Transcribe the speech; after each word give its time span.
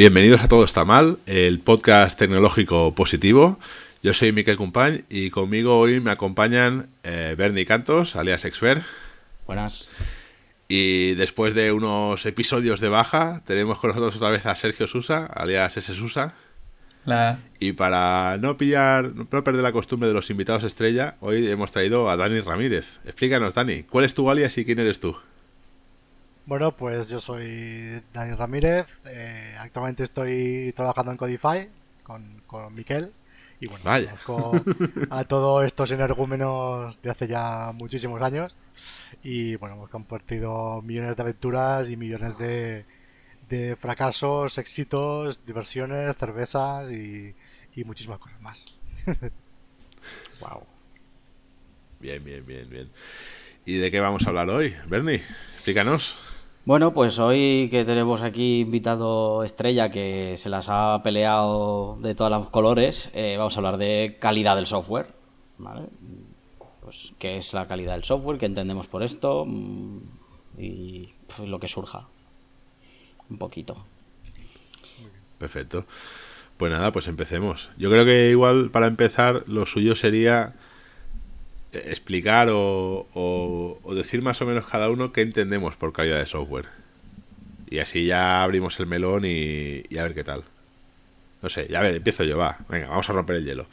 Bienvenidos 0.00 0.40
a 0.40 0.48
Todo 0.48 0.64
está 0.64 0.86
mal, 0.86 1.18
el 1.26 1.60
podcast 1.60 2.18
tecnológico 2.18 2.94
positivo. 2.94 3.58
Yo 4.02 4.14
soy 4.14 4.32
Miquel 4.32 4.56
Cumpañ 4.56 5.02
y 5.10 5.28
conmigo 5.28 5.78
hoy 5.78 6.00
me 6.00 6.10
acompañan 6.10 6.88
eh, 7.02 7.34
Bernie 7.36 7.66
Cantos, 7.66 8.16
alias 8.16 8.46
Expert. 8.46 8.82
Buenas. 9.46 9.88
Y 10.68 11.14
después 11.16 11.54
de 11.54 11.72
unos 11.72 12.24
episodios 12.24 12.80
de 12.80 12.88
baja, 12.88 13.42
tenemos 13.44 13.78
con 13.78 13.88
nosotros 13.88 14.16
otra 14.16 14.30
vez 14.30 14.46
a 14.46 14.56
Sergio 14.56 14.86
Susa, 14.86 15.26
alias 15.26 15.76
S. 15.76 15.94
Susa. 15.94 16.34
Y 17.58 17.72
para 17.72 18.38
no 18.38 18.56
pillar, 18.56 19.12
no 19.14 19.44
perder 19.44 19.62
la 19.62 19.72
costumbre 19.72 20.08
de 20.08 20.14
los 20.14 20.30
invitados 20.30 20.64
estrella, 20.64 21.16
hoy 21.20 21.50
hemos 21.50 21.70
traído 21.72 22.08
a 22.10 22.16
Dani 22.16 22.40
Ramírez. 22.40 23.00
Explícanos, 23.04 23.54
Dani, 23.54 23.82
¿cuál 23.84 24.04
es 24.04 24.14
tu 24.14 24.30
alias 24.30 24.56
y 24.58 24.64
quién 24.64 24.78
eres 24.78 25.00
tú? 25.00 25.16
Bueno, 26.46 26.76
pues 26.76 27.08
yo 27.08 27.20
soy 27.20 28.02
Dani 28.12 28.34
Ramírez. 28.34 28.86
eh, 29.06 29.54
actualmente 29.58 30.02
estoy 30.04 30.72
trabajando 30.76 31.12
en 31.12 31.16
Codify 31.18 31.68
con, 32.02 32.42
con 32.46 32.74
Miquel. 32.74 33.12
Y 33.60 33.66
bueno, 33.66 33.84
Vaya. 33.84 34.14
a 35.10 35.24
todos 35.24 35.66
estos 35.66 35.90
energúmenos 35.90 37.00
de 37.02 37.10
hace 37.10 37.28
ya 37.28 37.72
muchísimos 37.78 38.20
años. 38.22 38.56
Y 39.22 39.56
bueno, 39.56 39.74
hemos 39.76 39.90
compartido 39.90 40.80
millones 40.82 41.14
de 41.14 41.22
aventuras 41.22 41.90
y 41.90 41.96
millones 41.96 42.38
de, 42.38 42.86
de 43.50 43.76
fracasos, 43.76 44.56
éxitos, 44.56 45.44
diversiones, 45.44 46.16
cervezas 46.16 46.90
y, 46.90 47.34
y 47.74 47.84
muchísimas 47.84 48.18
cosas 48.18 48.40
más. 48.40 48.64
Wow. 50.40 50.62
Bien, 52.00 52.24
bien, 52.24 52.44
bien, 52.46 52.66
bien. 52.70 52.90
¿Y 53.66 53.76
de 53.76 53.90
qué 53.90 54.00
vamos 54.00 54.24
a 54.24 54.30
hablar 54.30 54.48
hoy, 54.48 54.74
Bernie? 54.88 55.22
Explícanos. 55.56 56.16
Bueno, 56.64 56.94
pues 56.94 57.18
hoy 57.18 57.68
que 57.70 57.84
tenemos 57.84 58.22
aquí 58.22 58.60
invitado 58.60 59.44
estrella 59.44 59.90
que 59.90 60.36
se 60.38 60.48
las 60.48 60.68
ha 60.70 61.02
peleado 61.02 61.98
de 62.00 62.14
todos 62.14 62.30
los 62.30 62.48
colores, 62.48 63.10
eh, 63.12 63.34
vamos 63.36 63.54
a 63.54 63.58
hablar 63.58 63.76
de 63.76 64.16
calidad 64.18 64.56
del 64.56 64.66
software. 64.66 65.08
¿vale? 65.58 65.82
Pues 66.80 67.12
qué 67.18 67.36
es 67.36 67.52
la 67.52 67.66
calidad 67.66 67.92
del 67.92 68.04
software, 68.04 68.38
qué 68.38 68.46
entendemos 68.46 68.86
por 68.86 69.02
esto 69.02 69.44
mm, 69.46 69.98
y 70.58 71.08
pues, 71.26 71.48
lo 71.48 71.60
que 71.60 71.68
surja. 71.68 72.08
Un 73.30 73.38
poquito. 73.38 73.84
Perfecto. 75.38 75.86
Pues 76.56 76.70
nada, 76.72 76.92
pues 76.92 77.06
empecemos. 77.08 77.70
Yo 77.78 77.90
creo 77.90 78.04
que 78.04 78.30
igual 78.30 78.70
para 78.70 78.86
empezar 78.86 79.44
lo 79.46 79.64
suyo 79.64 79.94
sería 79.94 80.54
eh, 81.72 81.84
explicar 81.86 82.48
o, 82.50 83.78
decir 83.94 84.20
más 84.20 84.42
o 84.42 84.46
menos 84.46 84.66
cada 84.66 84.90
uno 84.90 85.12
qué 85.12 85.22
entendemos 85.22 85.76
por 85.76 85.92
calidad 85.92 86.18
de 86.18 86.26
software. 86.26 86.66
Y 87.70 87.78
así 87.78 88.04
ya 88.04 88.42
abrimos 88.42 88.78
el 88.80 88.86
melón 88.86 89.24
y, 89.24 89.84
y 89.88 89.98
a 89.98 90.02
ver 90.02 90.14
qué 90.14 90.24
tal. 90.24 90.44
No 91.40 91.48
sé, 91.48 91.68
ya 91.70 91.78
a 91.78 91.82
ver, 91.82 91.94
empiezo 91.94 92.24
yo, 92.24 92.36
va. 92.36 92.58
Venga, 92.68 92.88
vamos 92.88 93.08
a 93.08 93.12
romper 93.12 93.36
el 93.36 93.44
hielo. 93.46 93.66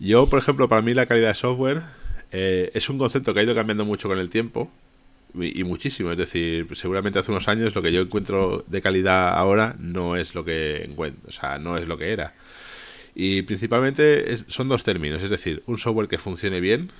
Yo, 0.00 0.28
por 0.28 0.38
ejemplo, 0.38 0.68
para 0.68 0.82
mí 0.82 0.94
la 0.94 1.06
calidad 1.06 1.28
de 1.28 1.34
software 1.34 1.82
eh, 2.30 2.70
es 2.74 2.88
un 2.88 2.98
concepto 2.98 3.32
que 3.32 3.40
ha 3.40 3.42
ido 3.42 3.54
cambiando 3.54 3.84
mucho 3.84 4.08
con 4.08 4.18
el 4.18 4.30
tiempo 4.30 4.70
y, 5.34 5.62
muchísimo. 5.64 6.12
Es 6.12 6.18
decir, 6.18 6.66
seguramente 6.74 7.18
hace 7.18 7.30
unos 7.30 7.48
años 7.48 7.74
lo 7.74 7.82
que 7.82 7.92
yo 7.92 8.00
encuentro 8.00 8.64
de 8.66 8.82
calidad 8.82 9.30
ahora 9.36 9.76
no 9.78 10.16
es 10.16 10.34
lo 10.34 10.44
que 10.44 10.84
encuentro, 10.84 11.28
o 11.28 11.32
sea, 11.32 11.58
no 11.58 11.76
es 11.76 11.86
lo 11.86 11.98
que 11.98 12.12
era. 12.12 12.34
Y 13.14 13.42
principalmente 13.42 14.32
es- 14.32 14.44
son 14.48 14.68
dos 14.68 14.84
términos, 14.84 15.22
es 15.22 15.30
decir, 15.30 15.62
un 15.66 15.78
software 15.78 16.08
que 16.08 16.18
funcione 16.18 16.60
bien 16.60 16.90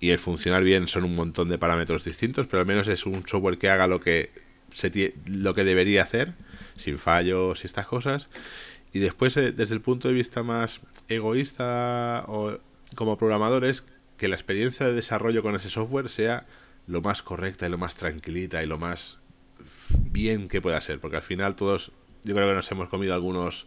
y 0.00 0.10
el 0.10 0.18
funcionar 0.18 0.62
bien 0.64 0.88
son 0.88 1.04
un 1.04 1.14
montón 1.14 1.48
de 1.48 1.58
parámetros 1.58 2.04
distintos, 2.04 2.46
pero 2.46 2.60
al 2.60 2.66
menos 2.66 2.88
es 2.88 3.06
un 3.06 3.26
software 3.26 3.58
que 3.58 3.68
haga 3.70 3.86
lo 3.86 4.00
que 4.00 4.30
se 4.72 5.14
lo 5.26 5.54
que 5.54 5.64
debería 5.64 6.02
hacer, 6.02 6.34
sin 6.76 6.98
fallos 6.98 7.62
y 7.64 7.66
estas 7.66 7.86
cosas. 7.86 8.28
Y 8.92 8.98
después, 8.98 9.36
eh, 9.36 9.52
desde 9.52 9.74
el 9.74 9.80
punto 9.80 10.08
de 10.08 10.14
vista 10.14 10.42
más 10.42 10.80
egoísta 11.08 12.24
o 12.28 12.58
como 12.94 13.16
programadores, 13.18 13.84
que 14.16 14.28
la 14.28 14.36
experiencia 14.36 14.86
de 14.86 14.92
desarrollo 14.94 15.42
con 15.42 15.54
ese 15.54 15.70
software 15.70 16.08
sea 16.08 16.46
lo 16.90 17.00
más 17.02 17.22
correcta 17.22 17.66
y 17.66 17.70
lo 17.70 17.78
más 17.78 17.94
tranquilita 17.94 18.62
y 18.62 18.66
lo 18.66 18.78
más 18.78 19.18
bien 20.10 20.48
que 20.48 20.60
pueda 20.60 20.80
ser, 20.80 21.00
porque 21.00 21.16
al 21.16 21.22
final 21.22 21.56
todos, 21.56 21.92
yo 22.24 22.34
creo 22.34 22.48
que 22.48 22.54
nos 22.54 22.70
hemos 22.70 22.88
comido 22.88 23.14
algunos 23.14 23.66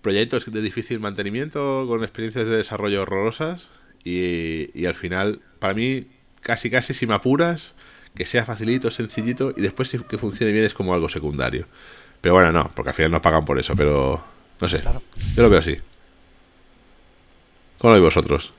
proyectos 0.00 0.50
de 0.50 0.60
difícil 0.62 1.00
mantenimiento 1.00 1.84
con 1.88 2.02
experiencias 2.02 2.46
de 2.46 2.56
desarrollo 2.56 3.02
horrorosas 3.02 3.68
y, 4.04 4.70
y 4.78 4.86
al 4.86 4.94
final, 4.94 5.40
para 5.58 5.74
mí, 5.74 6.06
casi 6.40 6.70
casi 6.70 6.94
si 6.94 7.06
me 7.06 7.14
apuras, 7.14 7.74
que 8.14 8.26
sea 8.26 8.44
facilito, 8.44 8.90
sencillito 8.90 9.54
y 9.56 9.62
después 9.62 9.88
si- 9.88 9.98
que 10.00 10.18
funcione 10.18 10.52
bien 10.52 10.64
es 10.64 10.74
como 10.74 10.94
algo 10.94 11.08
secundario. 11.08 11.66
Pero 12.20 12.34
bueno, 12.34 12.52
no, 12.52 12.70
porque 12.74 12.90
al 12.90 12.94
final 12.96 13.12
nos 13.12 13.20
pagan 13.20 13.44
por 13.44 13.58
eso, 13.58 13.74
pero 13.76 14.22
no 14.60 14.68
sé, 14.68 14.80
Claro. 14.80 15.02
yo 15.36 15.42
lo 15.42 15.50
veo 15.50 15.60
así. 15.60 15.78
¿Cómo 17.78 17.94
lo 17.94 18.00
veis 18.00 18.14
vosotros? 18.14 18.52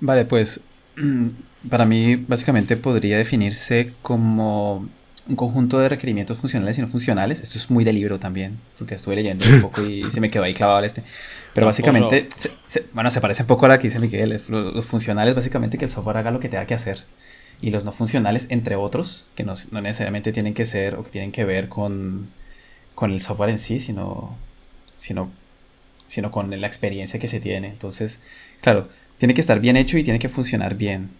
Vale, 0.00 0.24
pues 0.24 0.64
para 1.68 1.84
mí 1.84 2.16
básicamente 2.16 2.76
podría 2.76 3.16
definirse 3.18 3.92
como 4.02 4.88
un 5.28 5.36
conjunto 5.36 5.78
de 5.78 5.88
requerimientos 5.88 6.38
funcionales 6.38 6.78
y 6.78 6.80
no 6.80 6.88
funcionales. 6.88 7.40
Esto 7.40 7.58
es 7.58 7.70
muy 7.70 7.84
de 7.84 7.92
libro 7.92 8.18
también, 8.18 8.58
porque 8.78 8.96
estuve 8.96 9.14
leyendo 9.16 9.44
un 9.48 9.62
poco 9.62 9.82
y 9.84 10.10
se 10.10 10.20
me 10.20 10.28
quedó 10.30 10.42
ahí 10.42 10.54
clavado 10.54 10.80
el 10.80 10.84
este. 10.84 11.02
Pero 11.54 11.66
básicamente, 11.66 12.28
se- 12.36 12.50
se- 12.66 12.86
bueno, 12.92 13.10
se 13.10 13.20
parece 13.20 13.42
un 13.42 13.46
poco 13.46 13.66
a 13.66 13.68
la 13.68 13.78
que 13.78 13.86
dice 13.88 14.00
Miguel. 14.00 14.32
es 14.32 14.48
lo- 14.48 14.72
Los 14.72 14.86
funcionales 14.86 15.34
básicamente 15.34 15.78
que 15.78 15.84
el 15.84 15.90
software 15.90 16.16
haga 16.16 16.30
lo 16.32 16.40
que 16.40 16.48
tenga 16.48 16.66
que 16.66 16.74
hacer. 16.74 17.04
Y 17.60 17.70
los 17.70 17.84
no 17.84 17.92
funcionales, 17.92 18.48
entre 18.50 18.74
otros, 18.74 19.30
que 19.36 19.44
no, 19.44 19.54
no 19.70 19.80
necesariamente 19.80 20.32
tienen 20.32 20.54
que 20.54 20.64
ser 20.64 20.96
o 20.96 21.04
que 21.04 21.10
tienen 21.10 21.30
que 21.30 21.44
ver 21.44 21.68
con, 21.68 22.28
con 22.96 23.12
el 23.12 23.20
software 23.20 23.50
en 23.50 23.58
sí, 23.60 23.78
sino, 23.78 24.36
sino, 24.96 25.30
sino 26.08 26.32
con 26.32 26.50
la 26.60 26.66
experiencia 26.66 27.20
que 27.20 27.28
se 27.28 27.38
tiene. 27.38 27.68
Entonces, 27.68 28.20
claro, 28.60 28.88
tiene 29.18 29.34
que 29.34 29.40
estar 29.40 29.60
bien 29.60 29.76
hecho 29.76 29.96
y 29.96 30.02
tiene 30.02 30.18
que 30.18 30.28
funcionar 30.28 30.74
bien. 30.74 31.10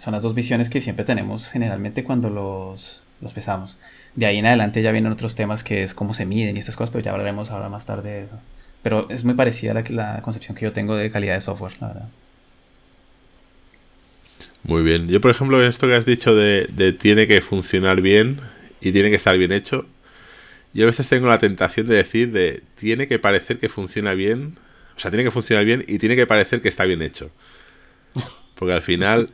Son 0.00 0.14
las 0.14 0.22
dos 0.22 0.34
visiones 0.34 0.70
que 0.70 0.80
siempre 0.80 1.04
tenemos 1.04 1.50
generalmente 1.50 2.04
cuando 2.04 2.30
los, 2.30 3.02
los 3.20 3.34
pesamos. 3.34 3.76
De 4.14 4.24
ahí 4.24 4.38
en 4.38 4.46
adelante 4.46 4.80
ya 4.80 4.92
vienen 4.92 5.12
otros 5.12 5.36
temas 5.36 5.62
que 5.62 5.82
es 5.82 5.92
cómo 5.92 6.14
se 6.14 6.24
miden 6.24 6.56
y 6.56 6.60
estas 6.60 6.74
cosas, 6.74 6.90
pero 6.90 7.04
ya 7.04 7.10
hablaremos 7.10 7.50
ahora 7.50 7.68
más 7.68 7.84
tarde 7.84 8.08
de 8.08 8.24
eso. 8.24 8.40
Pero 8.82 9.10
es 9.10 9.26
muy 9.26 9.34
parecida 9.34 9.72
a 9.72 9.74
la, 9.74 9.84
la 9.90 10.22
concepción 10.22 10.56
que 10.56 10.64
yo 10.64 10.72
tengo 10.72 10.96
de 10.96 11.10
calidad 11.10 11.34
de 11.34 11.42
software, 11.42 11.74
la 11.82 11.88
verdad. 11.88 12.08
Muy 14.62 14.82
bien. 14.82 15.06
Yo, 15.08 15.20
por 15.20 15.32
ejemplo, 15.32 15.62
esto 15.62 15.86
que 15.86 15.96
has 15.96 16.06
dicho 16.06 16.34
de, 16.34 16.66
de 16.72 16.94
tiene 16.94 17.26
que 17.26 17.42
funcionar 17.42 18.00
bien 18.00 18.40
y 18.80 18.92
tiene 18.92 19.10
que 19.10 19.16
estar 19.16 19.36
bien 19.36 19.52
hecho, 19.52 19.84
yo 20.72 20.84
a 20.84 20.86
veces 20.86 21.10
tengo 21.10 21.28
la 21.28 21.38
tentación 21.38 21.86
de 21.88 21.96
decir 21.96 22.32
de 22.32 22.62
tiene 22.76 23.06
que 23.06 23.18
parecer 23.18 23.58
que 23.58 23.68
funciona 23.68 24.14
bien, 24.14 24.56
o 24.96 24.98
sea, 24.98 25.10
tiene 25.10 25.24
que 25.24 25.30
funcionar 25.30 25.66
bien 25.66 25.84
y 25.86 25.98
tiene 25.98 26.16
que 26.16 26.26
parecer 26.26 26.62
que 26.62 26.70
está 26.70 26.86
bien 26.86 27.02
hecho. 27.02 27.30
Porque 28.54 28.72
al 28.72 28.82
final, 28.82 29.28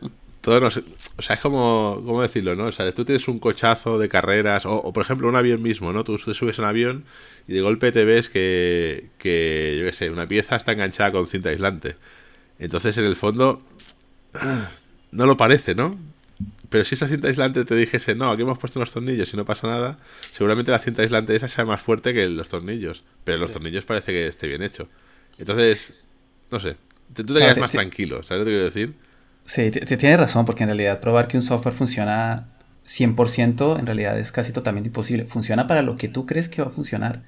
nos, 0.46 0.76
o 1.16 1.22
sea, 1.22 1.36
es 1.36 1.40
como, 1.42 2.02
¿cómo 2.06 2.22
decirlo, 2.22 2.54
no? 2.56 2.66
O 2.66 2.72
sea, 2.72 2.92
tú 2.94 3.04
tienes 3.04 3.28
un 3.28 3.38
cochazo 3.38 3.98
de 3.98 4.08
carreras, 4.08 4.66
o, 4.66 4.74
o, 4.76 4.92
por 4.92 5.02
ejemplo 5.02 5.28
un 5.28 5.36
avión 5.36 5.62
mismo, 5.62 5.92
¿no? 5.92 6.04
Tú 6.04 6.16
te 6.18 6.34
subes 6.34 6.58
a 6.58 6.62
un 6.62 6.68
avión 6.68 7.04
y 7.48 7.54
de 7.54 7.60
golpe 7.60 7.92
te 7.92 8.04
ves 8.04 8.28
que, 8.28 9.10
que, 9.18 9.76
yo 9.80 9.86
qué 9.86 9.92
sé, 9.92 10.10
una 10.10 10.26
pieza 10.28 10.56
está 10.56 10.72
enganchada 10.72 11.12
con 11.12 11.26
cinta 11.26 11.50
aislante. 11.50 11.96
Entonces, 12.58 12.98
en 12.98 13.04
el 13.06 13.16
fondo, 13.16 13.62
no 15.10 15.26
lo 15.26 15.36
parece, 15.36 15.74
¿no? 15.74 15.98
Pero 16.70 16.84
si 16.84 16.94
esa 16.96 17.08
cinta 17.08 17.28
aislante 17.28 17.64
te 17.64 17.74
dijese, 17.76 18.14
no, 18.14 18.30
aquí 18.30 18.42
hemos 18.42 18.58
puesto 18.58 18.78
unos 18.80 18.92
tornillos 18.92 19.32
y 19.32 19.36
no 19.36 19.44
pasa 19.44 19.68
nada, 19.68 19.98
seguramente 20.32 20.70
la 20.72 20.78
cinta 20.80 21.02
aislante 21.02 21.36
esa 21.36 21.48
sea 21.48 21.64
más 21.64 21.80
fuerte 21.80 22.14
que 22.14 22.28
los 22.28 22.48
tornillos. 22.48 23.04
Pero 23.24 23.38
los 23.38 23.52
tornillos 23.52 23.84
parece 23.84 24.12
que 24.12 24.26
esté 24.26 24.48
bien 24.48 24.62
hecho. 24.62 24.88
Entonces, 25.38 26.04
no 26.50 26.60
sé, 26.60 26.76
tú 27.14 27.24
te 27.24 27.34
Claro, 27.36 27.54
quedas 27.54 27.58
más 27.58 27.72
te- 27.72 27.74
tranquilo, 27.74 28.22
¿sabes 28.22 28.40
lo 28.40 28.46
que 28.46 28.52
quiero 28.52 28.64
decir? 28.64 28.94
Sí, 29.46 29.70
t- 29.70 29.80
t- 29.80 29.96
tienes 29.96 30.18
razón, 30.18 30.44
porque 30.44 30.64
en 30.64 30.68
realidad 30.70 31.00
probar 31.00 31.28
que 31.28 31.36
un 31.36 31.42
software 31.42 31.74
funciona 31.74 32.48
100% 32.84 33.78
en 33.78 33.86
realidad 33.86 34.18
es 34.18 34.30
casi 34.32 34.52
totalmente 34.52 34.88
imposible. 34.88 35.24
Funciona 35.26 35.66
para 35.66 35.82
lo 35.82 35.96
que 35.96 36.08
tú 36.08 36.26
crees 36.26 36.48
que 36.48 36.62
va 36.62 36.68
a 36.68 36.72
funcionar. 36.72 37.22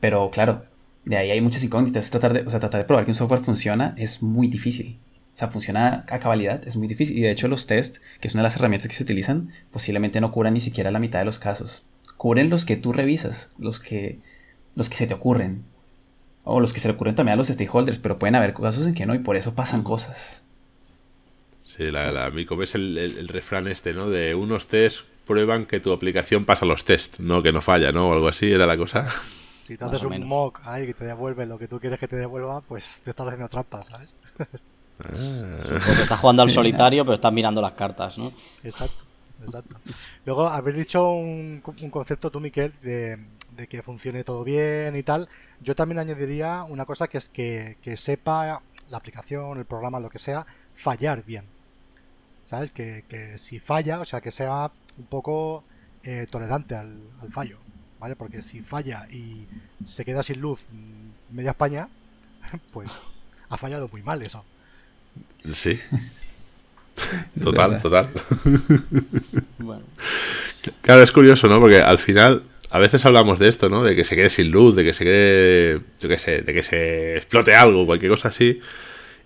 Pero 0.00 0.30
claro, 0.30 0.64
de 1.04 1.16
ahí 1.16 1.30
hay 1.30 1.40
muchas 1.40 1.64
incógnitas. 1.64 2.10
Tratar 2.10 2.32
de, 2.34 2.40
o 2.42 2.50
sea, 2.50 2.60
tratar 2.60 2.80
de 2.80 2.86
probar 2.86 3.04
que 3.04 3.12
un 3.12 3.14
software 3.16 3.40
funciona 3.42 3.94
es 3.96 4.22
muy 4.22 4.48
difícil. 4.48 4.98
O 5.34 5.38
sea, 5.38 5.48
funciona 5.48 6.04
a 6.10 6.18
cabalidad, 6.20 6.66
es 6.66 6.76
muy 6.76 6.88
difícil. 6.88 7.16
Y 7.18 7.22
de 7.22 7.30
hecho 7.30 7.48
los 7.48 7.66
tests, 7.66 8.00
que 8.20 8.28
es 8.28 8.34
una 8.34 8.42
de 8.42 8.46
las 8.48 8.56
herramientas 8.56 8.88
que 8.88 8.94
se 8.94 9.04
utilizan, 9.04 9.52
posiblemente 9.72 10.20
no 10.20 10.32
cubran 10.32 10.54
ni 10.54 10.60
siquiera 10.60 10.90
la 10.90 10.98
mitad 11.00 11.20
de 11.20 11.24
los 11.24 11.38
casos. 11.38 11.86
Cubren 12.16 12.50
los 12.50 12.64
que 12.66 12.76
tú 12.76 12.92
revisas, 12.92 13.52
los 13.58 13.78
que, 13.80 14.18
los 14.74 14.90
que 14.90 14.96
se 14.96 15.06
te 15.06 15.14
ocurren. 15.14 15.64
O 16.44 16.60
los 16.60 16.72
que 16.72 16.80
se 16.80 16.88
le 16.88 16.94
ocurren 16.94 17.14
también 17.14 17.34
a 17.34 17.36
los 17.36 17.48
stakeholders, 17.48 17.98
pero 18.00 18.18
pueden 18.18 18.34
haber 18.34 18.54
casos 18.54 18.86
en 18.86 18.94
que 18.94 19.06
no 19.06 19.14
y 19.14 19.18
por 19.20 19.36
eso 19.36 19.54
pasan 19.54 19.82
cosas. 19.84 20.44
Sí, 21.78 21.90
la, 21.90 22.12
la, 22.12 22.30
mi- 22.30 22.44
como 22.44 22.62
es 22.64 22.74
el, 22.74 22.98
el- 22.98 23.16
el 23.18 23.28
refrán 23.28 23.68
este, 23.68 23.94
¿no? 23.94 24.10
De 24.10 24.34
unos 24.34 24.66
test 24.66 25.00
prueban 25.26 25.64
que 25.64 25.80
tu 25.80 25.92
aplicación 25.92 26.44
pasa 26.44 26.66
los 26.66 26.84
test, 26.84 27.18
no 27.20 27.42
que 27.42 27.52
no 27.52 27.62
falla, 27.62 27.90
¿no? 27.92 28.10
O 28.10 28.12
algo 28.12 28.28
así 28.28 28.50
era 28.52 28.66
la 28.66 28.76
cosa. 28.76 29.08
Si 29.68 29.74
Más 29.74 29.82
haces 29.90 30.02
un 30.04 30.10
menos. 30.12 30.26
mock 30.26 30.60
ahí 30.64 30.86
que 30.86 30.94
te 30.94 31.04
devuelve 31.04 31.44
lo 31.44 31.58
que 31.58 31.68
tú 31.68 31.78
quieres 31.78 31.98
que 32.00 32.08
te 32.08 32.16
devuelva, 32.16 32.62
pues 32.62 33.00
te 33.04 33.10
estás 33.10 33.26
haciendo 33.26 33.50
trampas, 33.50 33.86
¿sabes? 33.88 34.14
Porque 34.96 36.02
estás 36.02 36.18
jugando 36.20 36.42
al 36.42 36.50
solitario, 36.58 37.04
pero 37.04 37.14
estás 37.14 37.32
mirando 37.32 37.60
las 37.60 37.72
cartas, 37.72 38.16
¿no? 38.18 38.32
Exacto, 38.64 39.04
exacto. 39.44 39.76
Luego, 40.24 40.48
habéis 40.48 40.76
dicho 40.78 41.10
un, 41.10 41.62
un 41.82 41.90
concepto 41.90 42.30
tú, 42.30 42.40
Miquel, 42.40 42.72
de, 42.82 43.18
de 43.52 43.66
que 43.66 43.82
funcione 43.82 44.24
todo 44.24 44.42
bien 44.42 44.96
y 44.96 45.02
tal. 45.02 45.28
Yo 45.60 45.74
también 45.74 45.98
añadiría 45.98 46.64
una 46.64 46.86
cosa 46.86 47.06
que 47.08 47.18
es 47.18 47.28
que, 47.28 47.76
que 47.82 47.98
sepa 47.98 48.62
la 48.88 48.96
aplicación, 48.96 49.58
el 49.58 49.66
programa, 49.66 50.00
lo 50.00 50.08
que 50.08 50.18
sea, 50.18 50.46
fallar 50.74 51.24
bien. 51.24 51.44
¿Sabes? 52.48 52.72
Que, 52.72 53.04
que 53.06 53.36
si 53.36 53.60
falla, 53.60 54.00
o 54.00 54.06
sea, 54.06 54.22
que 54.22 54.30
sea 54.30 54.70
un 54.96 55.04
poco 55.04 55.64
eh, 56.02 56.26
tolerante 56.30 56.74
al, 56.74 56.96
al 57.20 57.30
fallo. 57.30 57.58
¿Vale? 58.00 58.16
Porque 58.16 58.40
si 58.40 58.62
falla 58.62 59.06
y 59.10 59.44
se 59.84 60.02
queda 60.04 60.22
sin 60.22 60.40
luz 60.40 60.66
media 61.30 61.50
España, 61.50 61.88
pues 62.72 62.90
ha 63.50 63.58
fallado 63.58 63.86
muy 63.92 64.02
mal 64.02 64.22
eso. 64.22 64.46
Sí. 65.52 65.78
Total, 67.44 67.80
total. 67.80 68.10
Bueno, 69.58 69.84
Claro, 70.80 71.02
es 71.02 71.12
curioso, 71.12 71.46
¿no? 71.46 71.60
Porque 71.60 71.78
al 71.80 71.98
final, 71.98 72.42
a 72.70 72.78
veces 72.80 73.04
hablamos 73.04 73.38
de 73.38 73.48
esto, 73.48 73.68
¿no? 73.68 73.84
De 73.84 73.94
que 73.94 74.04
se 74.04 74.16
quede 74.16 74.30
sin 74.30 74.50
luz, 74.50 74.74
de 74.74 74.84
que 74.84 74.94
se 74.94 75.04
quede, 75.04 75.80
yo 76.00 76.08
qué 76.08 76.18
sé, 76.18 76.42
de 76.42 76.54
que 76.54 76.62
se 76.64 77.16
explote 77.16 77.54
algo, 77.54 77.86
cualquier 77.86 78.10
cosa 78.10 78.28
así. 78.28 78.60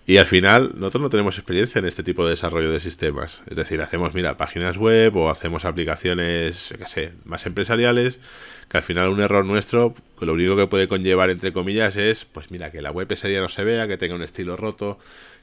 Y 0.05 0.17
al 0.17 0.25
final, 0.25 0.73
nosotros 0.75 1.01
no 1.01 1.09
tenemos 1.09 1.37
experiencia 1.37 1.79
en 1.79 1.85
este 1.85 2.03
tipo 2.03 2.25
de 2.25 2.31
desarrollo 2.31 2.71
de 2.71 2.81
sistemas. 2.81 3.41
Es 3.49 3.55
decir, 3.55 3.81
hacemos, 3.81 4.13
mira, 4.13 4.35
páginas 4.35 4.77
web 4.77 5.15
o 5.15 5.29
hacemos 5.29 5.63
aplicaciones, 5.63 6.73
qué 6.77 6.87
sé, 6.87 7.13
más 7.23 7.45
empresariales, 7.45 8.19
que 8.67 8.77
al 8.77 8.83
final 8.83 9.09
un 9.09 9.21
error 9.21 9.45
nuestro, 9.45 9.95
lo 10.19 10.33
único 10.33 10.57
que 10.57 10.67
puede 10.67 10.89
conllevar, 10.89 11.29
entre 11.29 11.53
comillas, 11.53 11.95
es, 11.95 12.25
pues 12.25 12.51
mira, 12.51 12.69
que 12.69 12.81
la 12.81 12.91
web 12.91 13.09
ese 13.11 13.29
día 13.29 13.39
no 13.39 13.47
se 13.47 13.63
vea, 13.63 13.87
que 13.87 13.97
tenga 13.97 14.15
un 14.15 14.23
estilo 14.23 14.57
roto, 14.57 14.99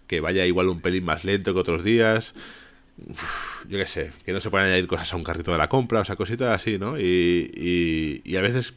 que 0.07 0.21
vaya 0.21 0.45
igual 0.45 0.69
un 0.69 0.83
pelín 0.83 1.05
más 1.05 1.25
lento 1.25 1.55
que 1.55 1.61
otros 1.61 1.83
días, 1.83 2.35
yo 3.67 3.79
qué 3.79 3.87
sé, 3.87 4.13
que 4.27 4.35
no 4.35 4.43
se 4.43 4.51
puedan 4.51 4.67
añadir 4.67 4.87
cosas 4.87 5.11
a 5.13 5.17
un 5.17 5.25
carrito 5.25 5.53
de 5.53 5.59
la 5.59 5.71
compra, 5.71 6.01
o 6.01 6.05
sea, 6.05 6.17
cositas 6.17 6.49
así, 6.55 6.79
¿no? 6.79 6.99
Y, 6.99 8.21
y 8.25 8.37
a 8.37 8.43
veces 8.43 8.75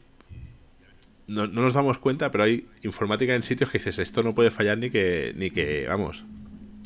no, 1.33 1.47
no 1.47 1.61
nos 1.61 1.73
damos 1.73 1.97
cuenta, 1.97 2.31
pero 2.31 2.45
hay 2.45 2.65
informática 2.83 3.35
en 3.35 3.43
sitios 3.43 3.69
que 3.69 3.79
dices, 3.79 3.99
esto 3.99 4.23
no 4.23 4.35
puede 4.35 4.51
fallar 4.51 4.77
ni 4.77 4.89
que, 4.89 5.33
ni 5.35 5.49
que, 5.49 5.85
vamos, 5.87 6.23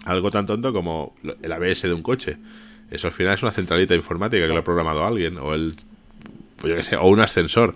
algo 0.06 0.32
tan 0.32 0.46
tonto 0.46 0.74
como 0.74 1.16
el 1.42 1.52
ABS 1.52 1.84
de 1.84 1.94
un 1.94 2.02
coche. 2.02 2.38
Eso 2.90 3.08
al 3.08 3.14
final 3.14 3.34
es 3.34 3.44
una 3.44 3.52
centralita 3.52 3.96
informática 3.96 4.48
que 4.48 4.54
lo 4.54 4.60
ha 4.60 4.64
programado 4.64 5.06
alguien, 5.06 5.38
o 5.38 5.54
el, 5.54 5.76
pues 6.58 6.72
yo 6.72 6.78
qué 6.78 6.84
sé, 6.84 6.96
o 6.96 7.08
un 7.08 7.20
ascensor. 7.20 7.76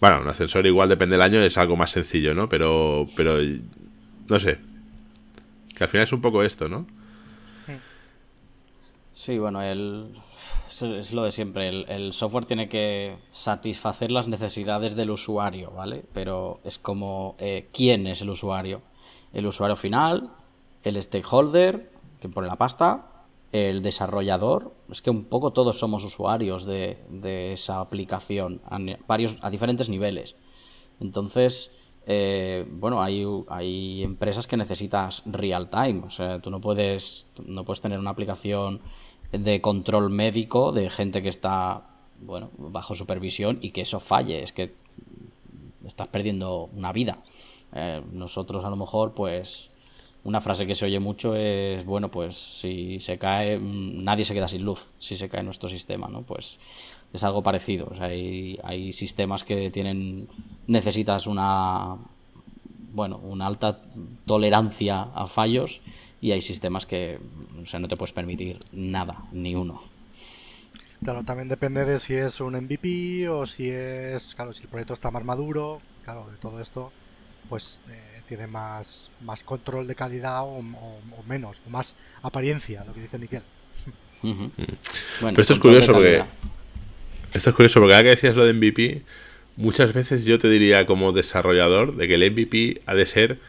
Bueno, 0.00 0.22
un 0.22 0.28
ascensor 0.28 0.66
igual 0.66 0.88
depende 0.88 1.14
del 1.14 1.22
año, 1.22 1.42
es 1.42 1.58
algo 1.58 1.76
más 1.76 1.90
sencillo, 1.90 2.34
¿no? 2.34 2.48
Pero, 2.48 3.06
pero, 3.16 3.38
no 4.28 4.40
sé. 4.40 4.58
Que 5.76 5.84
al 5.84 5.90
final 5.90 6.04
es 6.04 6.12
un 6.12 6.22
poco 6.22 6.42
esto, 6.42 6.68
¿no? 6.68 6.86
Sí, 9.12 9.36
bueno, 9.38 9.60
el, 9.62 10.14
es, 10.82 11.12
lo 11.12 11.24
de 11.24 11.32
siempre. 11.32 11.68
El, 11.68 12.12
software 12.12 12.44
tiene 12.44 12.68
que 12.68 13.16
satisfacer 13.30 14.10
las 14.10 14.28
necesidades 14.28 14.96
del 14.96 15.10
usuario, 15.10 15.70
¿vale? 15.70 16.04
Pero 16.12 16.60
es 16.64 16.78
como 16.78 17.36
eh, 17.38 17.68
quién 17.72 18.06
es 18.06 18.22
el 18.22 18.30
usuario. 18.30 18.82
El 19.32 19.46
usuario 19.46 19.76
final, 19.76 20.30
el 20.82 21.02
stakeholder, 21.02 21.92
que 22.20 22.28
pone 22.28 22.48
la 22.48 22.56
pasta, 22.56 23.24
el 23.52 23.82
desarrollador. 23.82 24.72
Es 24.90 25.02
que 25.02 25.10
un 25.10 25.24
poco 25.24 25.52
todos 25.52 25.78
somos 25.78 26.04
usuarios 26.04 26.64
de, 26.64 27.52
esa 27.52 27.80
aplicación 27.80 28.60
a, 28.64 28.78
varios, 29.06 29.36
a 29.40 29.50
diferentes 29.50 29.88
niveles. 29.88 30.36
Entonces, 31.00 31.70
eh, 32.06 32.66
bueno, 32.70 33.02
hay, 33.02 33.24
hay 33.48 34.02
empresas 34.02 34.46
que 34.46 34.56
necesitas 34.56 35.22
real 35.26 35.70
time. 35.70 36.02
O 36.04 36.10
sea, 36.10 36.40
tú 36.40 36.50
no 36.50 36.60
puedes, 36.60 37.26
no 37.44 37.64
puedes 37.64 37.80
tener 37.80 37.98
una 37.98 38.10
aplicación 38.10 38.80
de 39.32 39.60
control 39.60 40.10
médico 40.10 40.72
de 40.72 40.90
gente 40.90 41.22
que 41.22 41.28
está, 41.28 41.82
bueno, 42.20 42.50
bajo 42.58 42.94
supervisión 42.94 43.58
y 43.60 43.70
que 43.70 43.82
eso 43.82 44.00
falle. 44.00 44.42
Es 44.42 44.52
que 44.52 44.74
estás 45.86 46.08
perdiendo 46.08 46.68
una 46.74 46.92
vida. 46.92 47.18
Eh, 47.72 48.02
nosotros 48.12 48.64
a 48.64 48.70
lo 48.70 48.76
mejor, 48.76 49.12
pues, 49.14 49.70
una 50.24 50.40
frase 50.40 50.66
que 50.66 50.74
se 50.74 50.84
oye 50.84 51.00
mucho 51.00 51.34
es, 51.34 51.84
bueno, 51.84 52.10
pues 52.10 52.36
si 52.36 53.00
se 53.00 53.18
cae, 53.18 53.58
mm, 53.58 54.04
nadie 54.04 54.24
se 54.24 54.34
queda 54.34 54.48
sin 54.48 54.64
luz 54.64 54.90
si 54.98 55.16
se 55.16 55.28
cae 55.28 55.42
nuestro 55.42 55.68
sistema, 55.68 56.08
¿no? 56.08 56.22
Pues 56.22 56.58
es 57.12 57.24
algo 57.24 57.42
parecido. 57.42 57.92
Hay, 57.98 58.58
hay 58.62 58.92
sistemas 58.92 59.44
que 59.44 59.70
tienen, 59.70 60.28
necesitas 60.66 61.26
una, 61.26 61.96
bueno, 62.92 63.18
una 63.22 63.46
alta 63.46 63.80
tolerancia 64.26 65.08
a 65.14 65.26
fallos 65.26 65.80
y 66.20 66.32
hay 66.32 66.42
sistemas 66.42 66.86
que, 66.86 67.18
o 67.62 67.66
sea, 67.66 67.80
no 67.80 67.88
te 67.88 67.96
puedes 67.96 68.12
permitir 68.12 68.58
nada, 68.72 69.24
ni 69.32 69.54
uno. 69.54 69.82
Claro, 71.02 71.24
también 71.24 71.48
depende 71.48 71.84
de 71.84 71.98
si 71.98 72.14
es 72.14 72.40
un 72.40 72.54
MVP 72.56 73.28
o 73.28 73.46
si 73.46 73.70
es, 73.70 74.34
claro, 74.34 74.52
si 74.52 74.62
el 74.64 74.68
proyecto 74.68 74.92
está 74.92 75.10
más 75.10 75.24
maduro, 75.24 75.80
claro, 76.04 76.28
de 76.30 76.36
todo 76.36 76.60
esto, 76.60 76.92
pues 77.48 77.80
eh, 77.90 78.20
tiene 78.28 78.46
más, 78.46 79.10
más 79.22 79.42
control 79.42 79.86
de 79.86 79.94
calidad 79.94 80.42
o, 80.42 80.58
o- 80.58 81.00
o 81.18 81.22
menos, 81.26 81.60
o 81.66 81.70
más 81.70 81.94
apariencia, 82.22 82.84
lo 82.84 82.92
que 82.92 83.00
dice 83.00 83.16
Miquel. 83.18 83.42
Ujú. 84.22 84.50
Bueno, 84.56 85.34
Pero 85.36 85.40
esto 85.40 85.54
es 85.54 85.58
curioso 85.58 85.92
porque-. 85.94 86.22
Esto 87.32 87.50
es 87.50 87.56
curioso 87.56 87.80
porque 87.80 87.94
ahora 87.94 88.04
que 88.04 88.10
decías 88.10 88.36
lo 88.36 88.44
de 88.44 88.52
MVP, 88.52 89.02
muchas 89.56 89.94
veces 89.94 90.24
yo 90.26 90.38
te 90.38 90.50
diría 90.50 90.84
como 90.84 91.12
desarrollador 91.12 91.96
de 91.96 92.08
que 92.08 92.14
el 92.16 92.30
MVP 92.30 92.82
ha 92.86 92.94
de 92.94 93.06
ser 93.06 93.40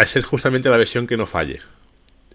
de 0.00 0.06
ser 0.06 0.22
justamente 0.22 0.68
la 0.68 0.76
versión 0.76 1.06
que 1.06 1.16
no 1.16 1.26
falle. 1.26 1.60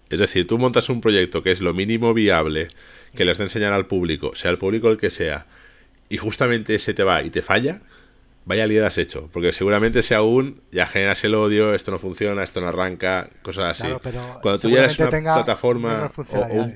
Es 0.08 0.18
decir, 0.18 0.46
tú 0.46 0.58
montas 0.58 0.88
un 0.88 1.00
proyecto 1.00 1.42
que 1.42 1.52
es 1.52 1.60
lo 1.60 1.72
mínimo 1.74 2.12
viable, 2.14 2.68
que 3.14 3.24
le 3.24 3.30
has 3.32 3.38
de 3.38 3.44
enseñar 3.44 3.72
al 3.72 3.86
público, 3.86 4.34
sea 4.34 4.50
el 4.50 4.58
público 4.58 4.90
el 4.90 4.98
que 4.98 5.10
sea, 5.10 5.46
y 6.08 6.16
justamente 6.16 6.74
ese 6.74 6.94
te 6.94 7.04
va 7.04 7.22
y 7.22 7.30
te 7.30 7.42
falla, 7.42 7.80
vaya 8.44 8.66
liada 8.66 8.88
has 8.88 8.98
hecho. 8.98 9.28
Porque 9.32 9.52
seguramente 9.52 10.02
sea 10.02 10.22
un, 10.22 10.60
ya 10.72 10.86
generas 10.86 11.22
el 11.24 11.34
odio, 11.36 11.74
esto 11.74 11.90
no 11.92 11.98
funciona, 12.00 12.42
esto 12.42 12.60
no 12.60 12.68
arranca, 12.68 13.30
cosas 13.42 13.72
así. 13.72 13.82
Claro, 13.82 14.00
pero 14.02 14.20
Cuando 14.42 14.60
tú 14.60 14.68
ya 14.70 14.80
eres 14.80 14.98
una 14.98 15.10
plataforma 15.34 16.10
o- 16.16 16.46
un. 16.62 16.74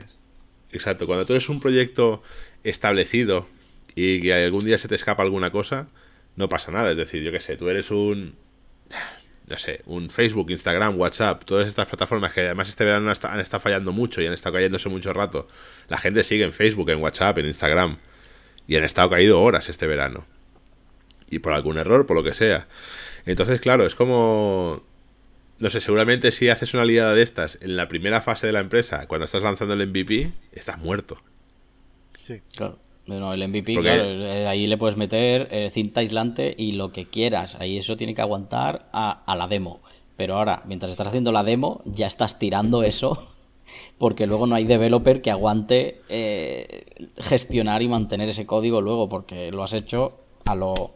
Exacto, 0.72 1.06
cuando 1.06 1.26
tú 1.26 1.32
eres 1.34 1.48
un 1.48 1.60
proyecto 1.60 2.22
establecido 2.64 3.46
y 3.94 4.20
que 4.22 4.34
algún 4.34 4.64
día 4.64 4.78
se 4.78 4.88
te 4.88 4.94
escapa 4.96 5.22
alguna 5.22 5.50
cosa, 5.50 5.88
no 6.36 6.48
pasa 6.48 6.70
nada. 6.72 6.90
Es 6.92 6.96
decir, 6.96 7.22
yo 7.22 7.32
qué 7.32 7.40
sé, 7.40 7.56
tú 7.56 7.68
eres 7.68 7.90
un. 7.90 8.34
No 9.46 9.58
sé, 9.58 9.82
un 9.86 10.08
Facebook, 10.08 10.50
Instagram, 10.50 10.98
WhatsApp, 10.98 11.44
todas 11.44 11.68
estas 11.68 11.86
plataformas 11.86 12.32
que 12.32 12.40
además 12.40 12.68
este 12.68 12.84
verano 12.84 13.12
han 13.22 13.40
estado 13.40 13.60
fallando 13.60 13.92
mucho 13.92 14.22
y 14.22 14.26
han 14.26 14.32
estado 14.32 14.54
cayéndose 14.54 14.88
mucho 14.88 15.12
rato. 15.12 15.46
La 15.88 15.98
gente 15.98 16.24
sigue 16.24 16.44
en 16.44 16.52
Facebook, 16.52 16.88
en 16.90 17.02
WhatsApp, 17.02 17.38
en 17.38 17.46
Instagram 17.46 17.98
y 18.66 18.76
han 18.76 18.84
estado 18.84 19.10
caído 19.10 19.42
horas 19.42 19.68
este 19.68 19.86
verano. 19.86 20.24
Y 21.28 21.40
por 21.40 21.52
algún 21.52 21.76
error, 21.76 22.06
por 22.06 22.16
lo 22.16 22.24
que 22.24 22.32
sea. 22.32 22.68
Entonces, 23.26 23.60
claro, 23.60 23.84
es 23.86 23.94
como 23.94 24.82
no 25.58 25.70
sé, 25.70 25.80
seguramente 25.80 26.32
si 26.32 26.48
haces 26.48 26.74
una 26.74 26.84
liada 26.84 27.14
de 27.14 27.22
estas 27.22 27.58
en 27.60 27.76
la 27.76 27.88
primera 27.88 28.20
fase 28.20 28.46
de 28.46 28.52
la 28.52 28.60
empresa, 28.60 29.06
cuando 29.06 29.24
estás 29.24 29.42
lanzando 29.42 29.74
el 29.74 29.86
MVP, 29.86 30.30
estás 30.52 30.78
muerto. 30.78 31.22
Sí. 32.22 32.42
Claro. 32.56 32.78
No, 33.06 33.32
el 33.34 33.42
MVP, 33.48 33.74
Porque- 33.74 33.90
claro, 33.90 34.48
ahí 34.48 34.66
le 34.66 34.78
puedes 34.78 34.96
meter 34.96 35.48
eh, 35.50 35.68
cinta 35.70 36.00
aislante 36.00 36.54
y 36.56 36.72
lo 36.72 36.90
que 36.92 37.04
quieras. 37.06 37.56
Ahí 37.60 37.76
eso 37.76 37.96
tiene 37.96 38.14
que 38.14 38.22
aguantar 38.22 38.88
a, 38.92 39.22
a 39.24 39.36
la 39.36 39.46
demo. 39.46 39.80
Pero 40.16 40.36
ahora, 40.38 40.62
mientras 40.66 40.90
estás 40.90 41.08
haciendo 41.08 41.30
la 41.32 41.42
demo, 41.42 41.82
ya 41.84 42.06
estás 42.06 42.38
tirando 42.38 42.82
eso 42.82 43.26
porque 43.98 44.26
luego 44.26 44.46
no 44.46 44.54
hay 44.54 44.64
developer 44.64 45.20
que 45.20 45.30
aguante 45.30 46.00
eh, 46.08 46.84
gestionar 47.18 47.82
y 47.82 47.88
mantener 47.88 48.28
ese 48.28 48.46
código 48.46 48.80
luego 48.80 49.08
porque 49.08 49.50
lo 49.52 49.62
has 49.64 49.72
hecho 49.74 50.20
a 50.46 50.54
lo 50.54 50.92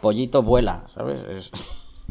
pollito 0.00 0.42
vuela, 0.42 0.84
¿sabes? 0.94 1.22
Es- 1.28 1.50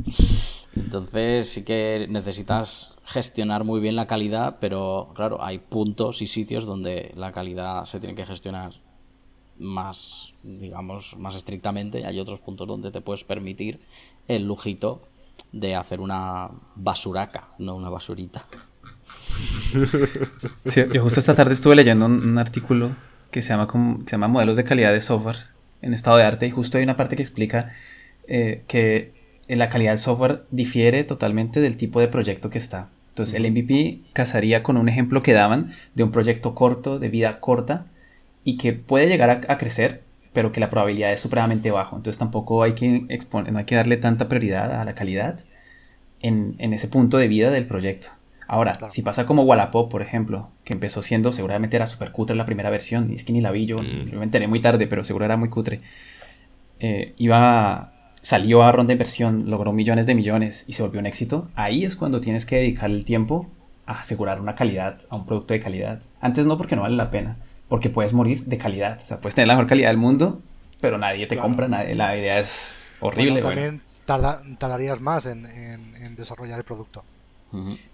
Entonces 0.76 1.50
sí 1.50 1.64
que 1.66 2.06
necesitas 2.10 2.94
gestionar 3.06 3.64
muy 3.66 3.82
bien 3.82 3.96
la 3.98 4.08
calidad, 4.08 4.58
pero 4.62 5.12
claro, 5.16 5.44
hay 5.44 5.60
puntos 5.60 6.22
y 6.22 6.28
sitios 6.28 6.66
donde 6.66 7.12
la 7.16 7.32
calidad 7.34 7.84
se 7.84 8.00
tiene 8.00 8.16
que 8.16 8.26
gestionar 8.26 8.74
más, 9.62 10.34
digamos, 10.44 11.16
más 11.18 11.36
estrictamente 11.36 12.06
hay 12.06 12.20
otros 12.20 12.40
puntos 12.40 12.68
donde 12.68 12.92
te 12.92 13.00
puedes 13.02 13.24
permitir 13.24 13.80
el 14.28 14.46
lujito 14.46 15.02
de 15.52 15.76
hacer 15.76 16.02
una 16.02 16.50
basuraca, 16.76 17.50
no 17.60 17.76
una 17.76 17.90
basurita. 17.90 18.42
Sí, 20.66 20.82
yo 20.92 21.02
justo 21.02 21.20
esta 21.20 21.36
tarde 21.36 21.54
estuve 21.54 21.76
leyendo 21.76 22.06
un, 22.06 22.38
artículo 22.38 22.96
que 23.30 23.42
se 23.42 23.50
llama, 23.50 23.68
como- 23.68 24.00
se 24.06 24.12
llama 24.12 24.28
Modelos 24.28 24.58
de 24.58 24.64
calidad 24.64 24.92
de 24.92 25.02
software 25.02 25.38
en 25.82 25.94
estado 25.94 26.18
de 26.18 26.24
arte 26.24 26.48
y 26.48 26.52
justo 26.52 26.78
hay 26.78 26.84
una 26.84 26.98
parte 26.98 27.16
que 27.16 27.22
explica 27.22 27.72
eh, 28.28 28.64
que 28.68 29.14
la 29.48 29.70
calidad 29.70 29.92
del 29.92 30.00
software 30.00 30.44
difiere 30.52 31.04
totalmente 31.04 31.62
del 31.62 31.78
tipo 31.78 32.00
de 32.00 32.08
proyecto 32.08 32.50
que 32.50 32.58
está. 32.58 32.90
Entonces 33.10 33.36
el 33.36 33.50
MVP 33.52 34.02
casaría 34.14 34.64
con 34.64 34.78
un 34.78 34.88
ejemplo 34.88 35.22
que 35.22 35.34
daban 35.34 35.74
de 35.96 36.04
un 36.04 36.12
proyecto 36.12 36.56
corto, 36.56 37.00
de 37.00 37.10
vida 37.10 37.40
corta, 37.40 37.86
y 38.44 38.58
que 38.58 38.74
puede 38.74 39.08
llegar 39.08 39.30
a, 39.30 39.54
a 39.54 39.58
crecer, 39.58 40.04
pero 40.34 40.52
que 40.52 40.60
la 40.60 40.70
probabilidad 40.70 41.12
es 41.12 41.20
supremamente 41.20 41.72
bajo. 41.72 41.96
Entonces 41.96 42.20
tampoco 42.20 42.64
hay 42.64 42.74
que, 42.74 43.06
exponer, 43.10 43.52
no 43.52 43.60
hay 43.60 43.66
que 43.66 43.76
darle 43.76 43.98
tanta 43.98 44.30
prioridad 44.30 44.80
a 44.80 44.86
la 44.86 44.96
calidad 44.96 45.40
en, 46.22 46.56
en 46.60 46.74
ese 46.74 46.88
punto 46.88 47.18
de 47.18 47.28
vida 47.28 47.52
del 47.52 47.66
proyecto. 47.66 48.10
Ahora, 48.52 48.78
si 48.90 49.02
pasa 49.02 49.26
como 49.26 49.44
Wallapop, 49.44 49.90
por 49.90 50.02
ejemplo, 50.02 50.50
que 50.66 50.74
empezó 50.74 51.02
siendo, 51.02 51.32
seguramente 51.32 51.78
era 51.78 51.88
super 51.88 52.12
cutre 52.12 52.36
la 52.36 52.44
primera 52.44 52.70
versión, 52.70 53.10
y 53.10 53.16
es 53.16 53.24
que 53.24 53.32
ni 53.32 53.40
la 53.40 53.50
vi 53.50 53.66
yo, 53.66 53.82
mm. 53.82 54.14
me 54.14 54.24
enteré 54.24 54.46
muy 54.48 54.60
tarde, 54.60 54.88
pero 54.88 55.06
seguro 55.06 55.24
era 55.24 55.38
muy 55.38 55.48
cutre. 55.48 55.80
Eh, 56.82 57.14
iba, 57.18 57.94
salió 58.22 58.64
a 58.64 58.72
ronda 58.74 58.90
de 58.90 58.96
inversión, 58.96 59.50
logró 59.50 59.72
millones 59.72 60.06
de 60.06 60.16
millones 60.16 60.66
y 60.68 60.74
se 60.74 60.84
volvió 60.84 61.00
un 61.00 61.06
éxito. 61.06 61.48
Ahí 61.56 61.86
es 61.86 61.96
cuando 61.96 62.20
tienes 62.20 62.46
que 62.46 62.58
dedicar 62.58 62.92
el 62.92 63.06
tiempo 63.06 63.50
a 63.86 64.02
asegurar 64.02 64.42
una 64.42 64.54
calidad, 64.54 65.00
a 65.10 65.16
un 65.16 65.26
producto 65.26 65.54
de 65.54 65.62
calidad. 65.62 66.02
Antes 66.20 66.46
no 66.46 66.58
porque 66.58 66.76
no 66.76 66.82
vale 66.82 66.98
la 66.98 67.10
pena, 67.10 67.38
porque 67.72 67.90
puedes 67.90 68.12
morir 68.12 68.44
de 68.44 68.58
calidad. 68.58 69.00
O 69.02 69.08
sea, 69.08 69.22
puedes 69.22 69.34
tener 69.34 69.48
la 69.48 69.54
mejor 69.54 69.68
calidad 69.68 69.88
del 69.88 69.98
mundo, 69.98 70.42
pero 70.82 70.98
nadie 70.98 71.26
te 71.26 71.38
compra, 71.38 71.70
nadie, 71.70 71.96
la 71.96 72.18
idea 72.18 72.38
es 72.38 72.82
horrible. 73.00 73.40
también 73.42 73.80
tardarías 74.06 75.00
más 75.00 75.26
en 75.26 76.16
desarrollar 76.18 76.60
el 76.60 76.66
producto. 76.66 77.06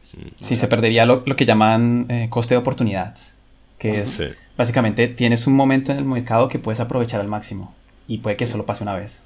Sí, 0.01 0.57
se 0.57 0.67
perdería 0.67 1.05
lo, 1.05 1.23
que 1.23 1.45
llaman 1.45 2.05
eh, 2.09 2.27
coste 2.29 2.53
de 2.53 2.59
oportunidad, 2.59 3.15
que 3.77 4.01
es 4.01 4.35
básicamente 4.55 5.07
tienes 5.07 5.45
un 5.47 5.55
momento 5.55 5.91
en 5.91 5.99
el 5.99 6.05
mercado 6.05 6.47
que 6.47 6.59
puedes 6.59 6.79
aprovechar 6.79 7.21
al 7.21 7.27
máximo 7.27 7.75
y 8.07 8.19
puede 8.19 8.35
que 8.37 8.47
solo 8.47 8.65
pase 8.65 8.83
una 8.83 8.95
vez. 8.95 9.23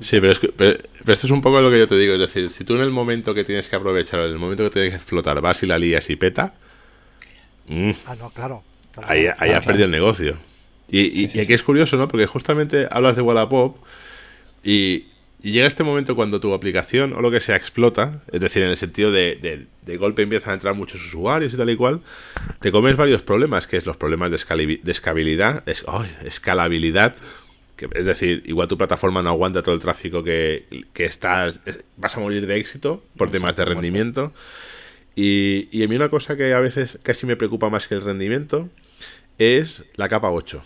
Sí, 0.00 0.20
pero, 0.20 0.32
es 0.32 0.40
pero, 0.56 0.78
esto 1.06 1.26
es 1.26 1.30
un 1.30 1.42
poco 1.42 1.60
lo 1.60 1.70
que 1.70 1.78
yo 1.78 1.88
te 1.88 1.96
digo, 1.96 2.14
es 2.14 2.20
decir, 2.20 2.50
si 2.50 2.64
tú 2.64 2.76
en 2.76 2.82
el 2.82 2.90
momento 2.90 3.34
que 3.34 3.44
tienes 3.44 3.66
que 3.66 3.76
aprovechar, 3.76 4.20
en 4.20 4.32
el 4.32 4.38
momento 4.38 4.64
que 4.64 4.70
tienes 4.70 4.90
que 4.92 4.96
explotar, 4.96 5.40
vas 5.40 5.62
y 5.62 5.66
la 5.66 5.78
lías 5.78 6.08
y 6.10 6.16
peta, 6.16 6.54
mm, 7.66 7.90
ah, 8.06 8.14
no, 8.16 8.30
claro, 8.30 8.62
ahí, 9.02 9.26
has 9.26 9.66
perdido 9.66 9.86
el 9.86 9.90
negocio. 9.90 10.36
Y, 10.88 11.22
y, 11.22 11.40
aquí 11.40 11.52
es 11.52 11.62
curioso, 11.62 11.96
¿no? 11.96 12.08
Porque 12.08 12.26
justamente 12.26 12.88
hablas 12.90 13.16
de 13.16 13.22
Wallapop 13.22 13.76
y, 14.64 15.04
y 15.42 15.52
llega 15.52 15.66
este 15.66 15.84
momento 15.84 16.14
cuando 16.14 16.38
tu 16.38 16.52
aplicación 16.52 17.14
o 17.14 17.20
lo 17.22 17.30
que 17.30 17.40
sea 17.40 17.56
explota, 17.56 18.22
es 18.30 18.40
decir, 18.40 18.62
en 18.62 18.70
el 18.70 18.76
sentido 18.76 19.10
de, 19.10 19.66
de, 19.82 19.96
golpe 19.96 20.22
empiezan 20.22 20.50
a 20.50 20.54
entrar 20.54 20.74
muchos 20.74 21.04
usuarios 21.04 21.54
y 21.54 21.56
tal 21.56 21.70
y 21.70 21.76
cual, 21.76 22.00
te 22.60 22.70
comes 22.70 22.96
varios 22.96 23.22
problemas, 23.22 23.66
que 23.66 23.76
es 23.78 23.86
los 23.86 23.96
problemas 23.96 24.30
de, 24.30 24.36
escalabilidad, 24.90 25.64
escalabilidad, 26.24 27.14
que, 27.76 27.88
es 27.94 28.04
decir, 28.04 28.42
igual 28.46 28.68
tu 28.68 28.76
plataforma 28.76 29.22
no 29.22 29.30
aguanta 29.30 29.62
todo 29.62 29.74
el 29.74 29.80
tráfico 29.80 30.22
que, 30.22 30.84
que 30.92 31.06
estás, 31.06 31.60
vas 31.96 32.16
a 32.16 32.20
morir 32.20 32.46
de 32.46 32.58
éxito 32.58 33.02
por 33.16 33.30
temas 33.30 33.56
de 33.56 33.64
rendimiento. 33.64 34.34
Y, 35.16 35.68
y 35.72 35.82
a 35.82 35.88
mí 35.88 35.96
una 35.96 36.08
cosa 36.08 36.36
que 36.36 36.52
a 36.52 36.60
veces 36.60 36.98
casi 37.02 37.26
me 37.26 37.36
preocupa 37.36 37.70
más 37.70 37.86
que 37.86 37.94
el 37.94 38.02
rendimiento 38.02 38.68
es 39.40 39.84
la 39.96 40.10
capa 40.10 40.30
8. 40.30 40.62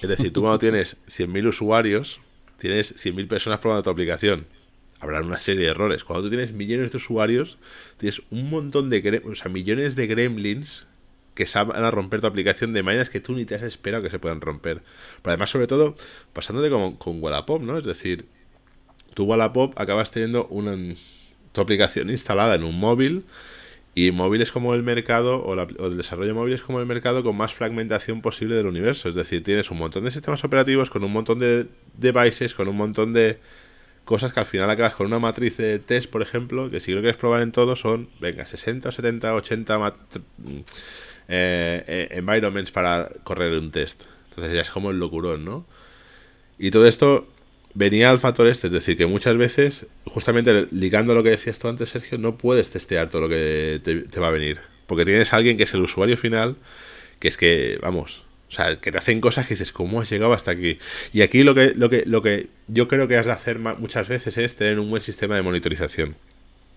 Es 0.00 0.08
decir, 0.08 0.32
tú 0.32 0.40
cuando 0.40 0.60
tienes 0.60 0.96
100.000 1.08 1.48
usuarios, 1.48 2.20
tienes 2.56 2.94
100.000 2.94 3.26
personas 3.26 3.58
probando 3.58 3.82
tu 3.82 3.90
aplicación. 3.90 4.46
Habrá 5.00 5.20
una 5.22 5.40
serie 5.40 5.62
de 5.62 5.70
errores. 5.72 6.04
Cuando 6.04 6.24
tú 6.24 6.30
tienes 6.30 6.52
millones 6.52 6.92
de 6.92 6.98
usuarios, 6.98 7.58
tienes 7.98 8.22
un 8.30 8.48
montón 8.48 8.90
de, 8.90 9.22
o 9.24 9.34
sea, 9.34 9.50
millones 9.50 9.96
de 9.96 10.06
gremlins 10.06 10.86
que 11.34 11.48
van 11.52 11.84
a 11.84 11.90
romper 11.90 12.20
tu 12.20 12.28
aplicación 12.28 12.72
de 12.72 12.84
maneras 12.84 13.10
que 13.10 13.20
tú 13.20 13.34
ni 13.34 13.44
te 13.44 13.56
has 13.56 13.62
esperado 13.62 14.04
que 14.04 14.10
se 14.10 14.20
puedan 14.20 14.40
romper. 14.40 14.82
Pero 15.22 15.32
además, 15.32 15.50
sobre 15.50 15.66
todo, 15.66 15.96
pasándote 16.32 16.70
con, 16.70 16.94
con 16.96 17.20
Wallapop, 17.20 17.60
¿no? 17.60 17.76
Es 17.76 17.84
decir, 17.84 18.26
tú 19.14 19.24
Wallapop 19.24 19.78
acabas 19.80 20.12
teniendo 20.12 20.46
una, 20.46 20.76
tu 21.50 21.60
aplicación 21.60 22.08
instalada 22.08 22.54
en 22.54 22.62
un 22.62 22.78
móvil 22.78 23.24
y 23.96 24.12
móviles 24.12 24.52
como 24.52 24.74
el 24.74 24.82
mercado, 24.82 25.42
o, 25.42 25.54
el 25.54 25.96
desarrollo 25.96 26.28
de 26.28 26.34
móviles 26.34 26.60
como 26.60 26.80
el 26.80 26.86
mercado 26.86 27.24
con 27.24 27.34
más 27.34 27.54
fragmentación 27.54 28.20
posible 28.20 28.54
del 28.54 28.66
universo. 28.66 29.08
Es 29.08 29.14
decir, 29.14 29.42
tienes 29.42 29.70
un 29.70 29.78
montón 29.78 30.04
de 30.04 30.10
sistemas 30.10 30.44
operativos 30.44 30.90
con 30.90 31.02
un 31.02 31.12
montón 31.12 31.38
de 31.38 31.66
devices, 31.96 32.52
con 32.54 32.68
un 32.68 32.76
montón 32.76 33.14
de 33.14 33.38
cosas 34.04 34.34
que 34.34 34.40
al 34.40 34.46
final 34.46 34.68
acabas 34.68 34.94
con 34.94 35.06
una 35.06 35.18
matriz 35.18 35.56
de 35.56 35.78
test, 35.78 36.10
por 36.10 36.20
ejemplo, 36.20 36.70
que 36.70 36.78
si 36.78 36.92
lo 36.92 37.00
quieres 37.00 37.16
probar 37.16 37.40
en 37.40 37.52
todo 37.52 37.74
son, 37.74 38.10
venga, 38.20 38.44
60, 38.44 38.92
70, 38.92 39.34
80 39.34 39.96
environments 41.28 42.70
para 42.72 43.10
correr 43.24 43.58
un 43.58 43.70
test. 43.70 44.02
Entonces 44.28 44.54
ya 44.54 44.60
es 44.60 44.70
como 44.70 44.90
el 44.90 44.98
locurón, 44.98 45.46
¿no? 45.46 45.64
Y 46.58 46.70
todo 46.70 46.86
esto 46.86 47.28
venía 47.76 48.08
al 48.08 48.18
factor 48.18 48.46
este, 48.48 48.68
es 48.68 48.72
decir, 48.72 48.96
que 48.96 49.06
muchas 49.06 49.36
veces, 49.36 49.86
justamente 50.06 50.66
ligando 50.70 51.14
lo 51.14 51.22
que 51.22 51.30
decías 51.30 51.58
tú 51.58 51.68
antes, 51.68 51.90
Sergio, 51.90 52.16
no 52.16 52.38
puedes 52.38 52.70
testear 52.70 53.10
todo 53.10 53.22
lo 53.22 53.28
que 53.28 53.80
te, 53.84 54.20
va 54.20 54.28
a 54.28 54.30
venir. 54.30 54.58
Porque 54.86 55.04
tienes 55.04 55.32
a 55.32 55.36
alguien 55.36 55.58
que 55.58 55.64
es 55.64 55.74
el 55.74 55.82
usuario 55.82 56.16
final, 56.16 56.56
que 57.20 57.28
es 57.28 57.36
que, 57.36 57.78
vamos, 57.82 58.22
o 58.48 58.52
sea, 58.52 58.76
que 58.80 58.90
te 58.90 58.98
hacen 58.98 59.20
cosas 59.20 59.46
que 59.46 59.54
dices, 59.54 59.72
¿cómo 59.72 60.00
has 60.00 60.08
llegado 60.08 60.32
hasta 60.32 60.52
aquí? 60.52 60.78
Y 61.12 61.20
aquí 61.20 61.42
lo 61.42 61.54
que, 61.54 61.74
lo 61.76 61.90
que, 61.90 62.04
lo 62.06 62.22
que 62.22 62.48
yo 62.66 62.88
creo 62.88 63.08
que 63.08 63.18
has 63.18 63.26
de 63.26 63.32
hacer 63.32 63.58
muchas 63.58 64.08
veces 64.08 64.38
es 64.38 64.56
tener 64.56 64.80
un 64.80 64.88
buen 64.88 65.02
sistema 65.02 65.36
de 65.36 65.42
monitorización. 65.42 66.16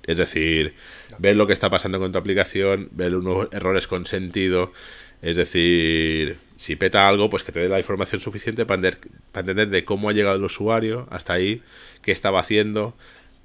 Es 0.05 0.17
decir, 0.17 0.73
ver 1.17 1.37
lo 1.37 1.47
que 1.47 1.53
está 1.53 1.69
pasando 1.69 1.99
con 1.99 2.11
tu 2.11 2.17
aplicación, 2.17 2.89
ver 2.91 3.15
unos 3.15 3.47
errores 3.53 3.87
con 3.87 4.05
sentido, 4.05 4.73
es 5.21 5.37
decir, 5.37 6.39
si 6.59 6.75
peta 6.75 7.07
algo, 7.07 7.29
pues 7.29 7.43
que 7.43 7.53
te 7.53 7.61
dé 7.61 7.69
la 7.69 7.79
información 7.79 8.19
suficiente 8.19 8.65
para 8.65 8.89
entender, 9.33 9.69
de 9.69 9.85
cómo 9.85 10.09
ha 10.09 10.11
llegado 10.11 10.35
el 10.35 10.43
usuario 10.43 11.07
hasta 11.09 11.31
ahí, 11.31 11.63
qué 12.01 12.11
estaba 12.11 12.41
haciendo, 12.41 12.95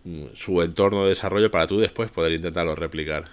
mm, 0.02 0.24
su 0.34 0.60
entorno 0.62 1.04
de 1.04 1.10
desarrollo 1.10 1.48
para 1.52 1.68
tú 1.68 1.78
después 1.78 2.10
poder 2.10 2.32
intentarlo 2.32 2.74
replicar. 2.74 3.30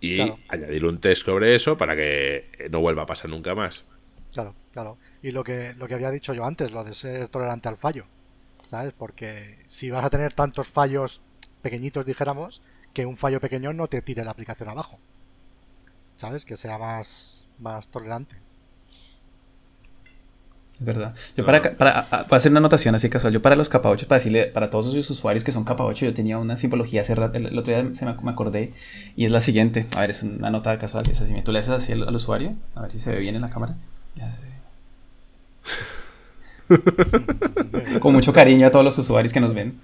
Y 0.00 0.20
añadir 0.48 0.84
un 0.84 1.00
test 1.00 1.24
sobre 1.24 1.56
eso 1.56 1.76
para 1.76 1.96
que 1.96 2.68
no 2.70 2.78
vuelva 2.78 3.02
a 3.02 3.06
pasar 3.06 3.30
nunca 3.30 3.56
más. 3.56 3.84
Claro, 4.32 4.54
claro. 4.72 4.96
Y 5.22 5.32
lo 5.32 5.42
que, 5.42 5.74
lo 5.74 5.88
que 5.88 5.94
había 5.94 6.12
dicho 6.12 6.32
yo 6.32 6.44
antes, 6.44 6.70
lo 6.70 6.84
de 6.84 6.94
ser 6.94 7.26
tolerante 7.28 7.68
al 7.68 7.78
fallo. 7.78 8.06
¿Sabes? 8.64 8.92
Porque 8.92 9.58
si 9.66 9.90
vas 9.90 10.04
a 10.04 10.10
tener 10.10 10.34
tantos 10.34 10.68
fallos 10.68 11.20
pequeñitos, 11.62 12.06
dijéramos, 12.06 12.62
que 12.94 13.06
un 13.06 13.16
fallo 13.16 13.40
pequeño 13.40 13.72
no 13.72 13.88
te 13.88 14.02
tire 14.02 14.24
la 14.24 14.30
aplicación 14.30 14.68
abajo. 14.68 15.00
¿sabes? 16.18 16.44
Que 16.44 16.56
sea 16.56 16.78
más, 16.78 17.46
más 17.58 17.88
tolerante. 17.88 18.36
Es 20.78 20.84
verdad. 20.84 21.12
Yo 21.36 21.44
para, 21.44 21.60
para, 21.72 22.06
hacer 22.30 22.52
una 22.52 22.58
anotación 22.58 22.94
así 22.94 23.10
casual, 23.10 23.32
yo 23.32 23.42
para 23.42 23.56
los 23.56 23.68
capa 23.68 23.88
8, 23.90 24.06
para 24.06 24.18
decirle, 24.18 24.46
para 24.46 24.70
todos 24.70 24.94
los 24.94 25.10
usuarios 25.10 25.42
que 25.42 25.50
son 25.50 25.64
capa 25.64 25.84
8, 25.84 26.06
yo 26.06 26.14
tenía 26.14 26.38
una 26.38 26.56
simbología 26.56 27.00
hace 27.00 27.16
rato, 27.16 27.36
el, 27.36 27.58
otro 27.58 27.74
día 27.74 27.94
se 27.94 28.04
me, 28.04 28.12
acordé, 28.30 28.72
y 29.16 29.24
es 29.24 29.32
la 29.32 29.40
siguiente. 29.40 29.86
A 29.96 30.02
ver, 30.02 30.10
es 30.10 30.22
una 30.22 30.50
nota 30.50 30.78
casual, 30.78 31.08
es 31.10 31.20
así. 31.20 31.34
Tú 31.44 31.50
le 31.50 31.58
haces 31.58 31.70
así 31.70 31.92
al, 31.92 32.14
usuario, 32.14 32.54
a 32.76 32.82
ver 32.82 32.92
si 32.92 33.00
se 33.00 33.10
ve 33.10 33.18
bien 33.18 33.34
en 33.34 33.42
la 33.42 33.50
cámara. 33.50 33.74
Con 38.00 38.12
mucho 38.12 38.32
cariño 38.32 38.66
a 38.66 38.70
todos 38.70 38.84
los 38.84 38.96
usuarios 38.98 39.32
que 39.32 39.40
nos 39.40 39.54
ven. 39.54 39.80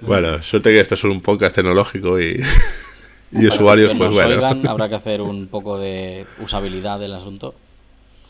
bueno, 0.00 0.42
suerte 0.42 0.72
que 0.72 0.80
esto 0.80 0.94
es 0.94 1.04
un 1.04 1.20
podcast 1.20 1.54
tecnológico 1.54 2.20
y 2.20 2.42
y 3.32 3.46
usuarios, 3.46 3.96
pues 3.96 4.14
bueno. 4.14 4.44
habrá 4.68 4.88
que 4.88 4.94
hacer 4.94 5.20
un 5.20 5.46
poco 5.48 5.78
de 5.78 6.26
usabilidad 6.40 6.98
del 6.98 7.14
asunto. 7.14 7.54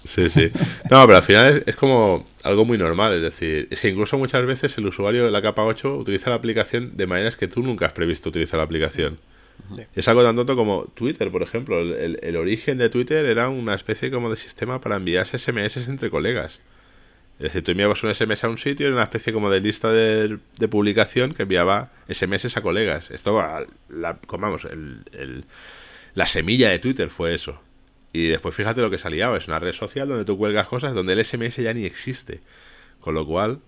Sí, 0.04 0.28
sí. 0.28 0.50
No, 0.90 1.04
pero 1.06 1.16
al 1.16 1.22
final 1.22 1.62
es, 1.66 1.76
como 1.76 2.26
algo 2.42 2.64
muy 2.64 2.78
normal. 2.78 3.14
Es 3.14 3.22
decir, 3.22 3.68
es 3.70 3.80
que 3.80 3.88
incluso 3.88 4.18
muchas 4.18 4.44
veces 4.46 4.76
el 4.78 4.86
usuario 4.86 5.24
de 5.24 5.30
la 5.30 5.42
capa 5.42 5.64
8 5.64 5.96
utiliza 5.96 6.30
la 6.30 6.36
aplicación 6.36 6.96
de 6.96 7.06
maneras 7.06 7.36
que 7.36 7.48
tú 7.48 7.62
nunca 7.62 7.86
has 7.86 7.92
previsto 7.92 8.28
utilizar 8.28 8.58
la 8.58 8.64
aplicación. 8.64 9.18
Es 9.94 10.08
algo 10.08 10.22
tan 10.22 10.36
tonto 10.36 10.56
como 10.56 10.84
Twitter, 10.94 11.30
por 11.30 11.42
ejemplo. 11.42 11.80
El, 11.80 12.18
el, 12.22 12.36
origen 12.36 12.76
de 12.76 12.90
Twitter 12.90 13.24
era 13.24 13.48
una 13.48 13.74
especie 13.74 14.10
como 14.10 14.28
de 14.28 14.36
sistema 14.36 14.80
para 14.80 14.96
enviarse 14.96 15.38
SMS 15.38 15.88
entre 15.88 16.10
colegas. 16.10 16.60
Es 17.38 17.44
decir, 17.44 17.64
tú 17.64 17.72
enviabas 17.72 18.02
un 18.04 18.14
SMS 18.14 18.44
a 18.44 18.48
un 18.48 18.58
sitio 18.58 18.88
y 18.88 18.92
una 18.92 19.02
especie 19.02 19.32
como 19.32 19.50
de 19.50 19.60
lista 19.60 19.90
de, 19.90 20.38
publicación 20.70 21.34
que 21.34 21.42
enviaba 21.42 21.90
SMS 22.08 22.56
a 22.56 22.62
colegas. 22.62 23.10
Esto, 23.10 23.42
la, 23.88 24.18
vamos, 24.28 24.64
el, 24.66 25.44
la 26.14 26.26
semilla 26.26 26.70
de 26.70 26.78
Twitter 26.78 27.10
fue 27.10 27.34
eso. 27.34 27.60
Y 28.14 28.28
después 28.28 28.54
fíjate 28.54 28.80
lo 28.80 28.90
que 28.90 28.96
salía, 28.96 29.36
es 29.36 29.48
una 29.48 29.58
red 29.58 29.72
social 29.72 30.08
donde 30.08 30.24
tú 30.24 30.38
cuelgas 30.38 30.68
cosas 30.68 30.94
donde 30.94 31.12
el 31.14 31.24
SMS 31.24 31.56
ya 31.56 31.74
ni 31.74 31.84
existe. 31.84 32.40
Con 33.00 33.14
lo 33.14 33.26
cual, 33.26 33.58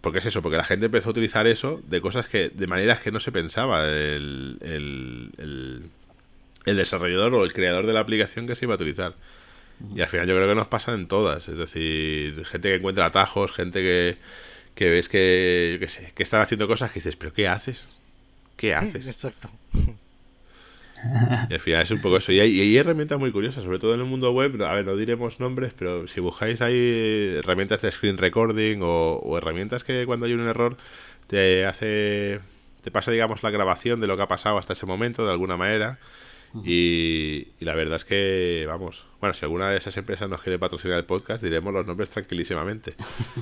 porque 0.00 0.20
es 0.20 0.26
eso, 0.26 0.40
porque 0.40 0.56
la 0.56 0.64
gente 0.64 0.86
empezó 0.86 1.08
a 1.08 1.10
utilizar 1.10 1.46
eso 1.48 1.82
de 1.86 2.00
cosas 2.00 2.28
que, 2.28 2.48
de 2.48 2.66
maneras 2.68 3.00
que 3.00 3.10
no 3.10 3.18
se 3.18 3.32
pensaba 3.32 3.84
el, 3.86 4.58
el, 4.62 5.90
el 6.64 6.76
desarrollador 6.76 7.34
o 7.34 7.44
el 7.44 7.52
creador 7.52 7.86
de 7.86 7.92
la 7.92 8.00
aplicación 8.00 8.46
que 8.46 8.54
se 8.54 8.66
iba 8.66 8.74
a 8.74 8.76
utilizar. 8.76 9.14
Y 9.94 10.00
al 10.00 10.08
final 10.08 10.28
yo 10.28 10.36
creo 10.36 10.48
que 10.48 10.54
nos 10.54 10.68
pasan 10.68 11.00
en 11.00 11.08
todas. 11.08 11.48
Es 11.48 11.58
decir, 11.58 12.44
gente 12.46 12.68
que 12.68 12.76
encuentra 12.76 13.06
atajos, 13.06 13.50
gente 13.50 13.80
que, 13.80 14.16
que 14.76 14.90
ves 14.90 15.08
que, 15.08 15.76
que, 15.80 15.88
sé, 15.88 16.12
que 16.14 16.22
están 16.22 16.40
haciendo 16.40 16.68
cosas 16.68 16.92
que 16.92 17.00
dices, 17.00 17.16
pero 17.16 17.32
¿qué 17.32 17.48
haces? 17.48 17.84
¿Qué 18.56 18.74
haces? 18.76 19.06
Exacto. 19.06 19.50
Y 21.50 21.54
al 21.54 21.60
final 21.60 21.82
es 21.82 21.90
un 21.90 22.00
poco 22.00 22.16
eso. 22.16 22.32
Y 22.32 22.40
hay, 22.40 22.76
herramientas 22.76 23.18
muy 23.18 23.32
curiosas, 23.32 23.64
sobre 23.64 23.78
todo 23.78 23.94
en 23.94 24.00
el 24.00 24.06
mundo 24.06 24.32
web. 24.32 24.60
A 24.62 24.74
ver, 24.74 24.84
no 24.84 24.96
diremos 24.96 25.40
nombres, 25.40 25.72
pero 25.78 26.08
si 26.08 26.20
buscáis 26.20 26.60
ahí 26.60 27.36
herramientas 27.38 27.82
de 27.82 27.90
screen 27.90 28.18
recording 28.18 28.80
o, 28.82 29.16
o 29.16 29.38
herramientas 29.38 29.84
que 29.84 30.06
cuando 30.06 30.26
hay 30.26 30.32
un 30.32 30.46
error 30.46 30.76
te 31.26 31.66
hace. 31.66 32.40
te 32.82 32.90
pasa, 32.90 33.10
digamos, 33.10 33.42
la 33.42 33.50
grabación 33.50 34.00
de 34.00 34.06
lo 34.06 34.16
que 34.16 34.22
ha 34.22 34.28
pasado 34.28 34.58
hasta 34.58 34.72
ese 34.72 34.86
momento, 34.86 35.24
de 35.24 35.32
alguna 35.32 35.56
manera 35.56 35.98
y, 36.62 37.48
y, 37.58 37.64
la 37.64 37.74
verdad 37.74 37.96
es 37.96 38.04
que, 38.04 38.64
vamos, 38.68 39.04
bueno, 39.20 39.34
si 39.34 39.44
alguna 39.44 39.70
de 39.70 39.78
esas 39.78 39.96
empresas 39.96 40.28
nos 40.28 40.40
quiere 40.40 40.58
patrocinar 40.58 40.98
el 40.98 41.04
podcast, 41.04 41.42
diremos 41.42 41.72
los 41.74 41.84
nombres 41.84 42.10
tranquilísimamente. 42.10 42.94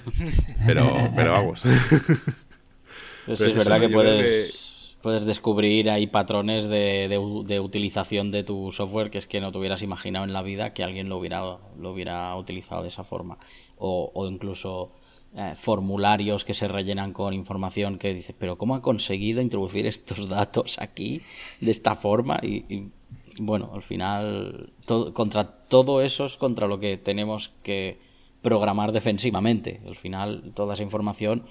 pero, 0.67 1.11
pero 1.15 1.33
vamos. 1.33 1.61
Sí, 1.61 3.45
es 3.45 3.55
verdad 3.55 3.81
que 3.81 3.89
puedes, 3.91 4.72
puedes 5.03 5.25
descubrir 5.25 5.91
ahí 5.91 6.07
patrones 6.07 6.67
de, 6.67 7.09
de, 7.09 7.61
utilización 7.61 8.31
de 8.31 8.45
tu 8.45 8.71
software 8.73 9.11
que 9.11 9.19
es 9.19 9.27
que 9.27 9.41
no 9.41 9.53
te 9.53 9.59
hubieras 9.59 9.83
imaginado 9.83 10.25
en 10.25 10.33
la 10.33 10.43
vida 10.43 10.73
que 10.73 10.85
alguien 10.85 11.09
lo 11.09 11.19
hubiera, 11.19 11.59
lo 11.79 11.91
hubiera 11.91 12.35
utilizado 12.37 12.83
de 12.83 12.89
esa 12.89 13.05
forma. 13.05 13.39
O, 13.77 14.11
o 14.15 14.27
incluso 14.27 14.91
eh, 15.35 15.55
formularios 15.57 16.45
que 16.45 16.53
se 16.53 16.69
rellenan 16.69 17.15
con 17.15 17.33
información 17.33 17.97
que 17.97 18.13
dices, 18.13 18.37
pero 18.39 18.59
¿cómo 18.59 18.75
ha 18.75 18.83
conseguido 18.83 19.41
introducir 19.41 19.87
estos 19.87 20.29
datos 20.29 20.79
aquí 20.79 21.23
de 21.59 21.71
esta 21.71 21.95
forma? 21.95 22.39
Y, 22.43 22.91
bueno, 23.39 23.71
al 23.73 23.81
final, 23.81 24.75
contra 25.15 25.45
todo 25.45 26.03
eso 26.03 26.27
es 26.27 26.37
contra 26.37 26.67
lo 26.67 26.79
que 26.79 26.99
tenemos 26.99 27.51
que 27.63 27.99
programar 28.43 28.93
defensivamente. 28.93 29.81
Al 29.87 29.97
final, 29.97 30.53
toda 30.55 30.75
esa 30.75 30.83
información 30.83 31.47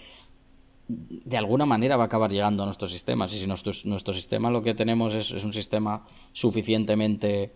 de 1.25 1.38
alguna 1.38 1.65
manera 1.65 1.98
va 1.98 2.03
a 2.03 2.05
acabar 2.07 2.31
llegando 2.31 2.63
a 2.63 2.65
nuestros 2.65 2.91
sistemas. 2.91 3.33
Y 3.33 3.39
si 3.39 3.48
nuestro, 3.48 3.71
nuestro 3.86 4.13
sistema 4.13 4.50
lo 4.50 4.62
que 4.62 4.74
tenemos 4.74 5.13
es, 5.13 5.31
es 5.31 5.43
un 5.43 5.53
sistema 5.53 6.05
suficientemente 6.33 7.53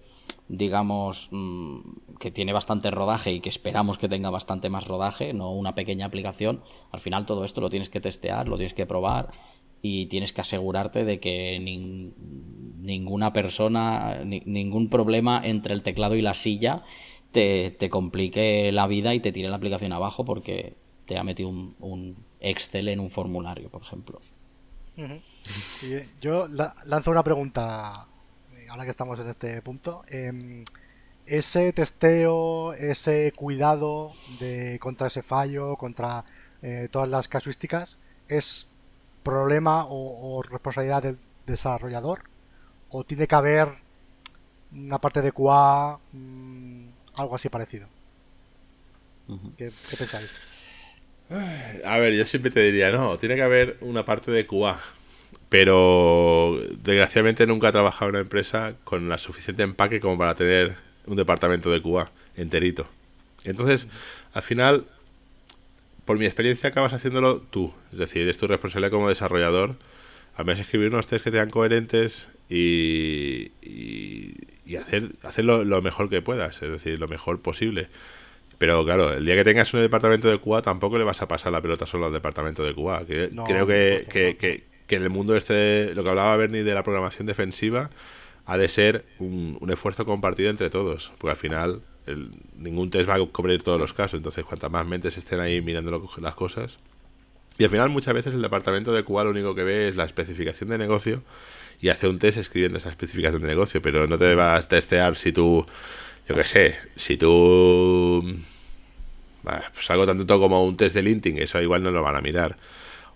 digamos, 0.47 1.27
mm, 1.31 1.79
que 2.19 2.31
tiene 2.31 2.53
bastante 2.53 2.91
rodaje 2.91 3.31
y 3.31 3.39
que 3.39 3.49
esperamos 3.49 3.97
que 3.97 4.07
tenga 4.07 4.29
bastante 4.29 4.69
más 4.69 4.87
rodaje, 4.87 5.33
no 5.33 5.51
una 5.51 5.73
pequeña 5.73 6.05
aplicación, 6.05 6.61
al 6.91 6.99
final 6.99 7.25
todo 7.25 7.43
esto 7.43 7.61
lo 7.61 7.69
tienes 7.69 7.89
que 7.89 7.99
testear, 7.99 8.47
lo 8.47 8.57
tienes 8.57 8.73
que 8.73 8.85
probar 8.85 9.31
y 9.81 10.05
tienes 10.07 10.33
que 10.33 10.41
asegurarte 10.41 11.03
de 11.03 11.19
que 11.19 11.59
ninguna 11.59 13.33
persona, 13.33 14.21
ningún 14.23 14.89
problema 14.89 15.41
entre 15.43 15.73
el 15.73 15.83
teclado 15.83 16.15
y 16.15 16.21
la 16.21 16.33
silla 16.33 16.83
te, 17.31 17.71
te, 17.71 17.89
complique 17.89 18.71
la 18.71 18.87
vida 18.87 19.13
y 19.13 19.19
te 19.19 19.31
tire 19.31 19.49
la 19.49 19.57
aplicación 19.57 19.93
abajo 19.93 20.25
porque 20.25 20.75
te 21.05 21.17
ha 21.17 21.23
metido 21.23 21.49
un, 21.49 22.15
Excel 22.45 22.89
en 22.89 22.99
un 22.99 23.09
formulario, 23.09 23.69
por 23.69 23.81
ejemplo. 23.81 24.21
Yo 26.21 26.47
lanzo 26.85 27.11
una 27.11 27.23
pregunta 27.23 28.07
ahora 28.69 28.83
que 28.83 28.91
estamos 28.91 29.19
en 29.19 29.29
este 29.29 29.61
punto, 29.61 30.03
em, 30.09 30.65
ese 31.25 31.73
testeo, 31.73 32.73
ese 32.73 33.31
cuidado 33.35 34.13
de 34.39 34.79
contra 34.79 35.07
ese 35.07 35.21
fallo, 35.21 35.75
contra 35.75 36.25
eh, 36.61 36.87
todas 36.91 37.09
las 37.09 37.27
casuísticas, 37.27 37.99
¿es 38.27 38.67
problema 39.23 39.85
o, 39.89 40.41
responsabilidad 40.43 41.03
del 41.03 41.17
desarrollador? 41.45 42.23
¿O 42.89 43.03
tiene 43.03 43.27
que 43.27 43.35
haber 43.35 43.69
una 44.71 44.99
parte 44.99 45.21
de 45.21 45.31
QA, 45.31 45.99
mm, 46.11 46.87
algo 47.15 47.35
así 47.35 47.49
parecido? 47.49 47.87
¿Qué, 49.57 49.71
¿Qué 49.89 49.97
pensáis? 49.97 50.54
A 51.29 51.97
ver, 51.97 52.13
yo 52.13 52.25
siempre 52.25 52.51
te 52.51 52.61
diría, 52.61 52.91
no, 52.91 53.17
tiene 53.17 53.35
que 53.35 53.41
haber 53.41 53.77
una 53.81 54.05
parte 54.05 54.31
de 54.31 54.45
QA, 54.45 54.79
pero 55.49 56.59
desgraciadamente 56.83 57.47
nunca 57.47 57.69
he 57.69 57.71
trabajado 57.71 58.09
en 58.09 58.15
una 58.15 58.21
empresa 58.21 58.75
con 58.83 59.09
la 59.09 59.17
suficiente 59.17 59.63
empaque 59.63 59.99
como 59.99 60.17
para 60.17 60.35
tener 60.35 60.75
un 61.07 61.15
departamento 61.15 61.71
de 61.71 61.81
QA 61.81 62.11
enterito. 62.35 62.87
Entonces, 63.43 63.87
al 64.33 64.41
final, 64.41 64.85
por 66.05 66.17
mi 66.17 66.25
experiencia 66.25 66.69
acabas 66.69 66.93
haciéndolo 66.93 67.41
tú. 67.41 67.73
Es 67.91 67.99
decir, 67.99 68.27
es 68.29 68.37
tu 68.37 68.47
responsabilidad 68.47 68.91
como 68.91 69.09
desarrollador. 69.09 69.75
Al 70.35 70.45
menos 70.45 70.61
escribir 70.61 70.89
unos 70.89 71.07
test 71.07 71.23
que 71.23 71.31
sean 71.31 71.49
coherentes 71.49 72.27
y, 72.49 73.51
y, 73.61 74.75
hacer, 74.75 75.11
hacerlo 75.23 75.63
lo 75.63 75.81
mejor 75.81 76.09
que 76.09 76.21
puedas. 76.21 76.61
Es 76.61 76.69
decir, 76.69 76.99
lo 76.99 77.07
mejor 77.07 77.41
posible. 77.41 77.87
Pero 78.57 78.85
claro, 78.85 79.13
el 79.13 79.25
día 79.25 79.35
que 79.35 79.43
tengas 79.43 79.73
un 79.73 79.81
departamento 79.81 80.29
de 80.29 80.39
QA 80.39 80.61
tampoco 80.61 80.97
le 80.97 81.03
vas 81.03 81.21
a 81.21 81.27
pasar 81.27 81.51
la 81.51 81.61
pelota 81.61 81.85
solo 81.85 82.05
al 82.05 82.13
departamento 82.13 82.63
de 82.63 82.73
QA. 82.73 83.05
creo 83.05 83.67
que, 83.67 84.05
que, 84.09 84.63
que 84.87 84.95
en 84.95 85.03
el 85.03 85.09
mundo 85.09 85.35
este, 85.35 85.93
lo 85.93 86.03
que 86.03 86.09
hablaba 86.09 86.35
Bernie 86.37 86.63
de 86.63 86.73
la 86.73 86.83
programación 86.83 87.27
defensiva, 87.27 87.89
ha 88.45 88.57
de 88.57 88.67
ser 88.67 89.05
un, 89.19 89.57
esfuerzo 89.69 90.05
compartido 90.05 90.49
entre 90.49 90.69
todos, 90.69 91.11
porque 91.17 91.31
al 91.31 91.37
final 91.37 91.81
ningún 92.55 92.91
test 92.91 93.09
va 93.09 93.15
a 93.15 93.25
cubrir 93.25 93.63
todos 93.63 93.79
los 93.79 93.93
casos, 93.93 94.17
entonces 94.17 94.45
cuantas 94.45 94.69
más 94.69 94.85
mentes 94.85 95.17
estén 95.17 95.39
ahí 95.39 95.61
mirando 95.61 96.11
las 96.21 96.35
cosas. 96.35 96.77
Y 97.57 97.63
al 97.63 97.69
final 97.69 97.89
muchas 97.89 98.13
veces 98.13 98.33
el 98.35 98.41
departamento 98.41 98.93
de 98.93 99.03
QA 99.03 99.23
lo 99.23 99.31
único 99.31 99.55
que 99.55 99.63
ve 99.63 99.87
es 99.87 99.95
la 99.95 100.03
especificación 100.03 100.69
de 100.69 100.77
negocio 100.77 101.23
y 101.81 101.89
hace 101.89 102.07
un 102.07 102.19
test 102.19 102.37
escribiendo 102.37 102.77
esa 102.77 102.89
especificación 102.89 103.41
de 103.41 103.47
negocio, 103.47 103.81
pero 103.81 104.07
no 104.07 104.17
te 104.17 104.35
vas 104.35 104.65
a 104.65 104.67
testear 104.67 105.15
si 105.15 105.31
tú, 105.31 105.65
yo 106.27 106.35
qué 106.35 106.45
sé, 106.45 106.75
si 106.95 107.17
tú... 107.17 108.23
Pues 109.43 109.89
algo 109.91 110.07
tanto 110.07 110.39
como 110.39 110.65
un 110.65 110.75
test 110.75 110.95
de 110.95 111.03
linting, 111.03 111.37
eso 111.37 111.61
igual 111.61 111.83
no 111.83 111.91
lo 111.91 112.01
van 112.01 112.15
a 112.15 112.21
mirar 112.21 112.57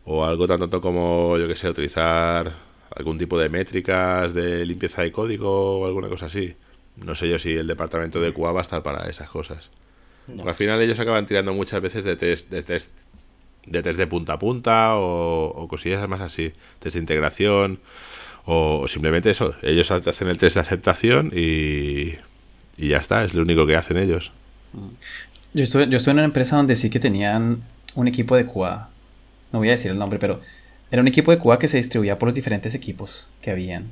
o 0.06 0.26
algo 0.26 0.48
tan 0.48 0.60
tonto 0.60 0.82
como, 0.82 1.38
yo 1.38 1.48
que 1.48 1.56
sé, 1.56 1.70
utilizar 1.70 2.52
algún 2.96 3.20
tipo 3.20 3.38
de 3.38 3.48
métricas 3.50 4.34
de 4.34 4.66
limpieza 4.66 5.04
de 5.04 5.12
código 5.12 5.82
o 5.82 5.86
alguna 5.86 6.10
cosa 6.10 6.26
así. 6.26 6.56
No 6.96 7.16
sé 7.16 7.30
yo 7.30 7.38
si 7.38 7.54
el 7.54 7.68
departamento 7.68 8.20
de 8.20 8.34
QA 8.34 8.52
va 8.52 8.62
a 8.62 8.64
estar 8.64 8.82
para 8.82 9.08
esas 9.08 9.30
cosas. 9.30 9.70
Al 10.46 10.56
final 10.56 10.82
ellos 10.82 11.00
acaban 11.00 11.28
tirando 11.28 11.54
muchas 11.54 11.82
veces 11.82 12.04
de 12.04 12.16
test 12.16 12.50
de 12.50 12.64
test 12.64 12.90
de, 13.66 13.84
test 13.84 13.98
de 13.98 14.08
punta 14.08 14.34
a 14.34 14.40
punta 14.40 14.96
o, 14.96 15.68
cosillas 15.70 16.08
más 16.10 16.22
así, 16.22 16.54
test 16.80 16.96
de 16.96 17.00
integración 17.00 17.80
o, 18.46 18.88
simplemente 18.88 19.30
eso, 19.30 19.56
ellos 19.62 19.92
hacen 19.92 20.28
el 20.28 20.40
test 20.40 20.56
de 20.56 20.62
aceptación 20.62 21.32
y, 21.36 22.16
y 22.80 22.90
ya 22.90 22.98
está, 22.98 23.24
es 23.24 23.34
lo 23.34 23.44
único 23.44 23.68
que 23.68 23.76
hacen 23.76 23.98
ellos. 23.98 24.32
Yo 25.54 25.64
estuve, 25.64 25.88
yo 25.88 25.98
estuve 25.98 26.12
en 26.12 26.18
una 26.20 26.26
empresa 26.26 26.56
donde 26.56 26.76
sí 26.76 26.90
que 26.90 27.00
tenían 27.00 27.64
un 27.96 28.08
equipo 28.08 28.36
de 28.36 28.46
QA 28.46 28.90
no 29.52 29.60
voy 29.60 29.70
a 29.70 29.72
decir 29.72 29.92
el 29.92 29.98
nombre, 29.98 30.20
pero 30.20 30.42
era 30.92 31.02
un 31.02 31.08
equipo 31.08 31.32
de 31.32 31.38
Cuba 31.38 31.60
que 31.60 31.68
se 31.68 31.78
distribuía 31.78 32.20
por 32.20 32.28
los 32.28 32.34
diferentes 32.34 32.76
equipos 32.76 33.30
que 33.42 33.52
habían. 33.52 33.92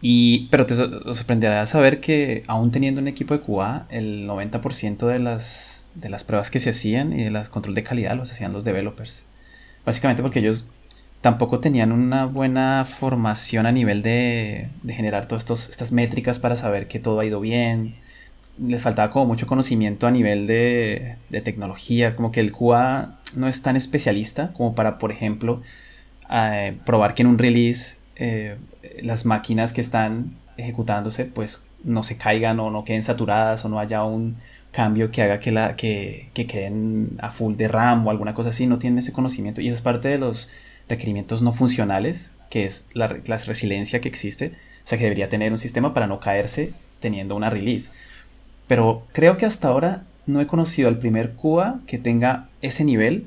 Y, 0.00 0.46
pero 0.48 0.66
te 0.66 0.74
sorprenderá 0.74 1.66
saber 1.66 2.00
que 2.00 2.44
aún 2.46 2.70
teniendo 2.70 3.00
un 3.00 3.08
equipo 3.08 3.34
de 3.34 3.40
Cuba, 3.40 3.86
el 3.90 4.28
90% 4.28 5.06
de 5.06 5.18
las, 5.18 5.84
de 5.94 6.08
las 6.08 6.24
pruebas 6.24 6.50
que 6.50 6.60
se 6.60 6.70
hacían 6.70 7.12
y 7.12 7.24
de 7.24 7.30
las 7.30 7.48
control 7.48 7.74
de 7.74 7.82
calidad 7.82 8.16
los 8.16 8.30
hacían 8.32 8.52
los 8.52 8.64
developers. 8.64 9.26
Básicamente 9.84 10.22
porque 10.22 10.38
ellos 10.38 10.70
tampoco 11.20 11.58
tenían 11.58 11.90
una 11.90 12.26
buena 12.26 12.84
formación 12.84 13.66
a 13.66 13.72
nivel 13.72 14.02
de, 14.02 14.68
de 14.82 14.94
generar 14.94 15.26
todas 15.26 15.68
estas 15.68 15.90
métricas 15.90 16.38
para 16.38 16.56
saber 16.56 16.86
que 16.86 17.00
todo 17.00 17.18
ha 17.18 17.24
ido 17.24 17.40
bien, 17.40 17.96
les 18.60 18.82
faltaba 18.82 19.10
como 19.10 19.26
mucho 19.26 19.46
conocimiento 19.46 20.06
a 20.06 20.10
nivel 20.10 20.46
de, 20.46 21.16
tecnología, 21.44 22.16
como 22.16 22.32
que 22.32 22.40
el 22.40 22.52
QA 22.52 23.18
no 23.36 23.48
es 23.48 23.62
tan 23.62 23.76
especialista 23.76 24.52
como 24.52 24.74
para, 24.74 24.98
por 24.98 25.12
ejemplo, 25.12 25.62
eh, 26.30 26.76
probar 26.84 27.14
que 27.14 27.22
en 27.22 27.28
un 27.28 27.38
release 27.38 27.98
eh, 28.16 28.56
las 29.02 29.24
máquinas 29.24 29.72
que 29.72 29.80
están 29.80 30.34
ejecutándose 30.56 31.24
pues 31.24 31.66
no 31.84 32.02
se 32.02 32.16
caigan 32.16 32.58
o 32.60 32.70
no 32.70 32.84
queden 32.84 33.02
saturadas 33.02 33.64
o 33.64 33.68
no 33.68 33.78
haya 33.78 34.02
un 34.04 34.36
cambio 34.72 35.10
que 35.10 35.22
haga 35.22 35.38
que, 35.38 35.52
la, 35.52 35.76
que, 35.76 36.30
queden 36.34 37.16
a 37.20 37.30
full 37.30 37.54
de 37.54 37.68
RAM 37.68 38.06
o 38.06 38.10
alguna 38.10 38.34
cosa 38.34 38.50
así, 38.50 38.66
no 38.66 38.78
tienen 38.78 38.98
ese 38.98 39.12
conocimiento 39.12 39.60
y 39.60 39.68
eso 39.68 39.76
es 39.76 39.82
parte 39.82 40.08
de 40.08 40.18
los 40.18 40.50
requerimientos 40.88 41.42
no 41.42 41.52
funcionales, 41.52 42.32
que 42.50 42.64
es 42.64 42.88
la, 42.92 43.16
la 43.26 43.36
resiliencia 43.36 44.00
que 44.00 44.08
existe, 44.08 44.52
o 44.84 44.88
sea 44.88 44.98
que 44.98 45.04
debería 45.04 45.28
tener 45.28 45.52
un 45.52 45.58
sistema 45.58 45.94
para 45.94 46.06
no 46.06 46.20
caerse 46.20 46.72
teniendo 47.00 47.36
una 47.36 47.50
release. 47.50 47.90
Pero 48.68 49.02
creo 49.12 49.36
que 49.36 49.46
hasta 49.46 49.68
ahora 49.68 50.04
no 50.26 50.40
he 50.40 50.46
conocido 50.46 50.88
al 50.88 50.98
primer 50.98 51.32
Cuba 51.32 51.80
que 51.86 51.98
tenga 51.98 52.48
ese 52.60 52.84
nivel 52.84 53.26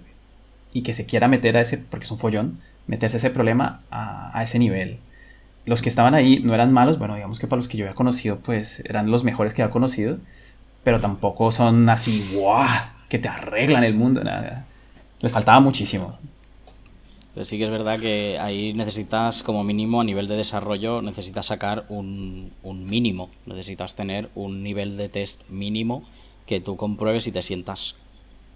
y 0.72 0.84
que 0.84 0.94
se 0.94 1.06
quiera 1.06 1.28
meter 1.28 1.58
a 1.58 1.62
ese, 1.62 1.78
porque 1.80 2.06
es 2.06 2.12
un 2.12 2.20
follón, 2.20 2.60
meterse 2.88 3.18
ese 3.18 3.32
problema 3.32 3.82
a, 3.92 4.42
ese 4.44 4.60
nivel. 4.60 5.00
Los 5.66 5.82
que 5.82 5.90
estaban 5.90 6.14
ahí 6.14 6.40
no 6.40 6.54
eran 6.54 6.72
malos, 6.72 6.98
bueno, 6.98 7.16
digamos 7.16 7.40
que 7.40 7.48
para 7.48 7.58
los 7.58 7.68
que 7.68 7.78
yo 7.78 7.86
había 7.86 7.96
conocido, 7.96 8.38
pues 8.38 8.82
eran 8.86 9.12
los 9.12 9.24
mejores 9.24 9.54
que 9.54 9.64
había 9.64 9.74
conocido, 9.74 10.18
pero 10.84 11.00
tampoco 11.00 11.52
son 11.52 11.90
así, 11.90 12.30
¡guau! 12.34 12.68
que 13.10 13.20
te 13.20 13.28
arreglan 13.28 13.84
el 13.84 13.94
mundo, 13.94 14.24
nada. 14.24 14.66
Les 15.20 15.32
faltaba 15.32 15.60
muchísimo. 15.60 16.18
Pero 17.34 17.46
sí 17.46 17.58
que 17.58 17.64
es 17.64 17.70
verdad 17.70 18.00
que 18.00 18.38
ahí 18.40 18.74
necesitas, 18.74 19.42
como 19.44 19.64
mínimo, 19.64 20.02
a 20.02 20.04
nivel 20.04 20.28
de 20.28 20.36
desarrollo, 20.36 21.02
necesitas 21.02 21.46
sacar 21.46 21.86
un, 21.88 22.52
un 22.64 22.86
mínimo. 22.86 23.30
Necesitas 23.46 23.96
tener 23.96 24.30
un 24.36 24.64
nivel 24.64 24.98
de 24.98 25.08
test 25.08 25.48
mínimo 25.50 26.04
que 26.46 26.60
tú 26.60 26.76
compruebes 26.76 27.28
y 27.28 27.32
te 27.32 27.42
sientas 27.42 27.96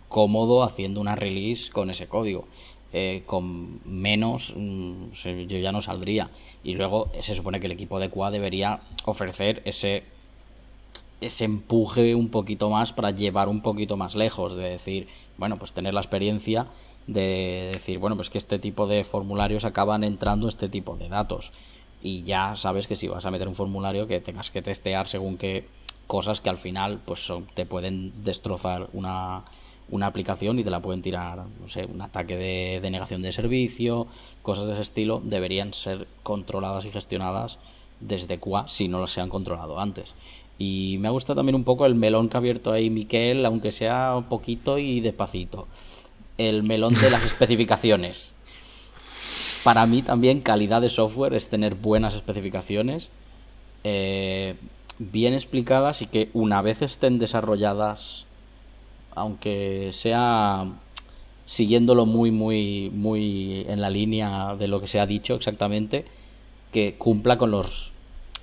cómodo 0.09 0.63
haciendo 0.63 0.99
una 0.99 1.15
release 1.15 1.71
con 1.71 1.89
ese 1.89 2.07
código. 2.07 2.47
Eh, 2.97 3.23
con 3.25 3.81
menos 3.83 4.53
mm, 4.55 5.11
yo 5.11 5.57
ya 5.59 5.71
no 5.71 5.81
saldría. 5.81 6.29
Y 6.63 6.75
luego 6.75 7.11
se 7.19 7.35
supone 7.35 7.59
que 7.59 7.65
el 7.65 7.73
equipo 7.73 7.99
de 7.99 8.09
QA 8.09 8.31
debería 8.31 8.79
ofrecer 9.03 9.61
ese, 9.65 10.03
ese 11.19 11.43
empuje 11.43 12.15
un 12.15 12.29
poquito 12.29 12.69
más 12.69 12.93
para 12.93 13.11
llevar 13.11 13.49
un 13.49 13.61
poquito 13.61 13.97
más 13.97 14.15
lejos. 14.15 14.55
De 14.55 14.69
decir, 14.69 15.07
bueno, 15.37 15.57
pues 15.57 15.73
tener 15.73 15.93
la 15.93 15.99
experiencia 15.99 16.67
de 17.07 17.71
decir, 17.73 17.99
bueno, 17.99 18.15
pues 18.15 18.29
que 18.29 18.37
este 18.37 18.59
tipo 18.59 18.87
de 18.87 19.03
formularios 19.03 19.65
acaban 19.65 20.03
entrando 20.03 20.47
este 20.47 20.69
tipo 20.69 20.95
de 20.95 21.09
datos. 21.09 21.51
y 22.03 22.23
ya 22.23 22.55
sabes 22.55 22.87
que 22.87 22.95
si 22.95 23.07
vas 23.07 23.25
a 23.25 23.31
meter 23.31 23.47
un 23.47 23.55
formulario 23.55 24.05
que 24.05 24.19
tengas 24.19 24.51
que 24.51 24.61
testear 24.61 25.07
según 25.07 25.37
qué 25.37 25.65
cosas 26.07 26.39
que 26.39 26.49
al 26.49 26.57
final 26.57 26.99
pues 27.03 27.31
te 27.55 27.65
pueden 27.65 28.13
destrozar 28.21 28.89
una, 28.93 29.43
una 29.89 30.07
aplicación 30.07 30.59
y 30.59 30.63
te 30.63 30.69
la 30.69 30.81
pueden 30.81 31.01
tirar, 31.01 31.45
no 31.59 31.67
sé, 31.67 31.85
un 31.85 32.01
ataque 32.01 32.35
de, 32.37 32.79
de, 32.81 32.91
negación 32.91 33.21
de 33.21 33.31
servicio, 33.31 34.07
cosas 34.43 34.67
de 34.67 34.73
ese 34.73 34.81
estilo, 34.81 35.21
deberían 35.23 35.73
ser 35.73 36.07
controladas 36.23 36.85
y 36.85 36.91
gestionadas 36.91 37.57
desde 37.99 38.39
QA 38.39 38.67
si 38.67 38.87
no 38.87 38.99
las 38.99 39.11
se 39.11 39.21
han 39.21 39.29
controlado 39.29 39.79
antes. 39.79 40.13
Y 40.57 40.97
me 40.99 41.07
ha 41.07 41.11
gustado 41.11 41.37
también 41.37 41.55
un 41.55 41.63
poco 41.63 41.85
el 41.85 41.95
melón 41.95 42.29
que 42.29 42.37
ha 42.37 42.39
abierto 42.39 42.71
ahí 42.71 42.89
Miquel, 42.89 43.45
aunque 43.45 43.71
sea 43.71 44.15
un 44.15 44.25
poquito 44.25 44.77
y 44.77 45.01
despacito. 45.01 45.67
El 46.37 46.63
melón 46.63 46.93
de 46.93 47.09
las 47.09 47.23
especificaciones. 47.31 48.33
Para 49.63 49.85
mí 49.85 50.01
también 50.01 50.41
calidad 50.41 50.81
de 50.81 50.89
software 50.89 51.33
es 51.33 51.49
tener 51.49 51.75
buenas 51.75 52.15
especificaciones, 52.15 53.09
eh, 53.83 54.55
bien 54.99 55.33
explicadas 55.33 56.01
y 56.01 56.05
que 56.05 56.29
una 56.33 56.61
vez 56.61 56.81
estén 56.81 57.17
desarrolladas, 57.17 58.25
aunque 59.15 59.89
sea 59.91 60.65
siguiéndolo 61.45 62.05
muy, 62.05 62.31
muy, 62.31 62.91
muy 62.93 63.65
en 63.67 63.81
la 63.81 63.89
línea 63.89 64.55
de 64.55 64.67
lo 64.67 64.81
que 64.81 64.87
se 64.87 64.99
ha 64.99 65.05
dicho 65.05 65.35
exactamente, 65.35 66.05
que 66.71 66.95
cumpla 66.97 67.37
con 67.37 67.51
los 67.51 67.91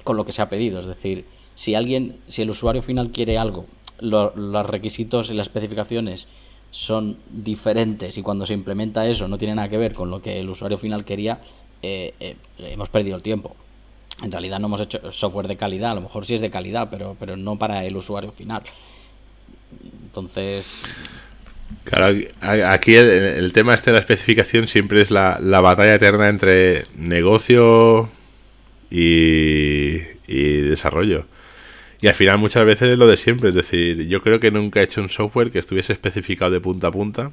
con 0.04 0.16
lo 0.16 0.24
que 0.24 0.32
se 0.32 0.42
ha 0.42 0.48
pedido. 0.48 0.80
Es 0.80 0.86
decir, 0.86 1.24
si 1.54 1.74
alguien, 1.74 2.16
si 2.28 2.42
el 2.42 2.50
usuario 2.50 2.82
final 2.82 3.10
quiere 3.10 3.38
algo, 3.38 3.66
los 4.00 4.66
requisitos 4.66 5.30
y 5.30 5.34
las 5.34 5.46
especificaciones 5.46 6.26
son 6.72 7.18
diferentes 7.30 8.16
y 8.16 8.22
cuando 8.22 8.46
se 8.46 8.54
implementa 8.54 9.06
eso 9.06 9.28
no 9.28 9.36
tiene 9.36 9.54
nada 9.54 9.68
que 9.68 9.76
ver 9.76 9.92
con 9.92 10.10
lo 10.10 10.22
que 10.22 10.40
el 10.40 10.48
usuario 10.48 10.78
final 10.78 11.04
quería, 11.04 11.38
eh, 11.82 12.14
eh, 12.18 12.36
hemos 12.58 12.88
perdido 12.88 13.14
el 13.14 13.22
tiempo. 13.22 13.54
En 14.22 14.32
realidad 14.32 14.58
no 14.58 14.68
hemos 14.68 14.80
hecho 14.80 15.12
software 15.12 15.48
de 15.48 15.56
calidad, 15.56 15.92
a 15.92 15.94
lo 15.94 16.00
mejor 16.00 16.24
sí 16.24 16.34
es 16.34 16.40
de 16.40 16.50
calidad, 16.50 16.88
pero, 16.90 17.14
pero 17.20 17.36
no 17.36 17.58
para 17.58 17.84
el 17.84 17.96
usuario 17.96 18.32
final. 18.32 18.62
Entonces... 20.02 20.82
Claro, 21.84 22.18
aquí 22.40 22.94
el, 22.94 23.52
tema 23.52 23.74
este 23.74 23.90
de 23.90 23.94
la 23.94 24.00
especificación 24.00 24.68
siempre 24.68 25.00
es 25.00 25.10
la, 25.10 25.38
la 25.42 25.60
batalla 25.60 25.94
eterna 25.94 26.28
entre 26.28 26.84
negocio 26.96 28.10
y, 28.90 29.96
y 30.26 30.60
desarrollo. 30.60 31.26
Y 32.02 32.08
al 32.08 32.14
final 32.14 32.36
muchas 32.38 32.66
veces 32.66 32.90
es 32.90 32.98
lo 32.98 33.06
de 33.06 33.16
siempre, 33.16 33.50
es 33.50 33.54
decir, 33.54 34.08
yo 34.08 34.22
creo 34.22 34.40
que 34.40 34.50
nunca 34.50 34.80
he 34.80 34.82
hecho 34.82 35.00
un 35.00 35.08
software 35.08 35.52
que 35.52 35.60
estuviese 35.60 35.92
especificado 35.92 36.50
de 36.50 36.60
punta 36.60 36.88
a 36.88 36.90
punta. 36.90 37.32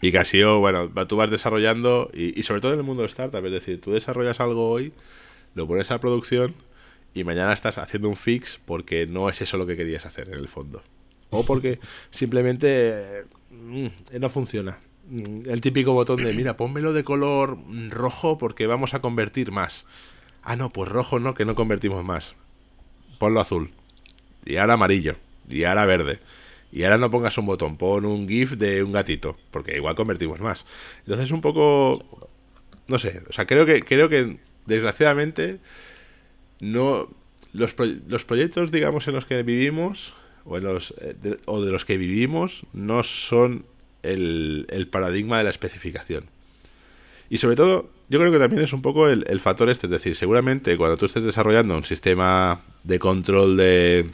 Y 0.00 0.10
que 0.10 0.18
ha 0.18 0.24
sido, 0.24 0.58
bueno, 0.58 0.90
tú 1.06 1.16
vas 1.16 1.30
desarrollando, 1.30 2.10
y, 2.12 2.42
sobre 2.42 2.60
todo 2.60 2.72
en 2.72 2.80
el 2.80 2.84
mundo 2.84 3.02
de 3.02 3.08
startup, 3.08 3.46
es 3.46 3.52
decir, 3.52 3.80
tú 3.80 3.92
desarrollas 3.92 4.40
algo 4.40 4.68
hoy, 4.68 4.92
lo 5.54 5.68
pones 5.68 5.92
a 5.92 6.00
producción 6.00 6.56
y 7.14 7.22
mañana 7.22 7.52
estás 7.52 7.78
haciendo 7.78 8.08
un 8.08 8.16
fix 8.16 8.58
porque 8.64 9.06
no 9.06 9.28
es 9.28 9.40
eso 9.40 9.56
lo 9.58 9.66
que 9.66 9.76
querías 9.76 10.06
hacer 10.06 10.28
en 10.30 10.40
el 10.40 10.48
fondo. 10.48 10.82
O 11.30 11.44
porque 11.44 11.78
simplemente 12.10 13.26
mm, 13.52 13.86
no 14.18 14.28
funciona. 14.28 14.80
Mm, 15.08 15.48
el 15.48 15.60
típico 15.60 15.92
botón 15.92 16.16
de, 16.16 16.32
mira, 16.32 16.56
pónmelo 16.56 16.92
de 16.92 17.04
color 17.04 17.58
rojo 17.90 18.38
porque 18.38 18.66
vamos 18.66 18.92
a 18.94 19.00
convertir 19.00 19.52
más. 19.52 19.84
Ah, 20.42 20.56
no, 20.56 20.70
pues 20.70 20.90
rojo 20.90 21.20
no, 21.20 21.34
que 21.34 21.44
no 21.44 21.54
convertimos 21.54 22.04
más 22.04 22.34
ponlo 23.22 23.40
azul. 23.40 23.70
Y 24.44 24.56
ahora 24.56 24.72
amarillo. 24.72 25.14
Y 25.48 25.62
ahora 25.62 25.86
verde. 25.86 26.18
Y 26.72 26.82
ahora 26.82 26.98
no 26.98 27.08
pongas 27.08 27.38
un 27.38 27.46
botón, 27.46 27.76
pon 27.76 28.04
un 28.04 28.28
GIF 28.28 28.54
de 28.54 28.82
un 28.82 28.90
gatito. 28.90 29.38
Porque 29.52 29.76
igual 29.76 29.94
convertimos 29.94 30.40
más. 30.40 30.66
Entonces 31.06 31.30
un 31.30 31.40
poco. 31.40 32.04
No 32.88 32.98
sé. 32.98 33.22
O 33.30 33.32
sea, 33.32 33.46
creo 33.46 33.64
que, 33.64 33.82
creo 33.82 34.08
que 34.08 34.38
desgraciadamente. 34.66 35.60
No. 36.58 37.10
Los, 37.52 37.76
los 38.08 38.24
proyectos, 38.24 38.72
digamos, 38.72 39.06
en 39.06 39.14
los 39.14 39.24
que 39.24 39.40
vivimos. 39.44 40.14
O, 40.44 40.58
en 40.58 40.64
los, 40.64 40.92
eh, 41.00 41.14
de, 41.22 41.38
o 41.46 41.64
de 41.64 41.70
los 41.70 41.84
que 41.84 41.98
vivimos. 41.98 42.64
No 42.72 43.04
son 43.04 43.66
el, 44.02 44.66
el 44.70 44.88
paradigma 44.88 45.38
de 45.38 45.44
la 45.44 45.50
especificación. 45.50 46.24
Y 47.30 47.38
sobre 47.38 47.54
todo, 47.54 47.88
yo 48.12 48.18
creo 48.18 48.30
que 48.30 48.38
también 48.38 48.62
es 48.62 48.74
un 48.74 48.82
poco 48.82 49.08
el, 49.08 49.40
factor 49.40 49.70
este, 49.70 49.86
es 49.86 49.90
decir, 49.90 50.14
seguramente 50.14 50.76
cuando 50.76 50.98
tú 50.98 51.06
estés 51.06 51.24
desarrollando 51.24 51.74
un 51.74 51.82
sistema 51.82 52.60
de 52.84 52.98
control 52.98 53.56
de... 53.56 54.10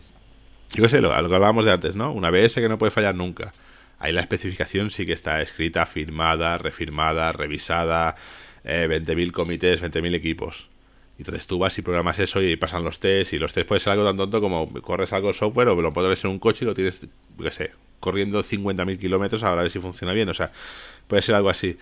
Yo 0.72 0.84
qué 0.84 0.88
sé, 0.88 1.00
lo, 1.00 1.20
lo 1.20 1.28
que 1.28 1.34
hablábamos 1.34 1.64
de 1.64 1.72
antes, 1.72 1.96
¿no? 1.96 2.12
Una 2.12 2.28
ABS 2.28 2.54
que 2.54 2.68
no 2.68 2.78
puede 2.78 2.92
fallar 2.92 3.16
nunca. 3.16 3.52
Ahí 3.98 4.12
la 4.12 4.20
especificación 4.20 4.90
sí 4.90 5.04
que 5.04 5.14
está 5.14 5.42
escrita, 5.42 5.84
firmada, 5.84 6.58
refirmada, 6.58 7.32
revisada, 7.32 8.14
eh, 8.62 8.86
20.000 8.88 9.32
comités, 9.32 9.82
20.000 9.82 10.14
equipos. 10.14 10.68
Entonces 11.18 11.48
tú 11.48 11.58
vas 11.58 11.76
y 11.76 11.82
programas 11.82 12.20
eso 12.20 12.40
y 12.40 12.54
pasan 12.54 12.84
los 12.84 13.00
tests 13.00 13.32
y 13.32 13.38
los 13.40 13.52
tests 13.52 13.66
puede 13.66 13.80
ser 13.80 13.94
algo 13.94 14.06
tan 14.06 14.16
tonto 14.16 14.40
como 14.40 14.72
corres 14.80 15.12
algo 15.12 15.34
software 15.34 15.66
o 15.66 15.82
lo 15.82 15.92
pones 15.92 16.22
en 16.22 16.30
un 16.30 16.38
coche 16.38 16.64
y 16.64 16.66
lo 16.66 16.74
tienes, 16.74 17.00
qué 17.36 17.50
sé, 17.50 17.72
corriendo 17.98 18.44
50.000 18.44 18.96
kilómetros 19.00 19.42
a 19.42 19.52
ver 19.54 19.68
si 19.72 19.80
funciona 19.80 20.12
bien. 20.12 20.28
O 20.28 20.34
sea, 20.34 20.52
puede 21.08 21.22
ser 21.22 21.34
algo 21.34 21.50
así. 21.50 21.76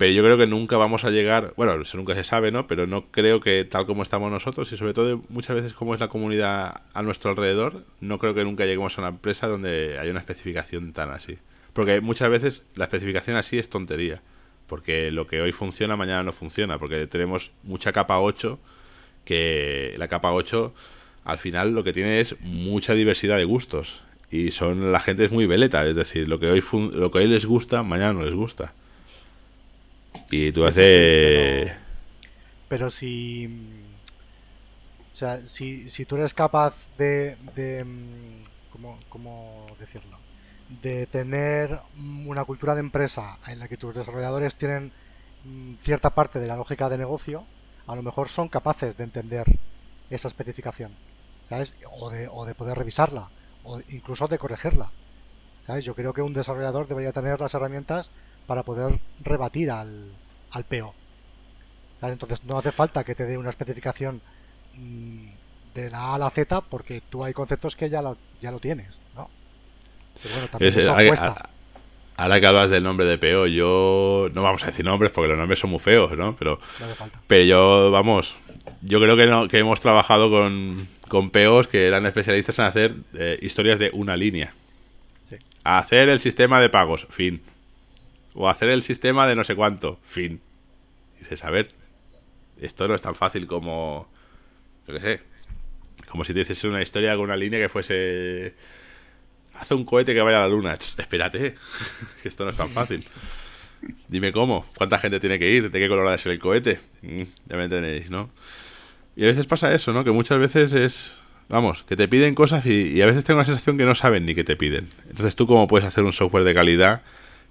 Pero 0.00 0.12
yo 0.12 0.22
creo 0.22 0.38
que 0.38 0.46
nunca 0.46 0.78
vamos 0.78 1.04
a 1.04 1.10
llegar, 1.10 1.52
bueno, 1.58 1.74
eso 1.74 1.98
nunca 1.98 2.14
se 2.14 2.24
sabe, 2.24 2.50
¿no? 2.50 2.66
Pero 2.66 2.86
no 2.86 3.10
creo 3.10 3.42
que 3.42 3.66
tal 3.66 3.84
como 3.84 4.02
estamos 4.02 4.32
nosotros 4.32 4.72
y 4.72 4.78
sobre 4.78 4.94
todo 4.94 5.22
muchas 5.28 5.56
veces 5.56 5.74
como 5.74 5.92
es 5.92 6.00
la 6.00 6.08
comunidad 6.08 6.80
a 6.94 7.02
nuestro 7.02 7.32
alrededor, 7.32 7.84
no 8.00 8.18
creo 8.18 8.32
que 8.32 8.42
nunca 8.42 8.64
lleguemos 8.64 8.96
a 8.96 9.02
una 9.02 9.10
empresa 9.10 9.46
donde 9.46 9.98
haya 9.98 10.10
una 10.10 10.20
especificación 10.20 10.94
tan 10.94 11.10
así. 11.10 11.36
Porque 11.74 12.00
muchas 12.00 12.30
veces 12.30 12.64
la 12.76 12.84
especificación 12.84 13.36
así 13.36 13.58
es 13.58 13.68
tontería. 13.68 14.22
Porque 14.66 15.10
lo 15.10 15.26
que 15.26 15.42
hoy 15.42 15.52
funciona, 15.52 15.98
mañana 15.98 16.22
no 16.22 16.32
funciona. 16.32 16.78
Porque 16.78 17.06
tenemos 17.06 17.50
mucha 17.62 17.92
capa 17.92 18.20
8, 18.20 18.58
que 19.26 19.96
la 19.98 20.08
capa 20.08 20.32
8 20.32 20.72
al 21.24 21.36
final 21.36 21.74
lo 21.74 21.84
que 21.84 21.92
tiene 21.92 22.20
es 22.20 22.40
mucha 22.40 22.94
diversidad 22.94 23.36
de 23.36 23.44
gustos. 23.44 24.00
Y 24.30 24.52
son 24.52 24.92
la 24.92 25.00
gente 25.00 25.26
es 25.26 25.30
muy 25.30 25.44
veleta, 25.44 25.86
es 25.86 25.94
decir, 25.94 26.26
lo 26.26 26.40
que 26.40 26.46
hoy, 26.50 26.64
lo 26.94 27.10
que 27.10 27.18
hoy 27.18 27.26
les 27.26 27.44
gusta, 27.44 27.82
mañana 27.82 28.14
no 28.14 28.24
les 28.24 28.34
gusta. 28.34 28.72
Y 30.30 30.52
tú 30.52 30.64
haces... 30.64 31.72
pero, 32.68 32.88
si... 32.88 33.46
O 35.12 35.16
sea, 35.20 35.38
si, 35.38 35.90
si 35.90 36.04
tú 36.04 36.16
eres 36.16 36.32
capaz 36.32 36.88
de... 36.96 37.36
de 37.54 37.84
¿cómo, 38.70 38.98
¿Cómo 39.08 39.66
decirlo? 39.78 40.18
De 40.82 41.06
tener 41.06 41.80
una 42.26 42.44
cultura 42.44 42.74
de 42.74 42.80
empresa 42.80 43.38
en 43.48 43.58
la 43.58 43.66
que 43.66 43.76
tus 43.76 43.92
desarrolladores 43.92 44.54
tienen 44.54 44.92
mm, 45.44 45.74
cierta 45.74 46.10
parte 46.10 46.38
de 46.38 46.46
la 46.46 46.56
lógica 46.56 46.88
de 46.88 46.96
negocio, 46.96 47.44
a 47.88 47.96
lo 47.96 48.02
mejor 48.02 48.28
son 48.28 48.48
capaces 48.48 48.96
de 48.96 49.04
entender 49.04 49.46
esa 50.10 50.28
especificación, 50.28 50.92
¿sabes? 51.48 51.74
O 51.98 52.08
de, 52.08 52.28
o 52.30 52.46
de 52.46 52.54
poder 52.54 52.78
revisarla, 52.78 53.30
o 53.64 53.80
incluso 53.88 54.28
de 54.28 54.38
corregirla. 54.38 54.92
¿Sabes? 55.66 55.84
Yo 55.84 55.94
creo 55.94 56.12
que 56.12 56.22
un 56.22 56.32
desarrollador 56.32 56.86
debería 56.86 57.12
tener 57.12 57.40
las 57.40 57.54
herramientas 57.54 58.10
para 58.46 58.62
poder 58.62 58.98
rebatir 59.22 59.70
al, 59.70 60.12
al 60.52 60.64
PO. 60.64 60.94
Entonces 62.02 62.44
no 62.44 62.58
hace 62.58 62.72
falta 62.72 63.04
que 63.04 63.14
te 63.14 63.26
dé 63.26 63.36
una 63.36 63.50
especificación 63.50 64.20
mm, 64.74 65.28
de 65.74 65.90
la 65.90 65.98
A 65.98 66.14
a 66.14 66.18
la 66.18 66.30
Z 66.30 66.62
porque 66.62 67.02
tú 67.08 67.24
hay 67.24 67.32
conceptos 67.32 67.76
que 67.76 67.90
ya 67.90 68.00
lo, 68.02 68.16
ya 68.40 68.50
lo 68.50 68.58
tienes, 68.58 69.00
¿no? 69.14 69.28
Pero 70.22 70.34
bueno, 70.34 70.48
también 70.48 70.78
eso 70.78 70.94
cuesta. 70.94 71.50
Ahora 72.16 72.38
que 72.38 72.46
hablas 72.46 72.68
del 72.68 72.82
nombre 72.82 73.06
de 73.06 73.16
PO, 73.16 73.46
yo 73.46 74.28
no 74.34 74.42
vamos 74.42 74.62
a 74.62 74.66
decir 74.66 74.84
nombres 74.84 75.10
porque 75.10 75.28
los 75.28 75.38
nombres 75.38 75.58
son 75.58 75.70
muy 75.70 75.78
feos, 75.78 76.12
¿no? 76.18 76.36
Pero, 76.36 76.60
pero 77.26 77.44
yo, 77.44 77.90
vamos, 77.90 78.36
yo 78.82 79.00
creo 79.00 79.16
que, 79.16 79.26
no, 79.26 79.48
que 79.48 79.58
hemos 79.58 79.80
trabajado 79.80 80.30
con, 80.30 80.86
con 81.08 81.30
POs 81.30 81.68
que 81.68 81.86
eran 81.86 82.04
especialistas 82.04 82.58
en 82.58 82.64
hacer 82.66 82.94
eh, 83.14 83.38
historias 83.40 83.78
de 83.78 83.90
una 83.94 84.18
línea. 84.18 84.52
Sí. 85.30 85.36
Hacer 85.64 86.10
el 86.10 86.20
sistema 86.20 86.60
de 86.60 86.68
pagos, 86.68 87.06
fin 87.08 87.42
o 88.34 88.48
hacer 88.48 88.68
el 88.68 88.82
sistema 88.82 89.26
de 89.26 89.34
no 89.34 89.44
sé 89.44 89.54
cuánto. 89.54 89.98
Fin. 90.04 90.40
dices, 91.18 91.44
a 91.44 91.50
ver, 91.50 91.68
esto 92.60 92.88
no 92.88 92.94
es 92.94 93.02
tan 93.02 93.14
fácil 93.14 93.46
como, 93.46 94.08
yo 94.86 94.94
qué 94.94 95.00
sé, 95.00 95.20
como 96.08 96.24
si 96.24 96.34
te 96.34 96.40
hiciese 96.40 96.68
una 96.68 96.82
historia 96.82 97.14
con 97.14 97.24
una 97.24 97.36
línea 97.36 97.58
que 97.58 97.68
fuese, 97.68 98.54
hace 99.54 99.74
un 99.74 99.84
cohete 99.84 100.14
que 100.14 100.20
vaya 100.20 100.38
a 100.38 100.42
la 100.42 100.48
luna. 100.48 100.74
espérate, 100.74 101.56
esto 102.24 102.44
no 102.44 102.50
es 102.50 102.56
tan 102.56 102.68
fácil. 102.70 103.04
Dime 104.08 104.30
cómo, 104.32 104.66
cuánta 104.76 104.98
gente 104.98 105.20
tiene 105.20 105.38
que 105.38 105.50
ir, 105.50 105.70
de 105.70 105.78
qué 105.78 105.88
color 105.88 106.06
ha 106.06 106.12
de 106.12 106.18
ser 106.18 106.32
el 106.32 106.38
cohete. 106.38 106.80
Mm, 107.02 107.22
ya 107.46 107.56
me 107.56 107.64
entendéis, 107.64 108.10
¿no? 108.10 108.30
Y 109.16 109.24
a 109.24 109.26
veces 109.26 109.46
pasa 109.46 109.74
eso, 109.74 109.92
¿no? 109.92 110.04
Que 110.04 110.10
muchas 110.10 110.38
veces 110.38 110.72
es, 110.72 111.18
vamos, 111.48 111.82
que 111.84 111.96
te 111.96 112.06
piden 112.06 112.34
cosas 112.34 112.66
y, 112.66 112.92
y 112.92 113.02
a 113.02 113.06
veces 113.06 113.24
tengo 113.24 113.40
la 113.40 113.46
sensación 113.46 113.78
que 113.78 113.84
no 113.84 113.94
saben 113.94 114.26
ni 114.26 114.34
qué 114.34 114.44
te 114.44 114.56
piden. 114.56 114.88
Entonces 115.08 115.34
tú 115.34 115.46
cómo 115.46 115.66
puedes 115.66 115.88
hacer 115.88 116.04
un 116.04 116.12
software 116.12 116.44
de 116.44 116.54
calidad 116.54 117.02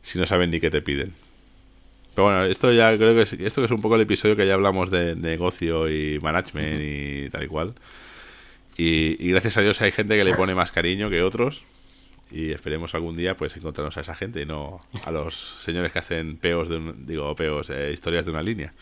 si 0.04 0.18
no 0.20 0.26
saben 0.26 0.52
ni 0.52 0.60
qué 0.60 0.70
te 0.70 0.82
piden. 0.82 1.14
Pero 2.16 2.26
bueno, 2.26 2.46
esto 2.46 2.72
ya 2.74 2.96
creo 2.98 3.16
que 3.16 3.22
es, 3.22 3.34
esto 3.34 3.62
que 3.62 3.66
es 3.66 3.72
un 3.72 3.82
poco 3.82 3.96
el 3.96 4.02
episodio 4.02 4.36
que 4.36 4.46
ya 4.46 4.54
hablamos 4.54 4.92
de, 4.92 5.16
negocio 5.16 5.90
y 5.90 6.20
management 6.20 6.82
y 6.82 7.30
tal 7.30 7.44
y 7.44 7.48
cual. 7.48 7.74
Y, 8.78 9.30
gracias 9.32 9.58
a 9.58 9.62
Dios 9.62 9.82
hay 9.82 9.92
gente 9.92 10.18
que 10.18 10.24
le 10.24 10.34
pone 10.34 10.56
más 10.56 10.72
cariño 10.72 11.10
que 11.10 11.22
otros. 11.22 11.64
Y 12.32 12.52
esperemos 12.52 12.94
algún 12.94 13.16
día 13.16 13.36
pues 13.36 13.56
encontrarnos 13.58 13.98
a 13.98 14.02
esa 14.02 14.16
gente 14.16 14.42
y 14.42 14.46
no 14.46 14.80
a 15.04 15.12
los 15.12 15.58
señores 15.66 15.92
que 15.92 16.00
hacen 16.00 16.38
peos 16.38 16.70
de 16.70 16.94
digo 16.98 17.36
peos, 17.36 17.70
eh, 17.72 17.92
historias 17.92 18.26
de 18.26 18.32
una 18.32 18.44
línea. 18.44 18.74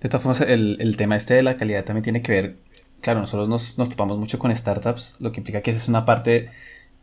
De 0.00 0.08
todas 0.08 0.22
formas, 0.22 0.40
el, 0.42 0.96
tema 0.96 1.16
este 1.16 1.34
de 1.34 1.42
la 1.42 1.56
calidad 1.56 1.84
también 1.84 2.04
tiene 2.04 2.22
que 2.22 2.30
ver, 2.32 2.56
claro, 3.00 3.20
nosotros 3.20 3.48
nos, 3.48 3.78
nos 3.78 3.90
topamos 3.90 4.18
mucho 4.18 4.38
con 4.38 4.54
startups, 4.54 5.16
lo 5.18 5.32
que 5.32 5.40
implica 5.40 5.60
que 5.60 5.70
esa 5.70 5.78
es 5.78 5.88
una 5.88 6.04
parte 6.04 6.50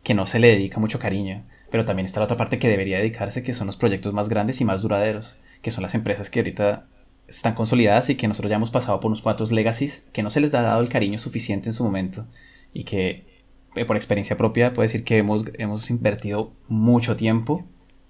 que 0.02 0.14
no 0.14 0.24
se 0.24 0.38
le 0.38 0.48
dedica 0.48 0.80
mucho 0.80 0.98
cariño, 0.98 1.44
pero 1.76 1.84
también 1.84 2.06
está 2.06 2.20
la 2.20 2.24
otra 2.24 2.38
parte 2.38 2.58
que 2.58 2.70
debería 2.70 2.96
dedicarse, 2.96 3.42
que 3.42 3.52
son 3.52 3.66
los 3.66 3.76
proyectos 3.76 4.14
más 4.14 4.30
grandes 4.30 4.62
y 4.62 4.64
más 4.64 4.80
duraderos, 4.80 5.38
que 5.60 5.70
son 5.70 5.82
las 5.82 5.94
empresas 5.94 6.30
que 6.30 6.38
ahorita 6.38 6.86
están 7.28 7.54
consolidadas 7.54 8.08
y 8.08 8.14
que 8.14 8.26
nosotros 8.28 8.48
ya 8.48 8.56
hemos 8.56 8.70
pasado 8.70 8.98
por 8.98 9.10
unos 9.10 9.20
cuantos 9.20 9.52
legacies 9.52 10.08
que 10.14 10.22
no 10.22 10.30
se 10.30 10.40
les 10.40 10.54
ha 10.54 10.62
dado 10.62 10.80
el 10.80 10.88
cariño 10.88 11.18
suficiente 11.18 11.68
en 11.68 11.74
su 11.74 11.84
momento 11.84 12.24
y 12.72 12.84
que 12.84 13.26
eh, 13.74 13.84
por 13.84 13.96
experiencia 13.96 14.38
propia 14.38 14.72
puedo 14.72 14.84
decir 14.84 15.04
que 15.04 15.18
hemos, 15.18 15.44
hemos 15.58 15.90
invertido 15.90 16.50
mucho 16.66 17.14
tiempo 17.14 17.66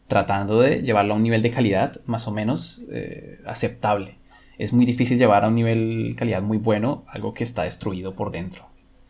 tratando 0.06 0.60
de 0.60 0.82
llevarlo 0.82 1.14
a 1.14 1.16
un 1.16 1.24
nivel 1.24 1.42
de 1.42 1.50
calidad 1.50 2.00
más 2.06 2.28
o 2.28 2.30
menos 2.30 2.84
eh, 2.92 3.40
aceptable. 3.46 4.14
Es 4.58 4.72
muy 4.72 4.86
difícil 4.86 5.18
llevar 5.18 5.44
a 5.44 5.48
un 5.48 5.56
nivel 5.56 6.10
de 6.10 6.14
calidad 6.14 6.40
muy 6.40 6.58
bueno 6.58 7.02
algo 7.08 7.34
que 7.34 7.42
está 7.42 7.64
destruido 7.64 8.14
por 8.14 8.30
dentro. 8.30 8.68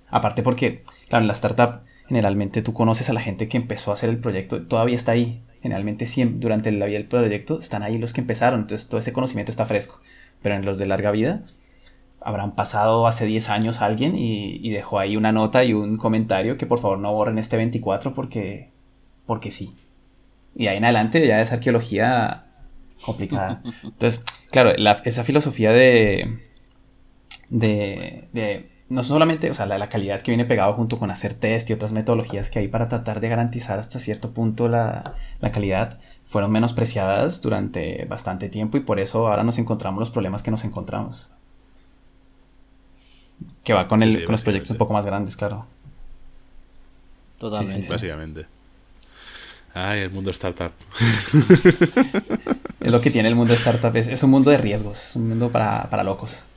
Aparte 0.09 0.42
porque, 0.42 0.83
claro, 1.11 1.25
en 1.25 1.29
la 1.29 1.35
startup 1.35 1.81
generalmente 2.09 2.62
tú 2.62 2.73
conoces 2.73 3.11
a 3.11 3.12
la 3.12 3.21
gente 3.21 3.49
que 3.49 3.57
empezó 3.57 3.90
a 3.90 3.95
hacer 3.95 4.11
el 4.11 4.19
proyecto, 4.19 4.62
todavía 4.62 4.97
está 4.97 5.12
ahí. 5.12 5.40
Generalmente 5.62 6.07
siempre, 6.07 6.38
durante 6.40 6.71
la 6.71 6.87
vida 6.87 6.99
del 6.99 7.09
proyecto 7.09 7.59
están 7.59 7.83
ahí 7.83 7.99
los 7.99 8.12
que 8.12 8.21
empezaron, 8.21 8.61
entonces 8.61 8.88
todo 8.88 9.01
ese 9.01 9.12
conocimiento 9.12 9.51
está 9.51 9.66
fresco. 9.66 10.01
Pero 10.42 10.55
en 10.55 10.64
los 10.64 10.79
de 10.79 10.87
larga 10.87 11.11
vida 11.11 11.42
habrán 12.21 12.55
pasado 12.55 13.07
hace 13.07 13.25
10 13.27 13.49
años 13.51 13.83
alguien 13.83 14.16
y, 14.16 14.57
y 14.57 14.71
dejó 14.71 14.99
ahí 14.99 15.16
una 15.16 15.33
nota 15.33 15.64
y 15.64 15.73
un 15.73 15.97
comentario 15.97 16.57
que 16.57 16.66
por 16.66 16.81
favor 16.81 16.99
no 16.99 17.12
borren 17.12 17.38
este 17.38 17.57
24 17.57 18.14
porque, 18.14 18.71
porque 19.27 19.51
sí. 19.51 19.75
Y 20.55 20.69
ahí 20.69 20.79
en 20.79 20.85
adelante 20.85 21.27
ya 21.27 21.40
es 21.40 21.53
arqueología 21.53 22.47
complicada. 23.03 23.62
Entonces, 23.83 24.25
claro, 24.51 24.73
esa 25.05 25.25
filosofía 25.25 25.71
de, 25.71 26.38
de, 27.51 28.71
no 28.88 29.03
solamente, 29.03 29.51
o 29.51 29.55
sea, 29.55 29.66
la, 29.66 29.88
calidad 29.88 30.22
que 30.22 30.31
viene 30.31 30.44
pegado 30.44 30.72
junto 30.75 30.99
con 30.99 31.11
hacer 31.11 31.35
test 31.35 31.68
y 31.70 31.72
otras 31.72 31.92
metodologías 31.92 32.51
que 32.51 32.61
hay 32.61 32.68
para 32.68 32.88
tratar 32.88 33.20
de 33.20 33.29
garantizar 33.29 33.79
hasta 33.79 33.99
cierto 33.99 34.31
punto 34.31 34.68
la, 34.68 35.14
calidad, 35.53 35.99
fueron 36.25 36.53
menospreciadas 36.53 37.42
durante 37.42 38.05
bastante 38.05 38.49
tiempo 38.49 38.77
y 38.77 38.81
por 38.81 39.01
eso 39.01 39.27
ahora 39.27 39.42
nos 39.42 39.59
encontramos 39.59 39.99
los 39.99 40.11
problemas 40.11 40.42
que 40.42 40.53
nos 40.53 40.64
encontramos. 40.64 41.31
Que 43.64 43.72
va 43.72 43.88
con, 43.88 44.03
el, 44.03 44.25
con 44.25 44.33
los 44.33 44.42
proyectos 44.42 44.70
un 44.70 44.79
poco 44.79 44.92
más 44.92 45.05
grandes, 45.05 45.37
claro. 45.37 45.66
Totalmente. 47.38 47.88
básicamente. 47.88 48.46
Ay, 49.75 50.01
el 50.01 50.11
mundo 50.11 50.31
startup. 50.31 50.72
es 52.81 52.90
lo 52.90 53.01
que 53.01 53.11
tiene 53.11 53.29
el 53.29 53.35
mundo 53.35 53.53
startup. 53.53 53.94
Es, 53.94 54.09
es 54.09 54.22
un 54.22 54.31
mundo 54.31 54.51
de 54.51 54.57
riesgos, 54.57 55.16
un 55.16 55.29
mundo 55.29 55.51
para, 55.51 55.90
para 55.90 56.03
locos. 56.03 56.49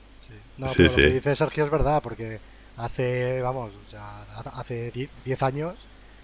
Sí. 0.68 0.84
No, 0.84 0.90
pero 0.90 0.90
lo 0.90 0.96
que 0.96 1.14
dice 1.14 1.36
Sergio 1.36 1.66
es 1.66 1.72
verdad, 1.72 2.02
porque 2.04 2.40
hace, 2.78 3.42
vamos, 3.42 3.74
hace 4.54 4.92
10 5.24 5.44
años 5.44 5.76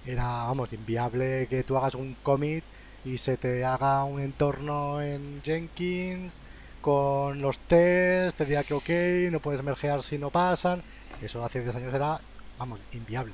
era, 0.05 0.25
vamos, 0.25 0.71
inviable 0.73 1.47
que 1.49 1.63
tú 1.63 1.77
hagas 1.77 1.95
un 1.95 2.15
commit 2.21 2.63
y 3.03 3.17
se 3.17 3.37
te 3.37 3.63
haga 3.63 4.03
un 4.03 4.19
entorno 4.19 5.01
en 5.01 5.41
Jenkins 5.43 6.41
con 6.81 7.41
los 7.41 7.57
tests, 7.59 8.35
te 8.37 8.45
diga 8.45 8.63
que 8.63 8.73
ok, 8.73 9.31
no 9.31 9.39
puedes 9.39 9.63
mergear 9.63 10.01
si 10.01 10.17
no 10.17 10.29
pasan. 10.29 10.83
Eso 11.21 11.43
hace 11.43 11.61
10 11.61 11.75
años 11.75 11.93
era, 11.93 12.19
vamos, 12.59 12.79
inviable. 12.93 13.33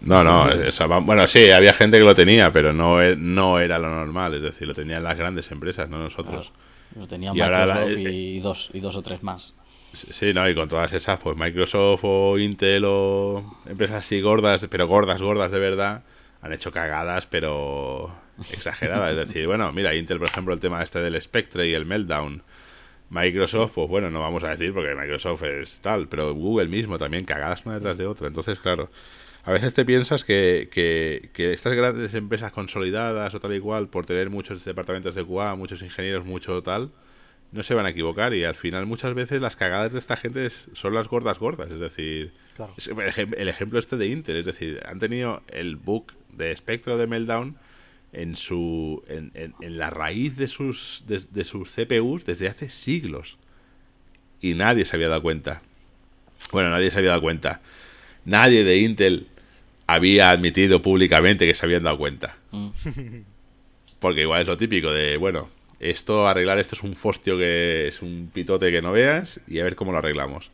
No, 0.00 0.22
no, 0.22 0.46
bueno, 1.02 1.26
sí, 1.26 1.50
había 1.50 1.72
gente 1.72 1.98
que 1.98 2.04
lo 2.04 2.14
tenía, 2.14 2.52
pero 2.52 2.72
no, 2.72 3.00
e, 3.00 3.16
no 3.16 3.58
era 3.58 3.78
lo 3.78 3.88
normal, 3.88 4.34
es 4.34 4.42
decir, 4.42 4.68
lo 4.68 4.74
tenían 4.74 5.02
las 5.02 5.16
grandes 5.16 5.50
empresas, 5.50 5.88
no 5.88 5.98
nosotros. 5.98 6.52
Lo 6.96 7.06
tenían 7.06 7.34
Microsoft 7.34 7.98
y, 7.98 8.40
dos, 8.40 8.70
y 8.72 8.80
dos 8.80 8.96
o 8.96 9.02
tres 9.02 9.22
más. 9.22 9.54
Sí, 9.92 10.34
no, 10.34 10.48
y 10.48 10.54
con 10.54 10.68
todas 10.68 10.92
esas, 10.92 11.18
pues 11.18 11.36
Microsoft 11.36 12.00
o 12.04 12.38
Intel 12.38 12.84
o 12.86 13.58
empresas 13.66 14.04
así 14.04 14.20
gordas, 14.20 14.66
pero 14.70 14.86
gordas, 14.86 15.22
gordas 15.22 15.50
de 15.50 15.58
verdad, 15.58 16.02
han 16.42 16.52
hecho 16.52 16.70
cagadas, 16.70 17.26
pero 17.26 18.14
exageradas. 18.52 19.12
es 19.12 19.28
decir, 19.28 19.46
bueno, 19.46 19.72
mira, 19.72 19.94
Intel, 19.94 20.18
por 20.18 20.28
ejemplo, 20.28 20.52
el 20.52 20.60
tema 20.60 20.82
este 20.82 21.00
del 21.00 21.20
Spectre 21.20 21.66
y 21.68 21.74
el 21.74 21.86
Meltdown. 21.86 22.42
Microsoft, 23.08 23.72
pues 23.74 23.88
bueno, 23.88 24.10
no 24.10 24.20
vamos 24.20 24.42
a 24.42 24.48
decir 24.48 24.74
porque 24.74 24.94
Microsoft 24.94 25.44
es 25.44 25.78
tal, 25.78 26.08
pero 26.08 26.34
Google 26.34 26.66
mismo 26.66 26.98
también 26.98 27.24
cagadas 27.24 27.64
una 27.64 27.76
detrás 27.76 27.96
de 27.96 28.06
otra. 28.06 28.26
Entonces, 28.26 28.58
claro, 28.58 28.90
a 29.46 29.52
veces 29.52 29.72
te 29.74 29.84
piensas 29.84 30.24
que, 30.24 30.68
que, 30.72 31.52
estas 31.52 31.72
grandes 31.74 32.12
empresas 32.14 32.50
consolidadas 32.50 33.32
o 33.32 33.38
tal 33.38 33.54
y 33.54 33.60
cual, 33.60 33.88
por 33.88 34.04
tener 34.04 34.28
muchos 34.28 34.64
departamentos 34.64 35.14
de 35.14 35.24
QA, 35.24 35.54
muchos 35.54 35.82
ingenieros, 35.82 36.24
mucho 36.24 36.64
tal, 36.64 36.90
no 37.52 37.62
se 37.62 37.74
van 37.74 37.86
a 37.86 37.90
equivocar 37.90 38.34
y 38.34 38.42
al 38.42 38.56
final 38.56 38.86
muchas 38.86 39.14
veces 39.14 39.40
las 39.40 39.54
cagadas 39.54 39.92
de 39.92 40.00
esta 40.00 40.16
gente 40.16 40.50
son 40.50 40.94
las 40.94 41.06
gordas 41.06 41.38
gordas, 41.38 41.70
es 41.70 41.78
decir, 41.78 42.32
el 43.36 43.48
ejemplo 43.48 43.78
este 43.78 43.96
de 43.96 44.08
Intel, 44.08 44.38
es 44.38 44.46
decir, 44.46 44.82
han 44.84 44.98
tenido 44.98 45.44
el 45.46 45.76
bug 45.76 46.06
de 46.32 46.50
espectro 46.50 46.96
de 46.98 47.06
Meltdown 47.06 47.56
en 48.12 48.34
su 48.34 49.04
en, 49.06 49.30
en, 49.34 49.78
la 49.78 49.90
raíz 49.90 50.36
de 50.36 50.48
sus 50.48 51.04
de 51.06 51.44
sus 51.44 51.70
CPUs 51.70 52.24
desde 52.24 52.48
hace 52.48 52.68
siglos 52.68 53.38
y 54.40 54.54
nadie 54.54 54.84
se 54.84 54.96
había 54.96 55.08
dado 55.08 55.22
cuenta. 55.22 55.62
Bueno, 56.50 56.70
nadie 56.70 56.90
se 56.90 56.98
había 56.98 57.10
dado 57.10 57.22
cuenta. 57.22 57.60
Nadie 58.24 58.64
de 58.64 58.78
Intel 58.78 59.28
había 59.86 60.30
admitido 60.30 60.82
públicamente 60.82 61.46
que 61.46 61.54
se 61.54 61.64
habían 61.64 61.84
dado 61.84 61.98
cuenta. 61.98 62.36
Mm. 62.50 62.68
Porque 63.98 64.22
igual 64.22 64.42
es 64.42 64.48
lo 64.48 64.56
típico 64.56 64.90
de, 64.92 65.16
bueno, 65.16 65.48
esto, 65.80 66.26
arreglar 66.26 66.58
esto 66.58 66.74
es 66.74 66.82
un 66.82 66.94
fostio 66.94 67.36
que 67.38 67.88
es 67.88 68.02
un 68.02 68.30
pitote 68.32 68.70
que 68.70 68.82
no 68.82 68.92
veas 68.92 69.40
y 69.46 69.58
a 69.58 69.64
ver 69.64 69.76
cómo 69.76 69.92
lo 69.92 69.98
arreglamos. 69.98 70.50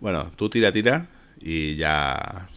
Bueno, 0.00 0.30
tú 0.36 0.48
tira, 0.48 0.72
tira 0.72 1.08
y 1.40 1.76
ya... 1.76 2.48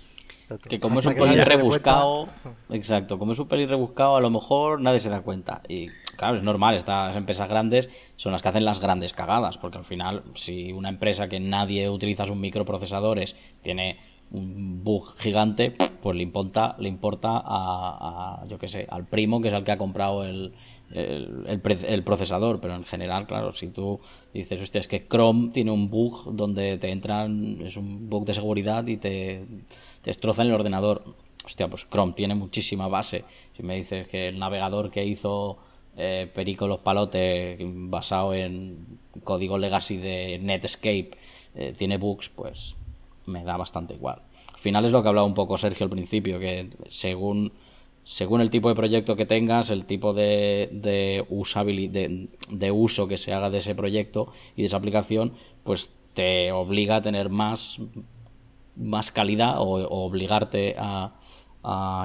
Que 0.67 0.79
como 0.79 0.99
es 0.99 1.05
un 1.05 1.13
pelín 1.13 1.45
rebuscado, 1.45 2.27
exacto, 2.71 3.19
como 3.19 3.33
es 3.33 3.39
un 3.39 3.47
pelín 3.47 3.69
rebuscado, 3.69 4.15
a 4.15 4.21
lo 4.21 4.31
mejor 4.31 4.81
nadie 4.81 4.99
se 4.99 5.09
da 5.09 5.21
cuenta. 5.21 5.61
Y 5.67 5.89
claro, 6.17 6.37
es 6.37 6.43
normal, 6.43 6.73
estas 6.73 7.15
empresas 7.15 7.47
grandes 7.47 7.87
son 8.15 8.31
las 8.31 8.41
que 8.41 8.49
hacen 8.49 8.65
las 8.65 8.79
grandes 8.79 9.13
cagadas, 9.13 9.59
porque 9.59 9.77
al 9.77 9.83
final, 9.83 10.23
si 10.33 10.73
una 10.73 10.89
empresa 10.89 11.29
que 11.29 11.39
nadie 11.39 11.87
utiliza 11.87 12.25
sus 12.25 12.35
microprocesadores 12.35 13.35
tiene 13.61 13.99
un 14.31 14.83
bug 14.83 15.15
gigante, 15.17 15.73
pues 16.01 16.15
le 16.15 16.23
importa, 16.23 16.75
le 16.79 16.87
importa 16.87 17.41
a, 17.43 18.45
yo 18.47 18.57
que 18.59 18.67
sé, 18.67 18.85
al 18.89 19.07
primo 19.07 19.41
que 19.41 19.47
es 19.47 19.53
el 19.53 19.63
que 19.63 19.71
ha 19.71 19.77
comprado 19.77 20.23
el, 20.23 20.53
el, 20.91 22.03
procesador, 22.03 22.59
pero 22.59 22.75
en 22.75 22.83
general, 22.83 23.27
claro, 23.27 23.53
si 23.53 23.67
tú 23.67 23.99
dices, 24.33 24.61
hostia, 24.61 24.79
es 24.79 24.87
que 24.87 25.07
Chrome 25.07 25.49
tiene 25.49 25.71
un 25.71 25.89
bug 25.89 26.33
donde 26.35 26.77
te 26.77 26.91
entran, 26.91 27.59
es 27.61 27.77
un 27.77 28.09
bug 28.09 28.25
de 28.25 28.33
seguridad 28.33 28.85
y 28.87 28.97
te, 28.97 29.45
te 30.01 30.09
destrozan 30.09 30.47
el 30.47 30.53
ordenador. 30.53 31.03
Hostia, 31.45 31.67
pues 31.67 31.87
Chrome 31.89 32.13
tiene 32.13 32.35
muchísima 32.35 32.87
base. 32.87 33.23
Si 33.55 33.63
me 33.63 33.75
dices 33.75 34.07
que 34.07 34.27
el 34.27 34.37
navegador 34.37 34.91
que 34.91 35.05
hizo 35.05 35.57
eh, 35.97 36.29
Perico 36.33 36.67
Los 36.67 36.79
Palotes, 36.79 37.59
basado 37.61 38.33
en 38.33 38.99
código 39.23 39.57
legacy 39.57 39.97
de 39.97 40.39
Netscape, 40.41 41.11
eh, 41.55 41.73
tiene 41.75 41.97
bugs, 41.97 42.29
pues 42.29 42.75
me 43.29 43.43
da 43.43 43.57
bastante 43.57 43.93
igual. 43.93 44.21
Al 44.53 44.59
final 44.59 44.85
es 44.85 44.91
lo 44.91 45.01
que 45.01 45.07
hablaba 45.07 45.25
un 45.25 45.33
poco 45.33 45.57
Sergio 45.57 45.85
al 45.85 45.89
principio, 45.89 46.39
que 46.39 46.69
según, 46.89 47.53
según 48.03 48.41
el 48.41 48.49
tipo 48.49 48.69
de 48.69 48.75
proyecto 48.75 49.15
que 49.15 49.25
tengas, 49.25 49.69
el 49.69 49.85
tipo 49.85 50.13
de, 50.13 50.69
de, 50.71 51.25
de, 52.49 52.71
uso 52.71 53.07
que 53.07 53.17
se 53.17 53.33
haga 53.33 53.49
de 53.49 53.59
ese 53.59 53.75
proyecto 53.75 54.31
y 54.55 54.63
de 54.63 54.65
esa 54.65 54.77
aplicación, 54.77 55.33
pues 55.63 55.95
te 56.13 56.51
obliga 56.51 56.97
a 56.97 57.01
tener 57.01 57.29
más, 57.29 57.79
más 58.75 59.11
calidad 59.11 59.59
o, 59.59 59.87
obligarte 59.87 60.75
a, 60.77 61.13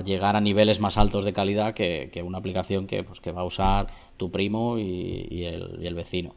llegar 0.05 0.37
a 0.37 0.41
niveles 0.41 0.79
más 0.79 0.99
altos 0.99 1.25
de 1.25 1.33
calidad 1.33 1.75
que, 1.75 2.23
una 2.25 2.39
aplicación 2.39 2.87
que, 2.87 3.03
pues, 3.03 3.21
que 3.21 3.33
va 3.33 3.41
a 3.41 3.45
usar 3.45 3.87
tu 4.17 4.31
primo 4.31 4.79
y 4.79 5.45
el 5.45 5.95
vecino. 5.95 6.35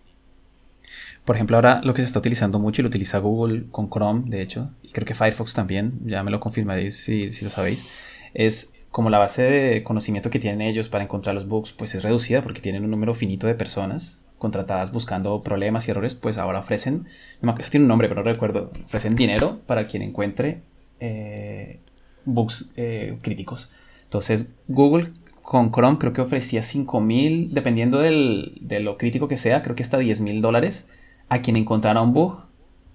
Por 1.26 1.36
ejemplo, 1.36 1.58
ahora 1.58 1.82
lo 1.84 1.94
que 1.94 2.02
se 2.02 2.08
está 2.08 2.20
utilizando 2.20 2.60
mucho 2.60 2.82
y 2.82 2.84
lo 2.84 2.88
utiliza 2.88 3.20
Google 3.20 3.66
con 3.72 3.90
Chrome, 3.90 4.24
de 4.28 4.42
hecho, 4.42 4.72
y 4.82 4.92
creo 4.92 5.06
que 5.06 5.14
Firefox 5.14 5.54
también, 5.54 6.00
ya 6.06 6.24
me 6.24 6.32
lo 6.32 6.40
confirmaréis 6.40 6.98
si, 7.04 7.28
lo 7.42 7.50
sabéis, 7.50 7.88
es 8.34 8.74
como 8.92 9.10
la 9.10 9.18
base 9.18 9.44
de 9.44 9.84
conocimiento 9.84 10.30
que 10.30 10.40
tienen 10.40 10.62
ellos 10.62 10.90
para 10.90 11.04
encontrar 11.04 11.36
los 11.36 11.48
bugs, 11.48 11.72
pues 11.74 11.94
es 11.96 12.04
reducida 12.04 12.42
porque 12.42 12.62
tienen 12.62 12.84
un 12.84 12.92
número 12.92 13.14
finito 13.14 13.48
de 13.48 13.56
personas 13.56 14.24
contratadas 14.38 14.92
buscando 14.92 15.42
problemas 15.42 15.88
y 15.88 15.92
errores, 15.92 16.16
pues 16.16 16.38
ahora 16.38 16.60
ofrecen, 16.60 17.08
no, 17.42 17.56
eso 17.58 17.72
tiene 17.72 17.86
un 17.86 17.90
nombre, 17.90 18.08
pero 18.08 18.24
no 18.24 18.32
recuerdo, 18.32 18.72
ofrecen 18.86 19.16
dinero 19.16 19.60
para 19.66 19.88
quien 19.88 20.04
encuentre 20.04 20.62
eh, 21.00 21.80
bugs 22.26 22.72
eh, 22.76 23.18
críticos. 23.22 23.72
Entonces, 24.04 24.54
Google 24.68 25.12
con 25.48 25.72
Chrome 25.72 25.98
creo 25.98 26.12
que 26.12 26.20
ofrecía 26.20 26.60
5.000, 26.60 27.52
dependiendo 27.52 28.00
de 28.00 28.80
lo 28.82 28.98
crítico 28.98 29.30
que 29.30 29.38
sea, 29.38 29.64
creo 29.64 29.78
que 29.78 29.84
hasta 29.84 29.98
10.000 29.98 30.42
dólares 30.42 30.92
a 31.30 31.40
quien 31.40 31.56
encontrara 31.56 32.02
un 32.02 32.12
bug 32.12 32.40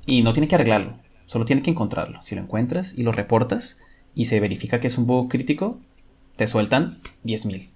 y 0.04 0.20
no 0.20 0.34
tiene 0.34 0.48
que 0.48 0.56
arreglarlo, 0.56 0.98
solo 1.24 1.46
tiene 1.46 1.62
que 1.62 1.70
encontrarlo. 1.70 2.20
Si 2.20 2.34
lo 2.34 2.42
encuentras 2.42 2.92
y 2.98 3.04
lo 3.04 3.12
reportas 3.12 3.80
y 4.14 4.26
se 4.26 4.38
verifica 4.38 4.80
que 4.80 4.88
es 4.88 4.98
un 4.98 5.06
bug 5.06 5.30
crítico, 5.30 5.80
te 6.36 6.46
sueltan 6.46 6.98
10.000. 7.24 7.70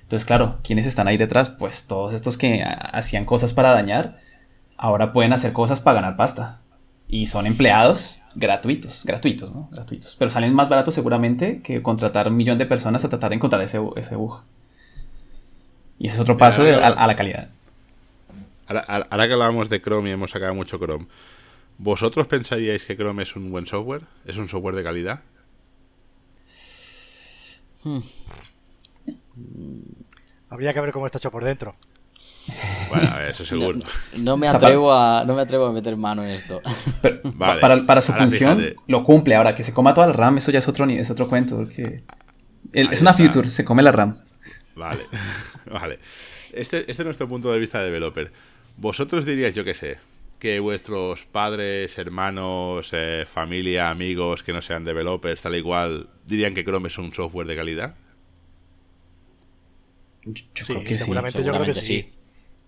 Entonces, 0.00 0.24
claro, 0.24 0.58
¿quiénes 0.64 0.86
están 0.86 1.06
ahí 1.06 1.18
detrás? 1.18 1.50
Pues 1.50 1.86
todos 1.86 2.14
estos 2.14 2.38
que 2.38 2.64
hacían 2.64 3.26
cosas 3.26 3.52
para 3.52 3.72
dañar, 3.72 4.20
ahora 4.78 5.12
pueden 5.12 5.34
hacer 5.34 5.52
cosas 5.52 5.82
para 5.82 5.96
ganar 5.96 6.16
pasta. 6.16 6.62
Y 7.08 7.26
son 7.26 7.46
empleados 7.46 8.22
gratuitos, 8.34 9.04
gratuitos, 9.04 9.54
¿no? 9.54 9.68
Gratuitos. 9.70 10.16
Pero 10.18 10.30
salen 10.30 10.54
más 10.54 10.68
baratos 10.68 10.94
seguramente 10.94 11.60
que 11.62 11.82
contratar 11.82 12.28
un 12.28 12.36
millón 12.36 12.58
de 12.58 12.66
personas 12.66 13.04
a 13.04 13.08
tratar 13.08 13.30
de 13.30 13.36
encontrar 13.36 13.62
ese, 13.62 13.80
ese 13.96 14.16
bug. 14.16 14.40
Y 15.98 16.06
ese 16.06 16.16
es 16.16 16.20
otro 16.20 16.36
paso 16.36 16.62
de- 16.64 16.74
a, 16.74 16.88
a 16.88 17.06
la 17.06 17.16
calidad. 17.16 17.48
Ahora, 18.66 19.26
que 19.26 19.32
hablábamos 19.32 19.68
de 19.68 19.80
Chrome 19.80 20.08
y 20.10 20.12
hemos 20.12 20.30
sacado 20.30 20.54
mucho 20.54 20.78
Chrome, 20.78 21.06
¿vosotros 21.78 22.26
pensaríais 22.26 22.84
que 22.84 22.96
Chrome 22.96 23.22
es 23.22 23.36
un 23.36 23.50
buen 23.50 23.66
software? 23.66 24.02
¿Es 24.24 24.36
un 24.36 24.48
software 24.48 24.74
de 24.74 24.82
calidad? 24.82 25.20
Habría 30.48 30.72
que 30.72 30.80
ver 30.80 30.92
cómo 30.92 31.06
está 31.06 31.18
hecho 31.18 31.30
por 31.30 31.44
dentro. 31.44 31.76
Bueno, 32.90 33.08
a 33.10 33.18
ver, 33.18 33.28
eso 33.30 33.44
seguro. 33.44 33.78
No 34.18 34.36
me 34.36 34.48
atrevo 34.48 34.92
a, 34.94 35.24
no 35.24 35.34
me 35.34 35.42
atrevo 35.42 35.66
a 35.66 35.72
meter 35.72 35.96
mano 35.96 36.22
en 36.22 36.30
esto. 36.30 36.60
Pero 37.02 37.20
Vale. 37.24 37.60
para, 37.60 37.86
para 37.86 38.00
su 38.00 38.12
función 38.12 38.58
fíjate. 38.58 38.76
lo 38.86 39.02
cumple. 39.02 39.34
Ahora 39.34 39.54
que 39.54 39.62
se 39.62 39.72
coma 39.72 39.94
toda 39.94 40.06
la 40.08 40.12
RAM, 40.12 40.38
eso 40.38 40.50
ya 40.50 40.58
es 40.58 40.68
otro, 40.68 40.84
es 40.88 41.10
otro 41.10 41.28
cuento. 41.28 41.56
porque 41.56 42.02
el- 42.72 42.88
Ahí 42.88 42.94
es 42.94 43.00
una 43.02 43.10
está. 43.12 43.22
future, 43.24 43.50
se 43.50 43.64
come 43.64 43.82
la 43.82 43.92
RAM. 43.92 44.18
Vale, 44.76 45.00
vale. 45.70 45.98
Este, 46.52 46.80
este 46.80 46.92
es 46.92 47.04
nuestro 47.04 47.28
punto 47.28 47.50
de 47.52 47.58
vista 47.58 47.78
de 47.78 47.86
developer. 47.86 48.30
¿Vosotros 48.76 49.24
diríais, 49.24 49.54
yo 49.54 49.64
qué 49.64 49.74
sé, 49.74 49.98
que 50.38 50.60
vuestros 50.60 51.24
padres, 51.24 51.96
hermanos, 51.98 52.90
eh, 52.92 53.24
familia, 53.32 53.88
amigos 53.90 54.42
que 54.42 54.52
no 54.52 54.60
sean 54.62 54.84
developers, 54.84 55.40
tal 55.40 55.56
y 55.56 55.62
cual, 55.62 56.08
dirían 56.26 56.54
que 56.54 56.64
Chrome 56.64 56.88
es 56.88 56.98
un 56.98 57.12
software 57.14 57.46
de 57.46 57.56
calidad? 57.56 57.94
Yo 60.24 60.32
Sí, 60.54 60.64
creo 60.64 60.80
que 60.82 60.88
sí. 60.88 60.98
seguramente 61.04 61.42
yo 61.44 61.52
creo 61.52 61.64
que 61.64 61.74
sí. 61.74 62.12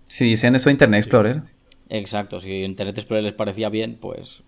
Si 0.08 0.24
dicen 0.24 0.54
eso 0.54 0.68
de 0.68 0.72
Internet 0.72 1.00
Explorer, 1.00 1.42
Exacto, 1.88 2.40
si 2.40 2.50
Internet 2.64 2.98
Explorer 2.98 3.22
les 3.24 3.32
parecía 3.32 3.68
bien, 3.68 3.96
pues 4.00 4.42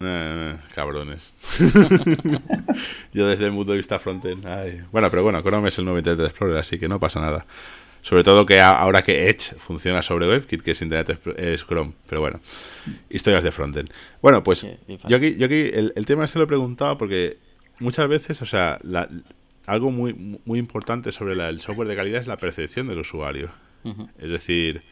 Eh, 0.00 0.54
cabrones. 0.74 1.32
Yo 3.12 3.26
desde 3.26 3.46
el 3.46 3.52
punto 3.52 3.72
de 3.72 3.78
vista 3.78 3.98
frontend. 3.98 4.46
ay. 4.46 4.82
Bueno, 4.92 5.10
pero 5.10 5.22
bueno, 5.22 5.42
Chrome 5.42 5.68
es 5.68 5.78
el 5.78 5.84
nuevo 5.84 5.98
Internet 5.98 6.26
Explorer, 6.28 6.56
así 6.58 6.78
que 6.78 6.88
no 6.88 7.00
pasa 7.00 7.20
nada. 7.20 7.46
Sobre 8.02 8.22
todo 8.22 8.46
que 8.46 8.60
ahora 8.60 9.02
que 9.02 9.28
Edge 9.28 9.56
funciona 9.58 10.02
sobre 10.02 10.28
WebKit, 10.28 10.62
que 10.62 10.70
es 10.70 10.82
Internet 10.82 11.18
es 11.36 11.64
Chrome. 11.66 11.92
Pero 12.08 12.20
bueno, 12.20 12.40
historias 13.10 13.42
de 13.42 13.50
frontend. 13.50 13.90
Bueno, 14.22 14.42
pues 14.44 14.60
Sí, 14.60 14.70
yo 15.08 15.16
aquí, 15.16 15.34
yo 15.36 15.46
aquí 15.46 15.68
el, 15.74 15.92
el 15.96 16.06
tema 16.06 16.24
este 16.24 16.38
lo 16.38 16.44
he 16.44 16.48
preguntado 16.48 16.96
porque 16.96 17.38
muchas 17.80 18.08
veces, 18.08 18.40
o 18.40 18.46
sea, 18.46 18.78
la- 18.82 19.08
algo 19.66 19.90
muy, 19.90 20.38
muy 20.44 20.58
importante 20.58 21.10
sobre 21.12 21.34
la- 21.34 21.48
el 21.48 21.60
software 21.60 21.88
de 21.88 21.96
calidad 21.96 22.20
es 22.20 22.26
la 22.28 22.36
percepción 22.38 22.86
del 22.88 23.00
usuario. 23.00 23.50
Es 24.18 24.28
decir, 24.28 24.82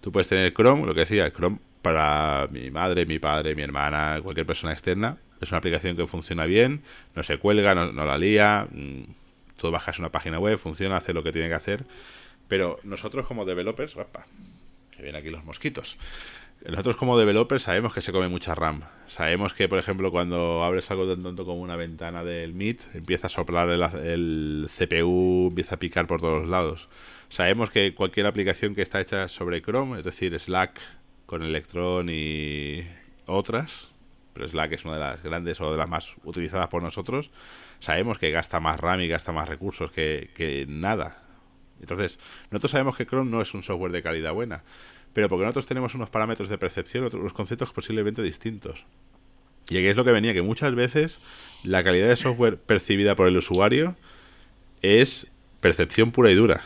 tú 0.00 0.12
puedes 0.12 0.28
tener 0.28 0.52
Chrome, 0.52 0.86
lo 0.86 0.94
que 0.94 1.00
decía, 1.00 1.30
Chrome 1.32 1.58
para 1.82 2.48
mi 2.50 2.70
madre, 2.70 3.06
mi 3.06 3.18
padre, 3.18 3.54
mi 3.54 3.62
hermana, 3.62 4.20
cualquier 4.22 4.46
persona 4.46 4.72
externa. 4.72 5.18
Es 5.40 5.50
una 5.50 5.58
aplicación 5.58 5.96
que 5.96 6.06
funciona 6.06 6.46
bien, 6.46 6.82
no 7.14 7.22
se 7.22 7.38
cuelga, 7.38 7.74
no, 7.74 7.92
no 7.92 8.06
la 8.06 8.18
lía, 8.18 8.66
mm, 8.70 9.02
tú 9.56 9.70
bajas 9.70 9.98
una 9.98 10.10
página 10.10 10.38
web, 10.38 10.58
funciona, 10.58 10.96
hace 10.96 11.12
lo 11.12 11.22
que 11.22 11.32
tiene 11.32 11.48
que 11.48 11.54
hacer. 11.54 11.84
Pero 12.48 12.78
nosotros 12.82 13.26
como 13.26 13.44
developers, 13.44 13.96
opa, 13.96 14.26
que 14.90 15.02
vienen 15.02 15.20
aquí 15.20 15.30
los 15.30 15.44
mosquitos. 15.44 15.98
Nosotros 16.64 16.96
como 16.96 17.18
developers 17.18 17.64
sabemos 17.64 17.92
que 17.92 18.00
se 18.00 18.12
come 18.12 18.28
mucha 18.28 18.54
RAM. 18.54 18.82
Sabemos 19.06 19.54
que, 19.54 19.68
por 19.68 19.78
ejemplo, 19.78 20.10
cuando 20.10 20.64
abres 20.64 20.90
algo 20.90 21.06
tan 21.08 21.22
tonto 21.22 21.44
como 21.44 21.60
una 21.60 21.76
ventana 21.76 22.24
del 22.24 22.54
Meet, 22.54 22.94
empieza 22.94 23.28
a 23.28 23.30
soplar 23.30 23.68
el, 23.68 24.66
CPU, 24.68 25.48
empieza 25.48 25.76
a 25.76 25.78
picar 25.78 26.06
por 26.06 26.20
todos 26.20 26.48
lados. 26.48 26.88
Sabemos 27.28 27.70
que 27.70 27.94
cualquier 27.94 28.26
aplicación 28.26 28.74
que 28.74 28.82
está 28.82 29.00
hecha 29.00 29.28
sobre 29.28 29.62
Chrome, 29.62 29.98
es 29.98 30.04
decir, 30.04 30.36
Slack 30.38 30.80
con 31.26 31.42
Electron 31.42 32.08
y 32.10 32.84
otras, 33.26 33.92
pero 34.32 34.48
Slack 34.48 34.72
es 34.72 34.84
una 34.84 34.94
de 34.94 35.00
las 35.00 35.22
grandes 35.22 35.60
o 35.60 35.70
de 35.70 35.78
las 35.78 35.88
más 35.88 36.14
utilizadas 36.24 36.68
por 36.68 36.82
nosotros, 36.82 37.30
sabemos 37.78 38.18
que 38.18 38.30
gasta 38.32 38.58
más 38.58 38.80
RAM 38.80 39.00
y 39.02 39.08
gasta 39.08 39.30
más 39.30 39.48
recursos 39.48 39.92
que 39.92 40.66
nada. 40.68 41.22
Entonces, 41.80 42.18
nosotros 42.50 42.70
sabemos 42.70 42.96
que 42.96 43.06
Chrome 43.06 43.30
no 43.30 43.42
es 43.42 43.54
un 43.54 43.62
software 43.62 43.92
de 43.92 44.02
calidad 44.02 44.32
buena, 44.32 44.62
pero 45.16 45.30
porque 45.30 45.44
nosotros 45.44 45.64
tenemos 45.64 45.94
unos 45.94 46.10
parámetros 46.10 46.50
de 46.50 46.58
percepción, 46.58 47.04
otros 47.04 47.22
unos 47.22 47.32
conceptos 47.32 47.72
posiblemente 47.72 48.20
distintos. 48.20 48.84
Y 49.70 49.78
aquí 49.78 49.86
es 49.86 49.96
lo 49.96 50.04
que 50.04 50.12
venía, 50.12 50.34
que 50.34 50.42
muchas 50.42 50.74
veces 50.74 51.20
la 51.64 51.82
calidad 51.82 52.08
de 52.08 52.16
software 52.16 52.58
percibida 52.58 53.16
por 53.16 53.26
el 53.26 53.38
usuario 53.38 53.96
es 54.82 55.26
percepción 55.62 56.10
pura 56.10 56.30
y 56.30 56.34
dura. 56.34 56.64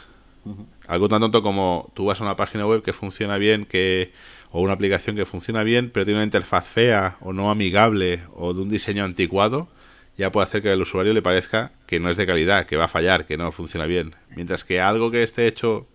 Algo 0.88 1.08
tan 1.08 1.20
tonto 1.20 1.44
como 1.44 1.92
tú 1.94 2.06
vas 2.06 2.20
a 2.20 2.24
una 2.24 2.34
página 2.34 2.66
web 2.66 2.82
que 2.82 2.92
funciona 2.92 3.38
bien, 3.38 3.66
que 3.66 4.10
o 4.50 4.60
una 4.60 4.72
aplicación 4.72 5.14
que 5.14 5.26
funciona 5.26 5.62
bien, 5.62 5.92
pero 5.94 6.04
tiene 6.04 6.18
una 6.18 6.24
interfaz 6.24 6.66
fea 6.66 7.18
o 7.20 7.32
no 7.32 7.52
amigable 7.52 8.18
o 8.34 8.52
de 8.52 8.62
un 8.62 8.68
diseño 8.68 9.04
anticuado, 9.04 9.68
ya 10.18 10.32
puede 10.32 10.48
hacer 10.48 10.60
que 10.60 10.70
al 10.70 10.82
usuario 10.82 11.14
le 11.14 11.22
parezca 11.22 11.70
que 11.86 12.00
no 12.00 12.10
es 12.10 12.16
de 12.16 12.26
calidad, 12.26 12.66
que 12.66 12.76
va 12.76 12.86
a 12.86 12.88
fallar, 12.88 13.26
que 13.26 13.36
no 13.36 13.52
funciona 13.52 13.86
bien. 13.86 14.16
Mientras 14.34 14.64
que 14.64 14.80
algo 14.80 15.12
que 15.12 15.22
esté 15.22 15.46
hecho 15.46 15.86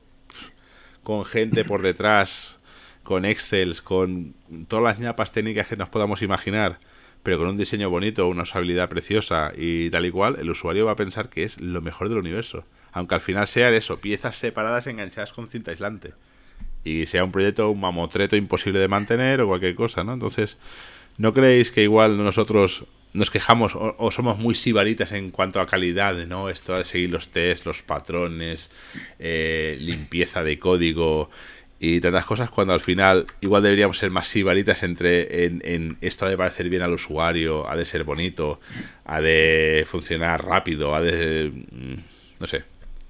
con 1.05 1.23
gente 1.23 1.63
por 1.63 1.81
detrás, 1.83 2.57
con 3.03 3.23
Excel, 3.23 3.81
con 3.83 4.33
todas 4.67 4.83
las 4.83 4.99
ñapas 4.99 5.31
técnicas 5.31 5.67
que 5.67 5.77
nos 5.77 5.87
podamos 5.87 6.23
imaginar, 6.23 6.79
pero 7.23 7.37
con 7.37 7.47
un 7.47 7.57
diseño 7.57 7.89
bonito, 7.89 8.27
una 8.27 8.43
usabilidad 8.43 8.89
preciosa 8.89 9.53
y 9.55 9.89
tal 9.91 10.07
y 10.07 10.11
cual, 10.11 10.37
el 10.39 10.49
usuario 10.49 10.87
va 10.87 10.93
a 10.93 10.95
pensar 10.97 11.29
que 11.29 11.43
es 11.43 11.61
lo 11.61 11.81
mejor 11.81 12.09
del 12.09 12.17
universo. 12.17 12.65
Aunque 12.91 13.15
al 13.15 13.21
final 13.21 13.47
sean 13.47 13.73
eso, 13.73 13.97
piezas 13.97 14.35
separadas 14.35 14.87
enganchadas 14.87 15.31
con 15.31 15.47
cinta 15.47 15.71
aislante. 15.71 16.13
Y 16.83 17.05
sea 17.05 17.23
un 17.23 17.31
proyecto, 17.31 17.69
un 17.69 17.79
mamotreto 17.79 18.35
imposible 18.35 18.79
de 18.79 18.87
mantener 18.87 19.41
o 19.41 19.47
cualquier 19.47 19.75
cosa, 19.75 20.03
¿no? 20.03 20.13
Entonces, 20.13 20.57
¿no 21.17 21.33
creéis 21.33 21.71
que 21.71 21.83
igual 21.83 22.17
nosotros 22.17 22.85
nos 23.15 23.31
quejamos 23.31 23.75
o, 23.75 23.95
o 23.97 24.11
somos 24.11 24.37
muy 24.37 24.55
sibaritas 24.55 25.11
en 25.13 25.31
cuanto 25.31 25.59
a 25.59 25.67
calidad, 25.67 26.15
¿no? 26.27 26.49
Esto 26.49 26.77
de 26.77 26.85
seguir 26.85 27.09
los 27.09 27.29
tests, 27.29 27.65
los 27.65 27.81
patrones, 27.81 28.69
eh, 29.19 29.77
limpieza 29.79 30.43
de 30.43 30.59
código 30.59 31.29
y 31.79 32.01
tantas 32.01 32.25
cosas, 32.25 32.49
cuando 32.49 32.73
al 32.73 32.81
final 32.81 33.25
igual 33.41 33.63
deberíamos 33.63 33.97
ser 33.97 34.09
más 34.09 34.27
sibaritas 34.27 34.83
entre 34.83 35.45
en, 35.45 35.61
en 35.65 35.97
esto 36.01 36.25
ha 36.25 36.29
de 36.29 36.37
parecer 36.37 36.69
bien 36.69 36.81
al 36.81 36.93
usuario, 36.93 37.69
ha 37.69 37.75
de 37.75 37.85
ser 37.85 38.03
bonito, 38.03 38.59
ha 39.05 39.21
de 39.21 39.85
funcionar 39.87 40.45
rápido, 40.45 40.95
ha 40.95 41.01
de... 41.01 41.51
mm, 41.51 41.95
no 42.39 42.47
sé. 42.47 42.63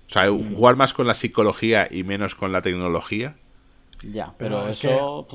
O 0.07 0.11
sea, 0.11 0.29
jugar 0.29 0.75
más 0.75 0.93
con 0.93 1.07
la 1.07 1.15
psicología 1.15 1.87
y 1.89 2.03
menos 2.03 2.35
con 2.35 2.51
la 2.51 2.61
tecnología. 2.61 3.35
ya, 4.03 4.33
pero, 4.37 4.59
Pero 4.59 4.67
es 4.69 4.83
eso... 4.83 5.27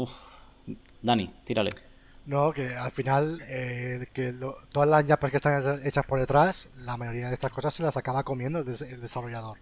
Dani, 1.02 1.30
tírale. 1.44 1.70
No, 2.32 2.52
que 2.52 2.74
al 2.76 2.92
final 2.92 3.42
eh, 3.48 4.06
que 4.12 4.32
lo- 4.32 4.56
todas 4.70 4.88
las 4.88 5.04
ñapas 5.04 5.30
que 5.30 5.38
están 5.38 5.80
hechas 5.84 6.06
por 6.06 6.20
detrás, 6.20 6.68
la 6.84 6.96
mayoría 6.96 7.28
de 7.28 7.34
estas 7.34 7.52
cosas 7.52 7.74
se 7.74 7.82
las 7.82 7.96
acaba 7.96 8.22
comiendo 8.22 8.60
el, 8.60 8.64
des- 8.66 8.82
el 8.82 9.00
desarrollador. 9.00 9.58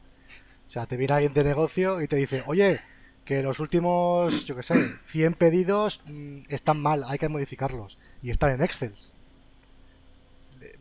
O 0.68 0.70
sea, 0.70 0.86
te 0.86 0.96
viene 0.98 1.14
alguien 1.14 1.32
de 1.34 1.44
negocio 1.44 2.02
y 2.02 2.08
te 2.08 2.16
dice, 2.16 2.42
oye, 2.46 2.80
que 3.24 3.42
los 3.42 3.60
últimos, 3.60 4.44
yo 4.46 4.54
qué 4.56 4.62
sé, 4.62 4.74
100 5.02 5.34
pedidos 5.34 6.02
mm, 6.06 6.40
están 6.48 6.80
mal, 6.80 7.04
hay 7.08 7.18
que 7.18 7.28
modificarlos. 7.30 7.98
Y 8.22 8.30
están 8.30 8.50
en 8.52 8.62
Excel. 8.62 8.92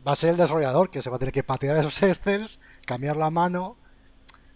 Va 0.06 0.12
a 0.12 0.16
ser 0.16 0.30
el 0.30 0.36
desarrollador 0.36 0.90
que 0.90 1.02
se 1.02 1.10
va 1.10 1.16
a 1.16 1.18
tener 1.18 1.32
que 1.32 1.42
patear 1.42 1.76
esos 1.78 2.02
Excel, 2.02 2.46
cambiar 2.86 3.16
la 3.16 3.30
mano. 3.30 3.76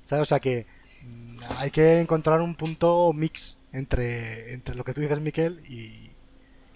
¿Sabes? 0.05 0.23
O 0.23 0.27
sea 0.27 0.40
que 0.40 0.66
mm, 1.05 1.38
hay 1.59 1.71
que 1.71 2.01
encontrar 2.01 2.40
un 2.40 2.55
punto 2.57 3.12
mix 3.14 3.59
entre, 3.73 4.53
entre 4.55 4.75
lo 4.75 4.85
que 4.85 4.95
tú 4.95 5.01
dices, 5.01 5.21
Miquel, 5.21 5.61
y, 5.68 6.12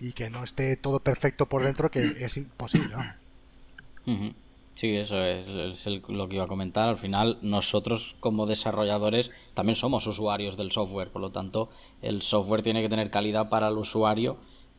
y 0.01 0.13
que 0.13 0.31
no 0.31 0.45
esté 0.45 0.77
todo 0.77 1.01
perfecto 1.01 1.47
por 1.47 1.63
dentro, 1.63 1.91
que 1.91 2.01
es 2.01 2.37
imposible. 2.37 2.95
Sí, 4.77 4.95
eso 4.95 5.25
es, 5.25 5.87
lo 6.09 6.29
que 6.29 6.35
iba 6.35 6.45
a 6.45 6.49
comentar. 6.49 6.91
Al 6.91 6.99
final, 6.99 7.39
nosotros 7.41 8.15
como 8.21 8.45
desarrolladores 8.45 9.31
también 9.55 9.75
somos 9.75 10.07
usuarios 10.07 10.59
del 10.59 10.71
software, 10.71 11.11
por 11.11 11.23
lo 11.23 11.33
tanto, 11.33 11.71
el 12.03 12.21
software 12.21 12.61
tiene 12.61 12.83
que 12.83 12.91
tener 12.91 13.11
calidad 13.11 13.49
para 13.49 13.69
el 13.69 13.79
usuario 13.79 14.37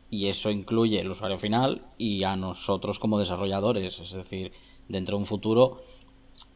y 0.08 0.28
eso 0.28 0.52
incluye 0.52 1.00
el 1.00 1.10
usuario 1.10 1.36
final 1.36 1.82
y 1.98 2.22
a 2.22 2.36
nosotros 2.36 3.00
como 3.00 3.18
desarrolladores. 3.18 3.98
Es 3.98 4.12
decir, 4.12 4.52
dentro 4.88 5.16
de 5.16 5.22
un 5.22 5.26
futuro, 5.26 5.82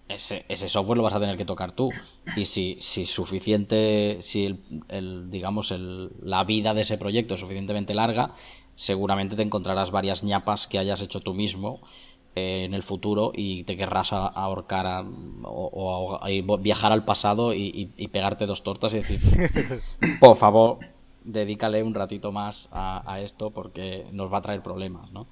ese, 0.09 0.45
ese 0.49 0.69
software 0.69 0.99
lo 0.99 1.03
vas 1.03 1.15
a 1.15 1.21
tener 1.21 1.37
que 1.37 1.45
tocar 1.45 1.73
tú. 1.73 1.91
Y 2.37 2.45
si, 2.45 2.79
si 2.81 3.07
suficiente, 3.07 4.19
si 4.21 4.47
el, 4.47 4.59
el, 4.89 5.31
digamos, 5.31 5.73
el, 5.73 6.11
la 6.23 6.45
vida 6.45 6.75
de 6.75 6.83
ese 6.83 6.97
proyecto 6.97 7.35
es 7.35 7.41
suficientemente 7.41 7.93
larga, 7.93 8.35
seguramente 8.77 9.37
te 9.37 9.43
encontrarás 9.43 9.91
varias 9.91 10.25
ñapas 10.25 10.67
que 10.67 10.79
hayas 10.79 11.03
hecho 11.03 11.21
tú 11.21 11.35
mismo 11.35 11.81
eh, 12.35 12.65
en 12.65 12.75
el 12.75 12.83
futuro 12.83 13.33
y 13.35 13.65
te 13.65 13.77
querrás 13.77 14.13
ahorcar 14.13 14.87
a- 14.87 15.01
o, 15.45 15.71
o 15.73 16.15
a- 16.17 16.29
vo- 16.31 16.61
viajar 16.61 16.93
al 16.93 17.05
pasado 17.05 17.53
y, 17.55 17.65
y- 17.67 17.91
y 17.97 18.09
pegarte 18.09 18.47
dos 18.47 18.63
tortas 18.63 18.95
y 18.95 18.99
decir, 18.99 19.21
por 20.21 20.37
favor, 20.37 20.79
dedícale 21.25 21.83
un 21.83 21.95
ratito 21.95 22.33
más 22.33 22.69
a, 22.73 23.03
a 23.11 23.21
esto 23.21 23.51
porque 23.51 24.07
nos 24.13 24.33
va 24.33 24.39
a 24.39 24.43
traer 24.43 24.63
problemas, 24.63 25.11
¿no? 25.13 25.27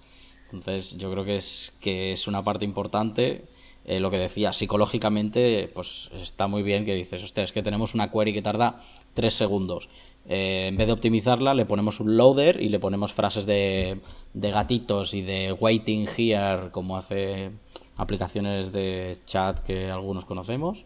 Entonces 0.46 0.96
yo 0.98 1.10
creo 1.10 1.24
que 1.24 1.36
es, 1.36 1.72
que 1.80 2.12
es 2.12 2.26
una 2.26 2.42
parte 2.42 2.64
importante. 2.64 3.44
eh, 3.84 3.98
lo 4.00 4.10
que 4.10 4.18
decía, 4.18 4.52
psicológicamente, 4.52 5.70
pues 5.74 6.10
está 6.14 6.48
muy 6.48 6.62
bien 6.62 6.84
que 6.84 6.94
dices, 6.94 7.22
hostia, 7.22 7.44
es 7.44 7.52
que 7.52 7.62
tenemos 7.62 7.94
una 7.94 8.10
query 8.10 8.32
que 8.32 8.42
tarda 8.42 8.80
tres 9.14 9.34
segundos. 9.34 9.88
Eh, 10.32 10.68
en 10.68 10.76
vez 10.76 10.86
de 10.86 10.92
optimizarla, 10.92 11.54
le 11.54 11.66
ponemos 11.66 11.98
un 11.98 12.16
loader 12.16 12.62
y 12.62 12.68
le 12.68 12.78
ponemos 12.78 13.12
frases 13.12 13.46
de, 13.46 13.98
de 14.32 14.50
gatitos 14.52 15.12
y 15.12 15.22
de 15.22 15.52
waiting 15.52 16.06
here, 16.16 16.70
como 16.70 16.96
hace 16.96 17.50
aplicaciones 17.96 18.70
de 18.70 19.18
chat 19.26 19.58
que 19.58 19.90
algunos 19.90 20.24
conocemos. 20.24 20.84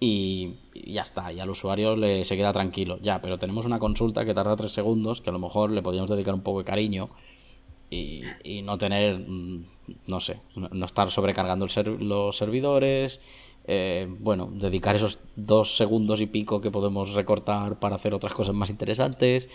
Y, 0.00 0.54
ya 0.74 1.02
está, 1.02 1.32
y 1.32 1.38
al 1.38 1.50
usuario 1.50 1.94
le, 1.94 2.24
se 2.24 2.36
queda 2.36 2.52
tranquilo. 2.52 2.98
Ya, 3.00 3.20
pero 3.22 3.38
tenemos 3.38 3.64
una 3.64 3.78
consulta 3.78 4.24
que 4.24 4.34
tarda 4.34 4.56
tres 4.56 4.72
segundos, 4.72 5.20
que 5.20 5.30
a 5.30 5.32
lo 5.32 5.38
mejor 5.38 5.70
le 5.70 5.80
podríamos 5.80 6.10
dedicar 6.10 6.34
un 6.34 6.42
poco 6.42 6.58
de 6.58 6.64
cariño 6.64 7.10
y, 7.90 8.22
y 8.42 8.62
no 8.62 8.76
tener, 8.76 9.20
mm, 9.20 9.66
no 10.08 10.18
sé, 10.18 10.40
no, 10.56 10.84
estar 10.84 11.12
sobrecargando 11.12 11.68
los 12.00 12.36
servidores. 12.36 13.20
Eh, 13.66 14.06
bueno, 14.18 14.50
dedicar 14.52 14.94
esos 14.94 15.18
dos 15.36 15.76
segundos 15.76 16.20
y 16.20 16.26
pico 16.26 16.60
que 16.60 16.70
podemos 16.70 17.14
recortar 17.14 17.78
para 17.78 17.94
hacer 17.94 18.12
otras 18.14 18.34
cosas 18.34 18.54
más 18.54 18.70
interesantes. 18.70 19.48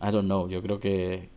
I 0.00 0.10
don't 0.10 0.24
know, 0.24 0.48
yo 0.48 0.62
creo 0.62 0.80
que, 0.80 1.28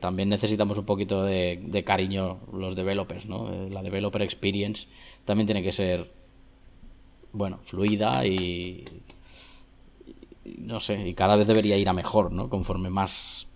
también 0.00 0.28
necesitamos 0.28 0.76
un 0.76 0.84
poquito 0.84 1.24
de, 1.24 1.82
cariño 1.86 2.40
los 2.52 2.76
developers, 2.76 3.26
¿no? 3.26 3.50
Eh, 3.50 3.70
la 3.70 3.82
developer 3.82 4.20
experience 4.22 4.86
también 5.24 5.46
tiene 5.46 5.62
que 5.62 5.72
ser, 5.72 6.10
bueno, 7.32 7.58
fluida 7.62 8.26
y, 8.26 8.84
no 10.58 10.78
sé, 10.78 11.08
y 11.08 11.14
cada 11.14 11.36
vez 11.36 11.46
debería 11.46 11.78
ir 11.78 11.88
a 11.88 11.94
mejor, 11.94 12.32
¿no? 12.32 12.50
Conforme 12.50 12.90
más, 12.90 13.48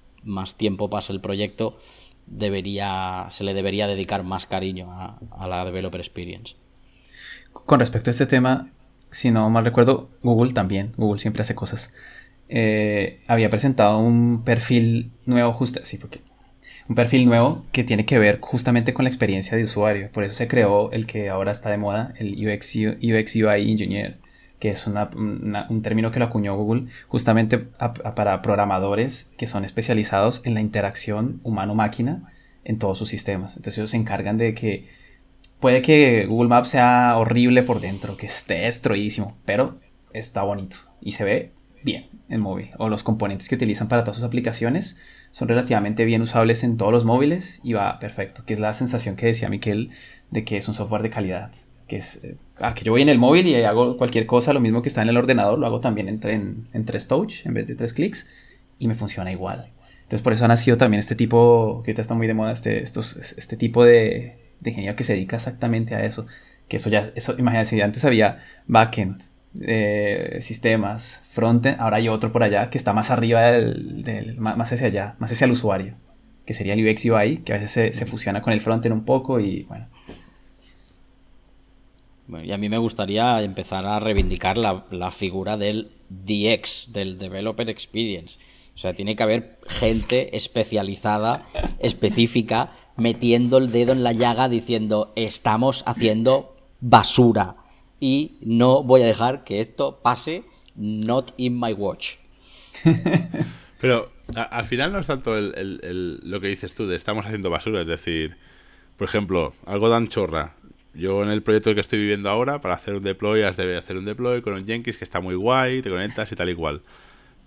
tiempo 0.56 0.88
pase 0.88 1.12
el 1.12 1.20
proyecto, 1.20 1.76
debería, 2.26 3.26
se 3.30 3.44
le 3.44 3.52
debería 3.52 3.86
dedicar 3.86 4.22
más 4.24 4.46
cariño 4.46 4.90
a 4.90 5.46
la 5.46 5.64
developer 5.66 6.00
experience 6.00 6.56
con 7.66 7.80
respecto 7.80 8.10
a 8.10 8.12
este 8.12 8.26
tema, 8.26 8.68
si 9.10 9.30
no 9.30 9.50
mal 9.50 9.64
recuerdo, 9.64 10.08
Google 10.22 10.52
también, 10.52 10.92
Google 10.96 11.20
siempre 11.20 11.42
hace 11.42 11.54
cosas. 11.54 11.92
Eh, 12.48 13.20
había 13.26 13.50
presentado 13.50 13.98
un 13.98 14.44
perfil 14.44 15.10
nuevo, 15.26 15.52
justo, 15.52 15.80
sí, 15.82 15.98
porque 15.98 16.20
un 16.88 16.94
perfil 16.94 17.26
nuevo 17.26 17.64
que 17.72 17.82
tiene 17.82 18.06
que 18.06 18.18
ver 18.18 18.38
justamente 18.40 18.94
con 18.94 19.04
la 19.04 19.08
experiencia 19.08 19.56
de 19.56 19.64
usuario. 19.64 20.10
Por 20.12 20.24
eso 20.24 20.34
se 20.34 20.48
creó 20.48 20.92
el 20.92 21.06
que 21.06 21.28
ahora 21.28 21.52
está 21.52 21.70
de 21.70 21.78
moda, 21.78 22.14
el 22.16 22.34
UX, 22.34 22.76
UX 22.76 23.36
UI 23.36 23.72
Engineer, 23.72 24.18
que 24.60 24.70
es 24.70 24.86
un 24.86 25.82
término 25.82 26.12
que 26.12 26.20
lo 26.20 26.26
acuñó 26.26 26.56
Google 26.56 26.86
justamente 27.08 27.58
para 27.58 28.42
programadores 28.42 29.32
que 29.36 29.48
son 29.48 29.64
especializados 29.64 30.42
en 30.44 30.54
la 30.54 30.60
interacción 30.60 31.40
humano-máquina 31.42 32.32
en 32.64 32.78
todos 32.78 32.98
sus 32.98 33.08
sistemas. 33.08 33.56
Entonces 33.56 33.78
ellos 33.78 33.90
se 33.90 33.96
encargan 33.96 34.38
de 34.38 34.54
que 34.54 34.88
Puede 35.60 35.82
que 35.82 36.26
Google 36.26 36.48
Maps 36.48 36.70
sea 36.70 37.16
horrible 37.16 37.62
por 37.62 37.80
dentro, 37.80 38.16
que 38.16 38.26
esté 38.26 38.60
destruidísimo, 38.60 39.36
pero 39.44 39.78
está 40.12 40.42
bonito 40.42 40.76
y 41.00 41.12
se 41.12 41.24
ve 41.24 41.52
bien 41.82 42.06
en 42.28 42.40
móvil. 42.40 42.70
O 42.78 42.88
los 42.88 43.02
componentes 43.02 43.48
que 43.48 43.54
utilizan 43.54 43.88
para 43.88 44.02
todas 44.04 44.16
sus 44.16 44.24
aplicaciones 44.24 44.98
son 45.32 45.48
relativamente 45.48 46.04
bien 46.04 46.22
usables 46.22 46.64
en 46.64 46.76
todos 46.76 46.92
los 46.92 47.04
móviles 47.04 47.60
y 47.62 47.72
va 47.72 47.98
perfecto, 47.98 48.44
que 48.44 48.54
es 48.54 48.60
la 48.60 48.74
sensación 48.74 49.16
que 49.16 49.26
decía 49.26 49.48
Miquel 49.48 49.90
de 50.30 50.44
que 50.44 50.56
es 50.56 50.68
un 50.68 50.74
software 50.74 51.02
de 51.02 51.10
calidad. 51.10 51.52
Que 51.88 51.96
es 51.98 52.24
eh, 52.24 52.36
ah, 52.60 52.74
que 52.74 52.84
yo 52.84 52.92
voy 52.92 53.02
en 53.02 53.08
el 53.08 53.18
móvil 53.18 53.46
y 53.46 53.54
hago 53.62 53.96
cualquier 53.96 54.26
cosa, 54.26 54.52
lo 54.52 54.60
mismo 54.60 54.82
que 54.82 54.88
está 54.88 55.02
en 55.02 55.08
el 55.08 55.16
ordenador, 55.16 55.58
lo 55.58 55.66
hago 55.66 55.80
también 55.80 56.08
en, 56.08 56.64
en, 56.72 56.84
tres 56.84 57.06
touch 57.06 57.46
en 57.46 57.54
vez 57.54 57.66
de 57.66 57.76
tres 57.76 57.92
clics 57.92 58.28
y 58.78 58.88
me 58.88 58.94
funciona 58.94 59.30
igual. 59.30 59.68
Entonces 60.02 60.22
por 60.22 60.32
eso 60.32 60.44
ha 60.44 60.48
nacido 60.48 60.76
también 60.76 60.98
este 60.98 61.14
tipo, 61.14 61.82
que 61.84 61.90
ahorita 61.90 62.02
está 62.02 62.14
muy 62.14 62.26
de 62.26 62.34
moda, 62.34 62.52
este, 62.52 62.82
estos, 62.82 63.16
este 63.16 63.56
tipo 63.56 63.84
de, 63.84 64.36
de 64.60 64.70
ingeniero 64.70 64.96
que 64.96 65.04
se 65.04 65.14
dedica 65.14 65.36
exactamente 65.36 65.94
a 65.94 66.04
eso. 66.04 66.26
Que 66.68 66.76
eso 66.78 66.90
ya, 66.90 67.12
eso, 67.14 67.34
imagínense, 67.38 67.82
antes 67.82 68.04
había 68.04 68.44
backend, 68.66 69.22
eh, 69.60 70.38
sistemas, 70.42 71.22
frontend, 71.30 71.80
ahora 71.80 71.96
hay 71.96 72.08
otro 72.08 72.32
por 72.32 72.42
allá 72.42 72.68
que 72.68 72.76
está 72.76 72.92
más 72.92 73.10
arriba 73.10 73.42
del, 73.42 74.34
más, 74.38 74.72
hacia 74.72 74.88
allá, 74.88 75.14
más 75.18 75.32
hacia 75.32 75.46
el 75.46 75.52
usuario, 75.52 75.94
que 76.44 76.54
sería 76.54 76.74
el 76.74 76.86
UX 76.86 77.04
UI, 77.06 77.38
que 77.38 77.54
a 77.54 77.58
veces 77.58 77.96
se, 77.96 78.06
fusiona 78.06 78.42
con 78.42 78.52
el 78.52 78.60
frontend 78.60 78.94
un 78.94 79.04
poco 79.04 79.40
y 79.40 79.62
bueno. 79.62 79.86
y 82.44 82.52
a 82.52 82.58
mí 82.58 82.68
me 82.68 82.78
gustaría 82.78 83.40
empezar 83.42 83.86
a 83.86 83.98
reivindicar 84.00 84.58
la, 84.58 84.84
la 84.90 85.10
figura 85.10 85.56
del 85.56 85.90
DX, 86.10 86.92
del 86.92 87.18
Developer 87.18 87.70
Experience. 87.70 88.38
O 88.74 88.78
sea, 88.78 88.92
tiene 88.92 89.16
que 89.16 89.22
haber 89.22 89.58
gente 89.68 90.36
especializada, 90.36 91.46
específica, 91.78 92.72
metiendo 92.96 93.58
el 93.58 93.70
dedo 93.70 93.92
en 93.92 94.02
la 94.02 94.12
llaga 94.12 94.48
diciendo 94.48 95.12
estamos 95.16 95.82
haciendo 95.86 96.56
basura 96.80 97.56
y 98.00 98.36
no 98.40 98.82
voy 98.82 99.02
a 99.02 99.06
dejar 99.06 99.44
que 99.44 99.60
esto 99.60 100.00
pase 100.02 100.44
not 100.74 101.32
in 101.36 101.58
my 101.58 101.72
watch. 101.72 102.16
Pero 103.80 104.10
al 104.34 104.64
final 104.64 104.92
no 104.92 104.98
es 104.98 105.06
tanto 105.06 105.36
el, 105.36 106.20
lo 106.22 106.40
que 106.40 106.48
dices 106.48 106.74
tú 106.74 106.86
de 106.86 106.96
estamos 106.96 107.26
haciendo 107.26 107.50
basura, 107.50 107.82
es 107.82 107.86
decir, 107.86 108.36
por 108.96 109.08
ejemplo, 109.08 109.54
algo 109.66 109.90
tan 109.90 110.08
chorra. 110.08 110.54
Yo 110.94 111.22
en 111.22 111.28
el 111.28 111.42
proyecto 111.42 111.74
que 111.74 111.80
estoy 111.80 111.98
viviendo 111.98 112.30
ahora, 112.30 112.62
para 112.62 112.74
hacer 112.74 112.94
un 112.94 113.02
deploy, 113.02 113.42
has 113.42 113.58
de 113.58 113.76
hacer 113.76 113.98
un 113.98 114.06
deploy 114.06 114.40
con 114.40 114.54
un 114.54 114.64
Jenkins 114.64 114.96
que 114.96 115.04
está 115.04 115.20
muy 115.20 115.34
guay, 115.34 115.82
te 115.82 115.90
conectas 115.90 116.32
y 116.32 116.36
tal 116.36 116.48
y 116.48 116.54
cual. 116.54 116.80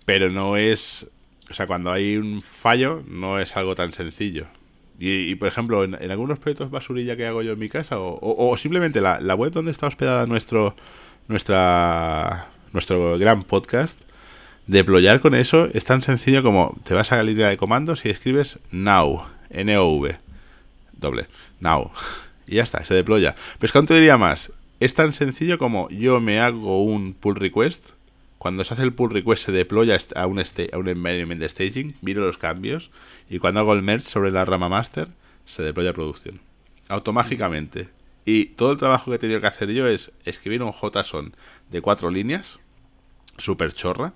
Pero 0.06 0.30
no 0.30 0.56
es... 0.56 1.08
O 1.50 1.54
sea, 1.56 1.66
cuando 1.66 1.92
hay 1.92 2.16
un 2.18 2.44
fallo, 2.44 3.04
no 3.08 3.40
es 3.40 3.58
algo 3.58 3.74
tan 3.74 3.92
sencillo. 3.92 4.46
Y, 5.02 5.36
por 5.36 5.48
ejemplo, 5.48 5.86
en, 5.86 5.96
algunos 6.12 6.40
proyectos 6.40 6.72
basurilla 6.72 7.16
que 7.16 7.26
hago 7.26 7.42
yo 7.42 7.54
en 7.54 7.60
mi 7.60 7.70
casa, 7.70 7.96
o, 8.00 8.58
simplemente 8.58 9.00
la, 9.00 9.36
web 9.36 9.54
donde 9.54 9.72
está 9.72 9.88
hospedada 9.88 10.26
nuestro, 10.26 10.76
nuestra, 11.30 12.50
nuestro 12.74 13.18
gran 13.18 13.44
podcast, 13.44 13.98
deployar 14.68 15.22
con 15.22 15.36
eso 15.36 15.70
es 15.74 15.86
tan 15.86 16.02
sencillo 16.02 16.44
como 16.44 16.76
te 16.84 16.94
vas 16.94 17.14
a 17.14 17.16
la 17.16 17.24
línea 17.24 17.48
de 17.48 17.56
comandos 17.56 18.06
y 18.06 18.10
escribes 18.10 18.60
now, 18.72 19.24
N-O-V, 19.50 20.18
doble, 20.92 21.28
now, 21.62 21.92
y 22.46 22.56
ya 22.56 22.64
está, 22.64 22.84
se 22.84 22.94
deploya. 22.94 23.36
Pero 23.58 23.68
es 23.68 23.72
que 23.72 23.82
te 23.88 23.94
diría 23.94 24.18
más, 24.18 24.52
es 24.82 24.94
tan 24.96 25.14
sencillo 25.14 25.58
como 25.58 25.88
yo 25.90 26.20
me 26.20 26.42
hago 26.42 26.84
un 26.84 27.14
pull 27.14 27.36
request, 27.36 27.92
cuando 28.40 28.64
se 28.64 28.74
hace 28.74 28.84
el 28.84 28.94
pull 28.94 29.12
request 29.12 29.46
se 29.46 29.52
deploya 29.52 29.98
a 30.16 30.26
un, 30.26 30.40
a 30.40 30.78
un 30.78 30.88
environment 30.88 31.44
staging, 31.44 31.94
miro 32.02 32.26
los 32.26 32.38
cambios 32.38 32.90
y 33.30 33.38
cuando 33.38 33.60
hago 33.60 33.74
el 33.74 33.84
merge 33.84 34.10
sobre 34.10 34.32
la 34.32 34.46
rama 34.46 34.70
master 34.70 35.10
se 35.46 35.62
deploya 35.62 35.92
a 35.92 35.94
producción. 35.94 36.40
Automáticamente. 36.88 37.90
Y 38.26 38.46
todo 38.46 38.72
el 38.72 38.78
trabajo 38.78 39.12
que 39.12 39.16
he 39.16 39.20
tenido 39.20 39.42
que 39.42 39.48
hacer 39.48 39.72
yo 39.72 39.88
es 39.88 40.12
escribir 40.24 40.64
un 40.64 40.72
JSON 40.72 41.36
de 41.70 41.82
cuatro 41.82 42.10
líneas, 42.10 42.60
super 43.38 43.74
chorra, 43.74 44.14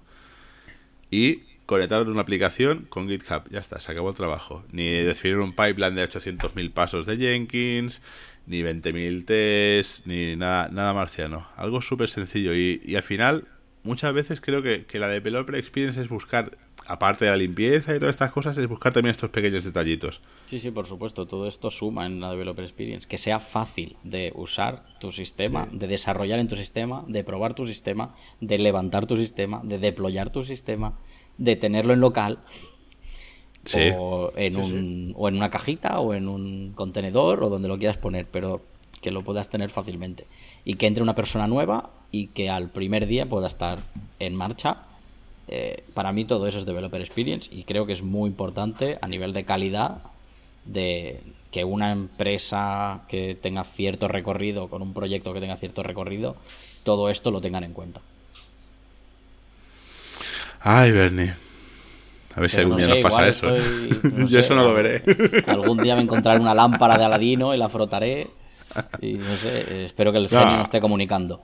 y 1.12 1.42
conectarlo 1.66 2.06
en 2.06 2.12
una 2.12 2.22
aplicación 2.22 2.86
con 2.90 3.10
GitHub. 3.10 3.50
Ya 3.50 3.60
está, 3.60 3.80
se 3.80 3.92
acabó 3.92 4.10
el 4.10 4.16
trabajo. 4.16 4.64
Ni 4.72 4.90
definir 4.90 5.38
un 5.38 5.52
pipeline 5.52 5.96
de 5.96 6.10
800.000 6.10 6.72
pasos 6.72 7.06
de 7.06 7.18
Jenkins, 7.18 8.02
ni 8.46 8.62
20.000 8.62 9.26
tests, 9.26 10.04
ni 10.06 10.36
nada, 10.36 10.70
nada 10.70 10.94
marciano. 10.94 11.48
Algo 11.56 11.82
súper 11.82 12.10
sencillo. 12.10 12.54
Y, 12.54 12.82
y, 12.86 12.96
al 12.96 13.04
final 13.04 13.48
muchas 13.84 14.14
veces 14.14 14.42
creo 14.42 14.62
que, 14.62 14.86
que, 14.86 15.00
la 15.00 15.08
developer 15.08 15.56
experience 15.56 16.02
es 16.02 16.10
buscar, 16.10 16.52
aparte 16.86 17.26
de 17.26 17.32
la 17.32 17.38
limpieza 17.38 17.96
y 17.96 18.00
todas 18.00 18.16
estas 18.16 18.32
cosas, 18.32 18.58
es 18.58 18.68
buscar 18.68 18.94
también 18.94 19.12
estos 19.12 19.30
pequeños 19.30 19.64
detallitos. 19.64 20.22
Sí, 20.46 20.60
sí, 20.60 20.72
por 20.72 20.86
supuesto, 20.86 21.26
todo 21.26 21.48
esto 21.48 21.70
suma 21.72 22.06
en 22.06 22.20
la 22.20 22.32
developer 22.32 22.64
experience. 22.64 23.08
Que 23.08 23.18
sea 23.18 23.40
fácil 23.40 23.96
de 24.04 24.32
usar 24.36 24.84
tu 25.00 25.12
sistema, 25.12 25.68
de 25.72 25.88
desarrollar 25.88 26.40
en 26.40 26.48
tu 26.48 26.56
sistema, 26.56 27.04
de 27.08 27.24
probar 27.24 27.54
tu 27.54 27.68
sistema, 27.68 28.16
de 28.40 28.58
levantar 28.58 29.06
tu 29.06 29.18
sistema, 29.18 29.62
de 29.64 29.80
deployar 29.80 30.32
tu 30.32 30.44
sistema, 30.44 30.98
de 31.38 31.56
tenerlo 31.56 31.94
en 31.94 32.00
local. 32.00 32.40
O, 33.98 34.34
en 34.36 34.58
un, 34.58 35.14
o 35.16 35.30
en 35.30 35.38
una 35.38 35.50
cajita 35.50 36.02
o 36.02 36.14
en 36.14 36.28
un 36.28 36.74
contenedor 36.76 37.42
o 37.46 37.50
donde 37.50 37.70
lo 37.70 37.78
quieras 37.78 37.96
poner, 37.96 38.28
pero 38.30 38.62
que 39.02 39.12
lo 39.12 39.22
puedas 39.22 39.50
tener 39.50 39.70
fácilmente. 39.70 40.26
Y 40.66 40.76
que 40.76 40.88
entre 40.88 41.04
una 41.04 41.16
persona 41.16 41.48
nueva 41.48 41.90
y 42.12 42.28
que 42.28 42.50
al 42.50 42.70
primer 42.70 43.08
día 43.08 43.28
pueda 43.28 43.48
estar 43.48 43.80
en 44.20 44.36
marcha. 44.36 44.78
Eh, 45.48 45.84
para 45.94 46.14
mí 46.14 46.24
todo 46.24 46.48
eso 46.48 46.58
es 46.58 46.66
developer 46.66 47.02
experience 47.02 47.50
y 47.52 47.64
creo 47.64 47.86
que 47.86 47.92
es 47.92 48.02
muy 48.02 48.30
importante 48.30 48.98
a 49.02 49.08
nivel 49.08 49.34
de 49.34 49.44
calidad 49.44 49.98
de 50.66 51.22
que 51.52 51.66
una 51.66 51.92
empresa 51.92 53.02
que 53.10 53.36
tenga 53.40 53.64
cierto 53.64 54.08
recorrido, 54.08 54.70
con 54.70 54.82
un 54.82 54.94
proyecto 54.94 55.34
que 55.34 55.42
tenga 55.42 55.58
cierto 55.58 55.84
recorrido, 55.84 56.36
todo 56.84 57.10
esto 57.10 57.30
lo 57.30 57.42
tengan 57.42 57.64
en 57.64 57.74
cuenta. 57.74 58.02
Ay, 60.62 60.92
Bernie. 60.92 61.34
A 62.36 62.42
ver 62.42 62.50
si 62.50 62.58
algún 62.58 62.78
día 62.78 62.88
nos 62.88 63.00
pasa 63.00 63.28
eso. 63.28 63.56
Yo 64.28 64.40
eso 64.40 64.56
no 64.56 64.64
lo 64.64 64.74
veré. 64.74 65.04
Algún 65.46 65.78
día 65.78 65.96
me 65.96 66.02
encontraré 66.02 66.40
una 66.40 66.54
lámpara 66.54 66.98
de 66.98 67.06
Aladino 67.06 67.54
y 67.54 67.58
la 67.58 67.70
frotaré. 67.70 68.30
Y 69.02 69.14
no 69.14 69.36
sé, 69.36 69.86
espero 69.86 70.12
que 70.12 70.18
el 70.18 70.30
genio 70.30 70.58
no 70.58 70.64
esté 70.64 70.80
comunicando. 70.80 71.42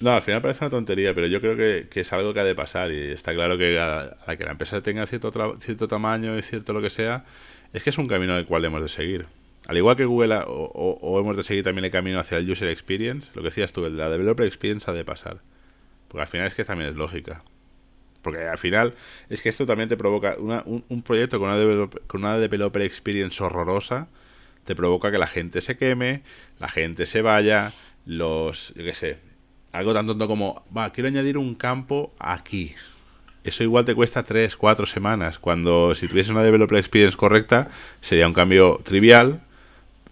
No, 0.00 0.12
al 0.12 0.22
final 0.22 0.40
parece 0.40 0.64
una 0.64 0.70
tontería, 0.70 1.12
pero 1.12 1.26
yo 1.26 1.40
creo 1.40 1.56
que, 1.56 1.88
es 2.00 2.12
algo 2.12 2.32
que 2.32 2.40
ha 2.40 2.44
de 2.44 2.54
pasar 2.54 2.92
y 2.92 3.10
está 3.10 3.32
claro 3.32 3.58
que 3.58 3.80
a, 3.80 4.16
que 4.36 4.44
la 4.44 4.52
empresa 4.52 4.80
tenga 4.80 5.06
cierto, 5.06 5.32
cierto 5.60 5.88
tamaño 5.88 6.38
y 6.38 6.42
cierto 6.42 6.72
lo 6.72 6.80
que 6.80 6.90
sea, 6.90 7.24
es 7.72 7.82
que 7.82 7.90
es 7.90 7.98
un 7.98 8.06
camino 8.06 8.36
el 8.38 8.46
cual 8.46 8.64
hemos 8.64 8.80
de 8.80 8.88
seguir. 8.88 9.26
Al 9.66 9.76
igual 9.76 9.96
que 9.96 10.04
Google 10.04 10.38
o, 10.46 11.18
hemos 11.20 11.36
de 11.36 11.42
seguir 11.42 11.64
también 11.64 11.84
el 11.84 11.90
camino 11.90 12.20
hacia 12.20 12.38
el 12.38 12.48
user 12.48 12.68
experience, 12.68 13.30
lo 13.34 13.42
que 13.42 13.48
decías 13.48 13.72
tú, 13.72 13.88
la 13.88 14.08
developer 14.08 14.46
experience 14.46 14.88
ha 14.88 14.94
de 14.94 15.04
pasar. 15.04 15.38
Porque 16.06 16.22
al 16.22 16.28
final 16.28 16.46
es 16.46 16.54
que 16.54 16.64
también 16.64 16.90
es 16.90 16.96
lógica. 16.96 17.42
Porque 18.22 18.46
al 18.46 18.58
final 18.58 18.94
es 19.28 19.42
que 19.42 19.48
esto 19.48 19.66
también 19.66 19.88
te 19.88 19.96
provoca 19.96 20.36
un, 20.38 20.84
un, 20.88 21.02
proyecto 21.02 21.38
con 21.40 21.48
una, 21.48 21.58
developer, 21.58 22.02
con 22.06 22.22
una 22.22 22.38
developer 22.38 22.82
experience 22.82 23.42
horrorosa, 23.42 24.08
te 24.68 24.76
provoca 24.76 25.10
que 25.10 25.16
la 25.16 25.26
gente 25.26 25.62
se 25.62 25.78
queme, 25.78 26.20
la 26.60 26.68
gente 26.68 27.06
se 27.06 27.22
vaya, 27.22 27.72
los, 28.04 28.74
yo 28.76 28.84
qué 28.84 28.92
sé, 28.92 29.16
algo 29.72 29.94
tan 29.94 30.06
tonto 30.06 30.28
como, 30.28 30.62
va, 30.76 30.92
quiero 30.92 31.08
añadir 31.08 31.38
un 31.38 31.54
campo 31.54 32.12
aquí. 32.18 32.74
Eso 33.44 33.62
igual 33.62 33.86
te 33.86 33.94
cuesta 33.94 34.24
3, 34.24 34.56
4 34.56 34.84
semanas, 34.84 35.38
cuando 35.38 35.94
si 35.94 36.06
tuviese 36.06 36.32
una 36.32 36.42
developer 36.42 36.76
experience 36.76 37.16
correcta, 37.16 37.70
sería 38.02 38.26
un 38.26 38.34
cambio 38.34 38.78
trivial 38.84 39.40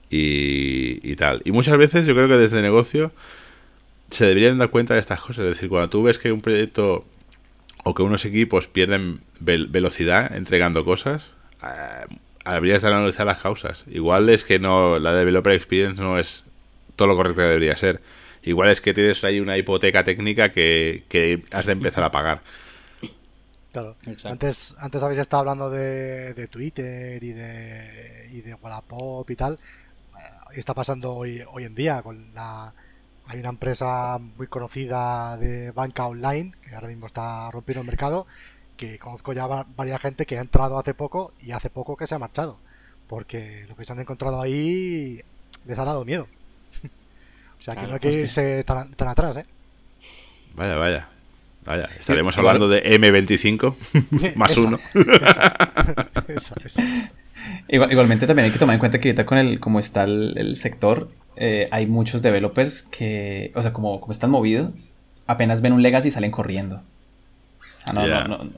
y, 0.09 1.15
tal. 1.17 1.43
Y 1.45 1.53
muchas 1.53 1.77
veces 1.77 2.07
yo 2.07 2.15
creo 2.15 2.29
que 2.29 2.39
desde 2.39 2.63
negocio 2.63 3.13
se 4.11 4.25
deberían 4.25 4.57
dar 4.57 4.71
cuenta 4.71 4.95
de 4.95 5.01
estas 5.01 5.21
cosas. 5.21 5.45
Es 5.45 5.57
decir, 5.57 5.69
cuando 5.69 5.91
tú 5.91 6.03
ves 6.03 6.17
que 6.17 6.33
un 6.33 6.41
proyecto 6.41 7.05
o 7.85 7.93
que 7.93 8.03
unos 8.03 8.25
equipos 8.25 8.69
pierden 8.69 9.21
velocidad 9.39 10.35
entregando 10.35 10.83
cosas, 10.87 11.33
eh, 11.63 12.07
habrías 12.47 12.83
de 12.83 12.89
analizar 12.89 13.27
las 13.27 13.39
causas. 13.39 13.85
Igual 13.87 14.29
es 14.31 14.45
que 14.45 14.59
no 14.59 14.99
la 14.99 15.13
developer 15.13 15.53
experience 15.53 16.01
no 16.01 16.19
es 16.19 16.45
todo 16.95 17.09
lo 17.09 17.17
correcto 17.17 17.43
que 17.43 17.49
debería 17.49 17.77
ser. 17.77 18.01
Igual 18.43 18.71
es 18.71 18.81
que 18.81 18.95
tienes 18.95 19.23
ahí 19.25 19.41
una 19.41 19.59
hipoteca 19.59 20.05
técnica 20.05 20.53
que, 20.53 21.05
que 21.09 21.43
has 21.51 21.67
de 21.67 21.73
empezar 21.73 22.05
a 22.05 22.13
pagar. 22.13 22.41
Claro. 23.73 23.97
Antes, 24.25 24.75
antes 24.79 25.03
habéis 25.03 25.19
estado 25.19 25.41
hablando 25.41 25.69
de, 25.69 26.33
de 26.33 26.47
Twitter 26.47 27.23
y 27.23 27.33
de, 27.33 28.29
y 28.33 28.41
de 28.41 28.55
Wallapop 28.55 29.29
y 29.29 29.37
tal. 29.37 29.55
Eh, 29.55 30.59
está 30.61 30.73
pasando 30.73 31.13
hoy, 31.13 31.43
hoy 31.53 31.65
en 31.65 31.75
día 31.75 32.01
con 32.03 32.33
la, 32.35 32.73
hay 33.27 33.41
una 33.41 33.51
empresa 33.51 34.19
muy 34.19 34.47
conocida 34.47 35.37
de 35.37 35.73
banca 35.73 36.07
online 36.07 36.53
que 36.63 36.75
ahora 36.75 36.89
mismo 36.89 37.07
está 37.07 37.51
rompiendo 37.51 37.81
el 37.81 37.87
mercado, 37.87 38.27
que 38.77 38.99
conozco 38.99 39.33
ya 39.33 39.47
varias 39.77 40.01
gente 40.01 40.27
que 40.27 40.39
ha 40.39 40.41
entrado 40.41 40.79
hace 40.79 40.95
poco 40.95 41.33
y 41.41 41.53
hace 41.53 41.71
poco 41.71 41.97
que 41.97 42.07
se 42.07 42.15
ha 42.15 42.19
marchado, 42.19 42.59
porque 43.09 43.67
lo 43.69 43.77
que 43.77 43.85
se 43.85 43.93
han 43.93 44.01
encontrado 44.01 44.41
ahí 44.41 45.21
les 45.67 45.79
ha 45.79 45.85
dado 45.85 46.05
miedo. 46.05 46.29
o 47.59 47.63
sea 47.63 47.75
que 47.75 47.87
no 47.87 47.95
hay 47.95 48.01
que 48.01 48.13
irse 48.13 48.65
tan, 48.65 48.95
atrás, 49.09 49.39
¿eh? 49.39 49.47
Vaya, 50.55 50.77
vaya. 50.77 51.09
Vaya, 51.65 51.89
estaremos 51.99 52.39
hablando 52.39 52.69
de 52.69 52.85
M25 52.85 53.75
más 54.37 54.57
uno. 54.57 54.79
igualmente 57.69 58.29
también 58.29 58.47
hay 58.47 58.53
que 58.53 58.61
tomar 58.61 58.75
en 58.75 58.79
cuenta 58.79 59.01
que 59.01 59.09
ahorita 59.09 59.27
con 59.27 59.39
el 59.39 59.59
cómo 59.59 59.81
está 59.81 60.05
el 60.05 60.55
sector, 60.55 61.09
eh, 61.37 61.69
hay 61.71 61.87
muchos 61.87 62.23
developers 62.23 62.83
que, 62.83 63.53
o 63.55 63.63
sea, 63.63 63.73
como, 63.73 64.01
como 64.01 64.13
están 64.13 64.31
movidos, 64.31 64.71
apenas 65.27 65.61
ven 65.61 65.75
un 65.75 65.83
legacy 65.83 66.09
y 66.09 66.11
salen 66.11 66.31
corriendo. 66.31 66.83
Ah, 67.87 67.93
no, 67.93 68.07
no, 68.07 68.45
no, 68.45 68.51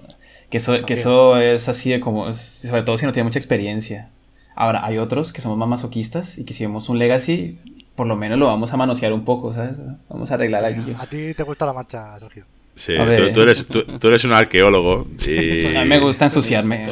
Que 0.50 0.58
eso, 0.58 0.76
que 0.84 0.94
eso 0.94 1.38
es 1.38 1.68
así 1.68 1.90
de 1.90 2.00
como, 2.00 2.32
sobre 2.32 2.82
todo 2.82 2.98
si 2.98 3.06
no 3.06 3.12
tiene 3.12 3.24
mucha 3.24 3.38
experiencia. 3.38 4.08
Ahora, 4.56 4.84
hay 4.84 4.98
otros 4.98 5.32
que 5.32 5.40
somos 5.40 5.56
más 5.56 5.68
masoquistos 5.68 6.38
y 6.38 6.44
que 6.44 6.54
si 6.54 6.64
vemos 6.64 6.88
un 6.88 6.98
legacy, 6.98 7.58
por 7.94 8.06
lo 8.06 8.16
menos 8.16 8.38
lo 8.38 8.46
vamos 8.46 8.72
a 8.72 8.76
manosear 8.76 9.12
un 9.12 9.24
poco, 9.24 9.52
¿sabes? 9.54 9.72
Vamos 10.08 10.30
a 10.30 10.34
arreglar 10.34 10.64
aquí. 10.64 10.92
A 10.98 11.06
ti 11.06 11.34
te 11.34 11.42
gusta 11.42 11.66
la 11.66 11.72
marcha, 11.72 12.18
Sergio. 12.18 12.44
Sí, 12.74 12.94
tú, 13.34 13.40
eres, 13.40 13.66
tú, 13.66 14.08
eres, 14.08 14.24
un 14.24 14.32
arqueólogo. 14.32 15.06
Y... 15.26 15.66
A 15.76 15.82
mí 15.82 15.88
me 15.88 15.98
gusta 15.98 16.26
ensuciarme. 16.26 16.88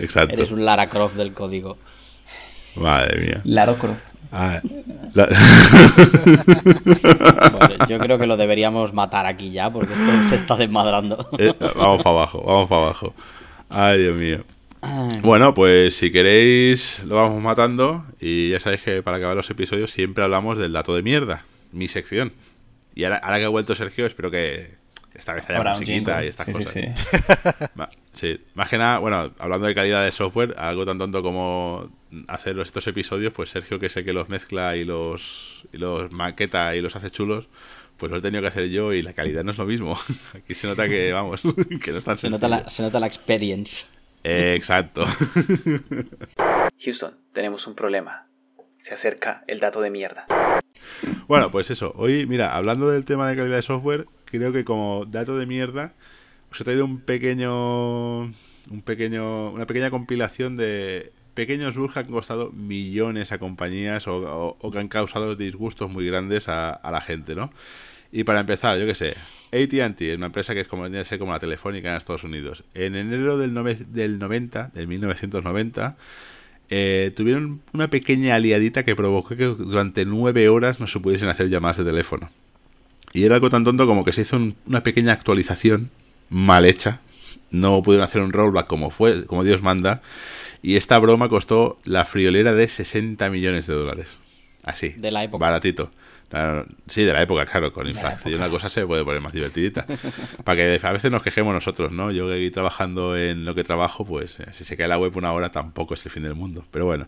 Exacto. 0.00 0.34
Eres 0.34 0.52
un 0.52 0.64
Lara 0.64 0.88
Croft 0.88 1.16
del 1.16 1.32
código. 1.32 1.78
Madre 2.76 3.20
mía. 3.20 3.40
Lara 3.44 3.74
Croft. 3.74 4.11
Ah, 4.34 4.62
yo 7.88 7.98
creo 7.98 8.18
que 8.18 8.26
lo 8.26 8.38
deberíamos 8.38 8.94
matar 8.94 9.26
aquí 9.26 9.50
ya 9.50 9.70
porque 9.70 9.92
esto 9.92 10.24
se 10.24 10.36
está 10.36 10.56
desmadrando. 10.56 11.28
Eh, 11.38 11.52
vamos 11.76 12.02
para 12.02 12.16
abajo, 12.16 12.42
vamos 12.42 12.68
para 12.68 12.82
abajo. 12.82 13.14
Ay, 13.68 14.00
Dios 14.00 14.16
mío. 14.16 14.38
Bueno, 15.20 15.52
pues 15.54 15.96
si 15.96 16.10
queréis 16.10 17.02
lo 17.04 17.16
vamos 17.16 17.42
matando 17.42 18.06
y 18.20 18.50
ya 18.50 18.58
sabéis 18.58 18.82
que 18.82 19.02
para 19.02 19.18
acabar 19.18 19.36
los 19.36 19.50
episodios 19.50 19.90
siempre 19.90 20.24
hablamos 20.24 20.56
del 20.58 20.72
dato 20.72 20.96
de 20.96 21.02
mierda, 21.02 21.44
mi 21.70 21.88
sección. 21.88 22.32
Y 22.94 23.04
ahora, 23.04 23.20
que 23.20 23.44
ha 23.44 23.48
vuelto 23.48 23.74
Sergio, 23.74 24.06
espero 24.06 24.30
que 24.30 24.76
esta 25.14 25.34
vez 25.34 25.48
haya 25.48 25.62
musiquita 25.62 26.24
y 26.24 26.28
estas 26.28 26.46
cosas. 26.46 26.68
Sí, 26.68 26.80
sí. 26.94 27.82
Sí, 28.12 28.38
más 28.54 28.68
que 28.68 28.76
nada, 28.76 28.98
bueno, 28.98 29.32
hablando 29.38 29.66
de 29.66 29.74
calidad 29.74 30.04
de 30.04 30.12
software, 30.12 30.54
algo 30.58 30.84
tan 30.84 30.98
tonto 30.98 31.22
como 31.22 31.90
hacer 32.28 32.58
estos 32.58 32.86
episodios, 32.86 33.32
pues 33.32 33.50
Sergio, 33.50 33.78
que 33.78 33.88
sé 33.88 34.04
que 34.04 34.12
los 34.12 34.28
mezcla 34.28 34.76
y 34.76 34.84
los, 34.84 35.64
y 35.72 35.78
los 35.78 36.12
maqueta 36.12 36.76
y 36.76 36.82
los 36.82 36.94
hace 36.94 37.10
chulos, 37.10 37.48
pues 37.96 38.12
lo 38.12 38.18
he 38.18 38.20
tenido 38.20 38.42
que 38.42 38.48
hacer 38.48 38.68
yo 38.68 38.92
y 38.92 39.02
la 39.02 39.14
calidad 39.14 39.44
no 39.44 39.52
es 39.52 39.58
lo 39.58 39.64
mismo. 39.64 39.98
Aquí 40.34 40.52
se 40.54 40.66
nota 40.66 40.88
que, 40.88 41.12
vamos, 41.12 41.40
que 41.82 41.90
no 41.90 41.98
es 41.98 42.04
tan 42.04 42.18
se 42.18 42.28
nota 42.28 42.48
la, 42.48 42.68
se 42.68 42.82
nota 42.82 43.00
la 43.00 43.06
experience. 43.06 43.86
exacto. 44.24 45.04
Houston, 46.84 47.16
tenemos 47.32 47.66
un 47.66 47.74
problema. 47.74 48.26
Se 48.80 48.92
acerca 48.92 49.44
el 49.46 49.60
dato 49.60 49.80
de 49.80 49.90
mierda. 49.90 50.26
Bueno, 51.28 51.50
pues 51.50 51.70
eso. 51.70 51.94
Hoy, 51.96 52.26
mira, 52.26 52.54
hablando 52.56 52.90
del 52.90 53.04
tema 53.04 53.28
de 53.28 53.36
calidad 53.36 53.56
de 53.56 53.62
software, 53.62 54.06
creo 54.24 54.52
que 54.52 54.64
como 54.64 55.06
dato 55.06 55.38
de 55.38 55.46
mierda 55.46 55.94
os 56.52 56.60
he 56.60 56.64
traído 56.64 56.84
un 56.84 57.00
pequeño, 57.00 58.24
un 58.24 58.82
pequeño, 58.84 59.50
una 59.50 59.66
pequeña 59.66 59.90
compilación 59.90 60.56
de 60.56 61.12
pequeños 61.34 61.76
bugs 61.76 61.94
que 61.94 62.00
han 62.00 62.06
costado 62.06 62.52
millones 62.52 63.32
a 63.32 63.38
compañías 63.38 64.04
o, 64.06 64.58
que 64.70 64.78
han 64.78 64.88
causado 64.88 65.34
disgustos 65.34 65.90
muy 65.90 66.06
grandes 66.06 66.48
a, 66.48 66.78
la 66.90 67.00
gente, 67.00 67.34
¿no? 67.34 67.52
Y 68.12 68.24
para 68.24 68.40
empezar, 68.40 68.78
yo 68.78 68.86
qué 68.86 68.94
sé, 68.94 69.14
AT&T 69.52 70.12
es 70.12 70.16
una 70.18 70.26
empresa 70.26 70.52
que 70.52 70.60
es 70.60 70.68
como, 70.68 70.86
ser 71.04 71.18
como 71.18 71.32
la 71.32 71.38
telefónica 71.38 71.90
en 71.90 71.96
Estados 71.96 72.24
Unidos. 72.24 72.64
En 72.74 72.94
enero 72.96 73.38
del, 73.38 73.54
del 73.90 74.18
90, 74.18 74.72
del 74.74 74.86
1990, 74.86 75.96
eh, 76.68 77.12
tuvieron 77.16 77.60
una 77.72 77.88
pequeña 77.88 78.34
aliadita 78.34 78.84
que 78.84 78.94
provocó 78.94 79.34
que 79.34 79.46
durante 79.46 80.04
nueve 80.04 80.50
horas 80.50 80.80
no 80.80 80.86
se 80.86 81.00
pudiesen 81.00 81.30
hacer 81.30 81.48
llamadas 81.48 81.78
de 81.78 81.84
teléfono. 81.84 82.28
Y 83.14 83.24
era 83.24 83.36
algo 83.36 83.48
tan 83.48 83.64
tonto 83.64 83.86
como 83.86 84.04
que 84.04 84.12
se 84.12 84.22
hizo 84.22 84.38
una 84.66 84.82
pequeña 84.82 85.12
actualización 85.12 85.90
mal 86.32 86.64
hecha. 86.64 87.00
No 87.50 87.82
pudieron 87.82 88.04
hacer 88.04 88.22
un 88.22 88.32
rollback 88.32 88.66
como 88.66 88.90
fue, 88.90 89.24
como 89.26 89.44
Dios 89.44 89.62
manda. 89.62 90.00
Y 90.62 90.76
esta 90.76 90.98
broma 90.98 91.28
costó 91.28 91.78
la 91.84 92.04
friolera 92.04 92.54
de 92.54 92.68
60 92.68 93.28
millones 93.30 93.66
de 93.66 93.74
dólares. 93.74 94.18
Así. 94.62 94.90
De 94.90 95.10
la 95.10 95.24
época. 95.24 95.44
Baratito. 95.44 95.90
Sí, 96.86 97.04
de 97.04 97.12
la 97.12 97.20
época, 97.20 97.44
claro, 97.44 97.74
con 97.74 97.86
inflación 97.86 98.36
una 98.36 98.48
cosa 98.48 98.70
se 98.70 98.86
puede 98.86 99.04
poner 99.04 99.20
más 99.20 99.34
divertidita. 99.34 99.84
Para 100.44 100.56
que 100.56 100.80
a 100.82 100.92
veces 100.92 101.10
nos 101.10 101.22
quejemos 101.22 101.52
nosotros, 101.52 101.92
¿no? 101.92 102.10
Yo 102.10 102.26
que 102.26 102.36
aquí 102.36 102.50
trabajando 102.50 103.16
en 103.16 103.44
lo 103.44 103.54
que 103.54 103.64
trabajo, 103.64 104.06
pues 104.06 104.40
eh, 104.40 104.46
si 104.52 104.64
se 104.64 104.76
cae 104.76 104.88
la 104.88 104.98
web 104.98 105.14
una 105.16 105.32
hora 105.32 105.50
tampoco 105.50 105.92
es 105.94 106.06
el 106.06 106.12
fin 106.12 106.22
del 106.22 106.34
mundo. 106.34 106.64
Pero 106.70 106.86
bueno. 106.86 107.06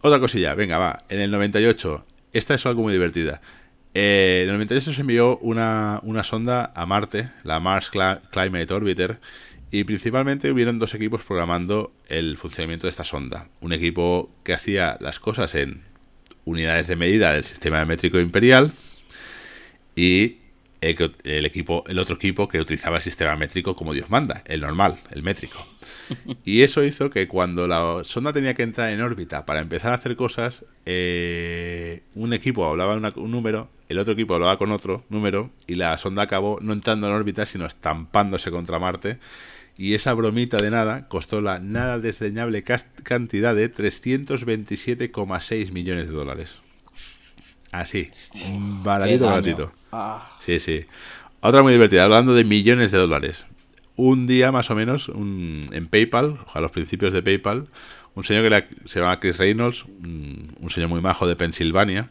Otra 0.00 0.18
cosilla, 0.18 0.56
venga, 0.56 0.78
va. 0.78 0.98
En 1.08 1.20
el 1.20 1.30
98, 1.30 2.04
esta 2.32 2.54
es 2.54 2.66
algo 2.66 2.82
muy 2.82 2.92
divertida. 2.92 3.40
Eh, 3.94 4.40
en 4.44 4.48
el 4.50 4.54
98 4.54 4.94
se 4.94 5.00
envió 5.00 5.38
una, 5.38 6.00
sonda 6.24 6.72
a 6.74 6.86
Marte, 6.86 7.28
la 7.44 7.60
Mars 7.60 7.90
Climate 7.90 8.72
Orbiter, 8.72 9.18
y 9.70 9.84
principalmente 9.84 10.50
hubieron 10.50 10.78
dos 10.78 10.94
equipos 10.94 11.22
programando 11.22 11.92
el 12.08 12.36
funcionamiento 12.36 12.86
de 12.86 12.90
esta 12.90 13.04
sonda. 13.04 13.48
Un 13.60 13.72
equipo 13.72 14.30
que 14.44 14.52
hacía 14.52 14.98
las 15.00 15.18
cosas 15.18 15.54
en 15.54 15.82
unidades 16.44 16.86
de 16.88 16.96
medida 16.96 17.32
del 17.32 17.44
sistema 17.44 17.84
métrico 17.84 18.18
imperial 18.18 18.72
y 19.96 20.38
el, 20.82 21.46
equipo, 21.46 21.84
el 21.86 21.98
otro 21.98 22.16
equipo 22.16 22.48
que 22.48 22.60
utilizaba 22.60 22.96
el 22.96 23.02
sistema 23.02 23.36
métrico 23.36 23.76
como 23.76 23.94
Dios 23.94 24.10
manda, 24.10 24.42
el 24.46 24.60
normal, 24.60 24.98
el 25.10 25.22
métrico. 25.22 25.71
Y 26.44 26.62
eso 26.62 26.84
hizo 26.84 27.10
que 27.10 27.28
cuando 27.28 27.66
la 27.66 28.02
sonda 28.04 28.32
tenía 28.32 28.54
que 28.54 28.62
entrar 28.62 28.90
en 28.90 29.00
órbita 29.00 29.46
para 29.46 29.60
empezar 29.60 29.92
a 29.92 29.96
hacer 29.96 30.16
cosas, 30.16 30.64
eh, 30.86 32.02
un 32.14 32.32
equipo 32.32 32.66
hablaba 32.66 32.94
un 32.94 33.30
número, 33.30 33.68
el 33.88 33.98
otro 33.98 34.14
equipo 34.14 34.34
hablaba 34.34 34.58
con 34.58 34.72
otro 34.72 35.04
número, 35.08 35.50
y 35.66 35.76
la 35.76 35.96
sonda 35.98 36.22
acabó 36.22 36.58
no 36.60 36.72
entrando 36.72 37.08
en 37.08 37.14
órbita, 37.14 37.46
sino 37.46 37.66
estampándose 37.66 38.50
contra 38.50 38.78
Marte. 38.78 39.18
Y 39.78 39.94
esa 39.94 40.12
bromita 40.12 40.58
de 40.58 40.70
nada 40.70 41.08
costó 41.08 41.40
la 41.40 41.58
nada 41.58 41.98
desdeñable 41.98 42.62
cantidad 42.62 43.54
de 43.54 43.72
327,6 43.72 45.72
millones 45.72 46.08
de 46.08 46.14
dólares. 46.14 46.58
Así, 47.70 48.10
baratito, 48.84 49.26
baratito. 49.26 49.72
Ah. 49.90 50.36
Sí, 50.40 50.58
sí. 50.58 50.84
Otra 51.40 51.62
muy 51.62 51.72
divertida, 51.72 52.04
hablando 52.04 52.34
de 52.34 52.44
millones 52.44 52.90
de 52.90 52.98
dólares 52.98 53.46
un 53.96 54.26
día 54.26 54.52
más 54.52 54.70
o 54.70 54.74
menos 54.74 55.10
en 55.14 55.86
PayPal, 55.88 56.38
a 56.52 56.60
los 56.60 56.70
principios 56.70 57.12
de 57.12 57.22
PayPal, 57.22 57.66
un 58.14 58.24
señor 58.24 58.48
que 58.48 58.88
se 58.88 59.00
llama 59.00 59.18
Chris 59.20 59.38
Reynolds, 59.38 59.84
un, 59.84 60.68
señor 60.68 60.88
muy 60.88 61.00
majo 61.00 61.26
de 61.26 61.36
Pensilvania, 61.36 62.08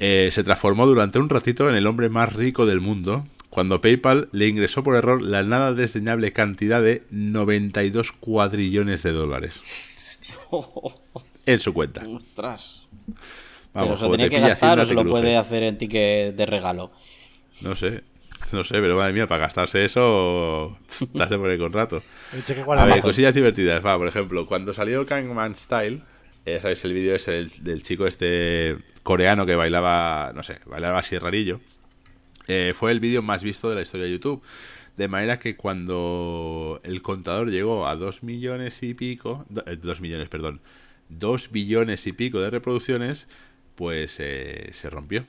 eh, 0.00 0.30
se 0.32 0.42
transformó 0.42 0.86
durante 0.86 1.18
un 1.18 1.28
ratito 1.28 1.68
en 1.68 1.76
el 1.76 1.86
hombre 1.86 2.08
más 2.08 2.32
rico 2.32 2.66
del 2.66 2.80
mundo 2.80 3.24
cuando 3.50 3.80
PayPal 3.80 4.28
le 4.32 4.48
ingresó 4.48 4.82
por 4.82 4.96
error 4.96 5.20
la 5.20 5.42
nada 5.42 5.74
desdeñable 5.74 6.32
cantidad 6.32 6.82
de 6.82 7.02
92 7.10 8.12
cuadrillones 8.12 9.02
de 9.02 9.12
dólares 9.12 9.60
en 11.46 11.60
su 11.60 11.72
cuenta. 11.72 12.02
Ostras. 12.06 12.82
Vamos, 13.74 13.88
Pero 13.88 13.96
se 13.96 14.02
lo 14.04 14.16
tiene 14.16 14.30
que 14.30 14.40
gastar 14.40 14.80
o 14.80 14.86
se 14.86 14.94
lo 14.94 15.04
puede 15.04 15.36
hacer 15.36 15.62
en 15.62 15.78
ticket 15.78 16.34
de 16.34 16.46
regalo. 16.46 16.90
No 17.60 17.76
sé, 17.76 18.02
No 18.56 18.64
sé, 18.64 18.74
pero 18.74 18.96
madre 18.96 19.12
mía, 19.12 19.26
para 19.26 19.42
gastarse 19.42 19.84
eso, 19.84 20.78
te 21.12 21.22
hace 21.22 21.38
poner 21.38 21.58
contrato. 21.58 22.02
El 22.32 22.58
igual 22.58 22.78
A 22.78 22.84
ver, 22.84 23.00
cosillas 23.00 23.34
divertidas. 23.34 23.84
Va, 23.84 23.96
por 23.96 24.08
ejemplo, 24.08 24.46
cuando 24.46 24.72
salió 24.72 25.04
Gangnam 25.04 25.54
Style, 25.54 26.02
eh, 26.44 26.58
sabéis 26.60 26.84
el 26.84 26.92
vídeo 26.92 27.14
ese 27.14 27.32
del, 27.32 27.64
del 27.64 27.82
chico 27.82 28.06
este 28.06 28.76
coreano 29.02 29.46
que 29.46 29.54
bailaba, 29.54 30.32
no 30.34 30.42
sé, 30.42 30.58
bailaba 30.66 30.98
así 30.98 31.18
rarillo. 31.18 31.60
Eh, 32.48 32.72
fue 32.74 32.90
el 32.90 33.00
vídeo 33.00 33.22
más 33.22 33.42
visto 33.42 33.70
de 33.70 33.76
la 33.76 33.82
historia 33.82 34.06
de 34.06 34.12
YouTube. 34.12 34.42
De 34.96 35.08
manera 35.08 35.38
que 35.38 35.56
cuando 35.56 36.80
el 36.82 37.00
contador 37.00 37.50
llegó 37.50 37.86
a 37.86 37.96
2 37.96 38.22
millones 38.22 38.82
y 38.82 38.92
pico, 38.92 39.46
2 39.48 40.00
millones, 40.02 40.28
perdón, 40.28 40.60
2 41.08 41.50
billones 41.50 42.06
y 42.06 42.12
pico 42.12 42.40
de 42.40 42.50
reproducciones, 42.50 43.26
pues 43.74 44.16
eh, 44.18 44.70
se 44.72 44.90
rompió. 44.90 45.24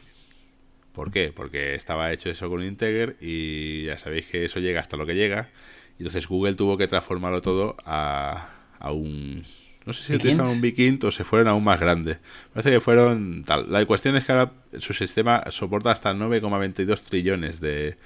¿Por 0.93 1.11
qué? 1.11 1.33
Porque 1.35 1.75
estaba 1.75 2.11
hecho 2.13 2.29
eso 2.29 2.49
con 2.49 2.63
Integer 2.63 3.15
y 3.19 3.85
ya 3.85 3.97
sabéis 3.97 4.25
que 4.27 4.45
eso 4.45 4.59
llega 4.59 4.79
hasta 4.79 4.95
lo 4.97 5.05
que 5.05 5.15
llega. 5.15 5.49
Y 5.97 6.03
Entonces 6.03 6.27
Google 6.27 6.53
tuvo 6.55 6.77
que 6.77 6.87
transformarlo 6.87 7.41
todo 7.41 7.75
a, 7.85 8.49
a 8.79 8.91
un... 8.91 9.43
No 9.85 9.91
sé 9.91 10.03
si 10.03 10.11
¿Big 10.13 10.21
utilizaron 10.21 10.51
un 10.51 10.61
Big 10.61 10.79
Int 10.79 11.03
o 11.03 11.11
se 11.11 11.23
fueron 11.25 11.47
aún 11.49 11.63
más 11.63 11.79
grande. 11.79 12.17
Parece 12.53 12.71
que 12.71 12.79
fueron 12.79 13.43
tal. 13.43 13.71
La 13.71 13.85
cuestión 13.85 14.15
es 14.15 14.25
que 14.25 14.31
ahora 14.31 14.51
su 14.79 14.93
sistema 14.93 15.43
soporta 15.49 15.91
hasta 15.91 16.13
9,22 16.13 17.01
trillones 17.01 17.59
de, 17.59 17.97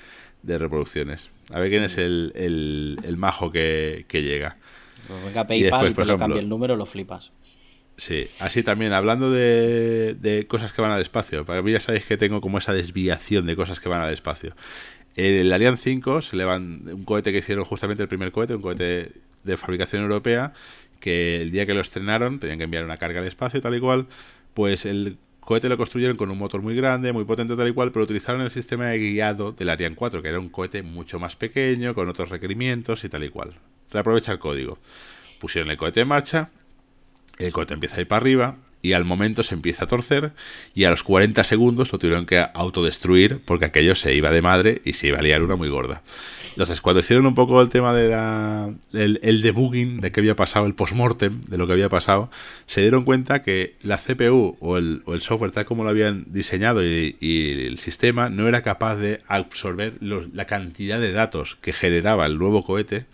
de 0.41 0.57
reproducciones. 0.57 1.29
A 1.53 1.59
ver 1.59 1.69
quién 1.69 1.83
es 1.83 1.97
el, 1.97 2.31
el, 2.35 2.97
el 3.03 3.17
majo 3.17 3.51
que, 3.51 4.05
que 4.07 4.23
llega. 4.23 4.57
Pues 5.07 5.23
venga 5.23 5.41
Y 5.41 5.45
PayPal 5.45 5.61
después, 5.61 5.91
y 5.91 5.93
por 5.93 6.03
te 6.03 6.07
le 6.07 6.13
ejemplo- 6.13 6.17
cambia 6.19 6.39
el 6.41 6.49
número, 6.49 6.75
lo 6.75 6.85
flipas. 6.85 7.31
Sí, 7.97 8.27
así 8.39 8.61
también, 8.61 8.93
hablando 8.93 9.31
de, 9.31 10.15
de 10.19 10.45
cosas 10.45 10.71
que 10.71 10.81
van 10.81 10.91
al 10.91 11.01
espacio, 11.01 11.45
para 11.45 11.63
mí 11.63 11.71
ya 11.71 11.79
sabéis 11.79 12.05
que 12.05 12.15
tengo 12.15 12.41
como 12.41 12.59
esa 12.59 12.71
desviación 12.71 13.47
de 13.47 13.55
cosas 13.55 13.79
que 13.79 13.89
van 13.89 14.01
al 14.01 14.13
espacio. 14.13 14.53
El 15.15 15.51
Ariane 15.51 15.77
5 15.77 16.21
se 16.21 16.35
le 16.35 16.45
un 16.45 17.03
cohete 17.03 17.31
que 17.31 17.39
hicieron 17.39 17.65
justamente 17.65 18.03
el 18.03 18.09
primer 18.09 18.31
cohete, 18.31 18.53
un 18.53 18.61
cohete 18.61 19.13
de 19.43 19.57
fabricación 19.57 20.03
europea, 20.03 20.53
que 20.99 21.41
el 21.41 21.49
día 21.49 21.65
que 21.65 21.73
lo 21.73 21.81
estrenaron 21.81 22.39
tenían 22.39 22.59
que 22.59 22.65
enviar 22.65 22.85
una 22.85 22.97
carga 22.97 23.21
al 23.21 23.27
espacio 23.27 23.59
tal 23.61 23.75
y 23.75 23.79
cual, 23.79 24.05
pues 24.53 24.85
el 24.85 25.17
cohete 25.39 25.69
lo 25.69 25.77
construyeron 25.77 26.17
con 26.17 26.29
un 26.29 26.37
motor 26.37 26.61
muy 26.61 26.75
grande, 26.75 27.13
muy 27.13 27.23
potente 27.25 27.55
tal 27.55 27.67
y 27.67 27.73
cual, 27.73 27.91
pero 27.91 28.03
utilizaron 28.03 28.41
el 28.41 28.51
sistema 28.51 28.87
de 28.87 28.99
guiado 28.99 29.53
del 29.53 29.69
Ariane 29.69 29.95
4, 29.95 30.21
que 30.21 30.29
era 30.29 30.39
un 30.39 30.49
cohete 30.49 30.83
mucho 30.83 31.17
más 31.17 31.35
pequeño, 31.35 31.95
con 31.95 32.07
otros 32.09 32.29
requerimientos 32.29 33.03
y 33.03 33.09
tal 33.09 33.23
y 33.23 33.29
cual. 33.29 33.55
Se 33.91 33.97
aprovecha 33.97 34.33
el 34.33 34.39
código. 34.39 34.77
Pusieron 35.39 35.71
el 35.71 35.77
cohete 35.77 36.01
en 36.01 36.09
marcha, 36.09 36.51
el 37.39 37.51
cohete 37.51 37.73
empieza 37.73 37.97
a 37.97 38.01
ir 38.01 38.07
para 38.07 38.21
arriba 38.21 38.55
y 38.81 38.93
al 38.93 39.05
momento 39.05 39.43
se 39.43 39.55
empieza 39.55 39.85
a 39.85 39.87
torcer 39.87 40.31
y 40.75 40.85
a 40.85 40.89
los 40.89 41.03
40 41.03 41.43
segundos 41.43 41.91
lo 41.91 41.99
tuvieron 41.99 42.25
que 42.25 42.45
autodestruir 42.53 43.39
porque 43.43 43.65
aquello 43.65 43.95
se 43.95 44.13
iba 44.13 44.31
de 44.31 44.41
madre 44.41 44.81
y 44.85 44.93
se 44.93 45.07
iba 45.07 45.19
a 45.19 45.21
liar 45.21 45.41
una 45.41 45.55
muy 45.55 45.69
gorda. 45.69 46.01
Entonces, 46.51 46.81
cuando 46.81 47.01
hicieron 47.01 47.27
un 47.27 47.35
poco 47.35 47.61
el 47.61 47.69
tema 47.69 47.93
de 47.93 48.07
el, 48.93 49.19
el 49.21 49.41
debugging 49.43 50.01
de 50.01 50.11
qué 50.11 50.21
había 50.21 50.35
pasado, 50.35 50.65
el 50.65 50.73
postmortem 50.73 51.45
de 51.45 51.55
lo 51.55 51.67
que 51.67 51.73
había 51.73 51.87
pasado, 51.87 52.31
se 52.65 52.81
dieron 52.81 53.03
cuenta 53.03 53.43
que 53.43 53.75
la 53.83 53.97
CPU 53.97 54.57
o 54.59 54.77
el, 54.77 55.03
o 55.05 55.13
el 55.13 55.21
software 55.21 55.51
tal 55.51 55.65
como 55.65 55.83
lo 55.83 55.91
habían 55.91 56.25
diseñado 56.27 56.83
y, 56.83 57.15
el 57.21 57.77
sistema 57.77 58.29
no 58.29 58.47
era 58.47 58.63
capaz 58.63 58.95
de 58.95 59.21
absorber 59.27 59.93
la 60.01 60.45
cantidad 60.45 60.99
de 60.99 61.11
datos 61.11 61.57
que 61.61 61.73
generaba 61.73 62.25
el 62.25 62.39
nuevo 62.39 62.63
cohete 62.63 63.05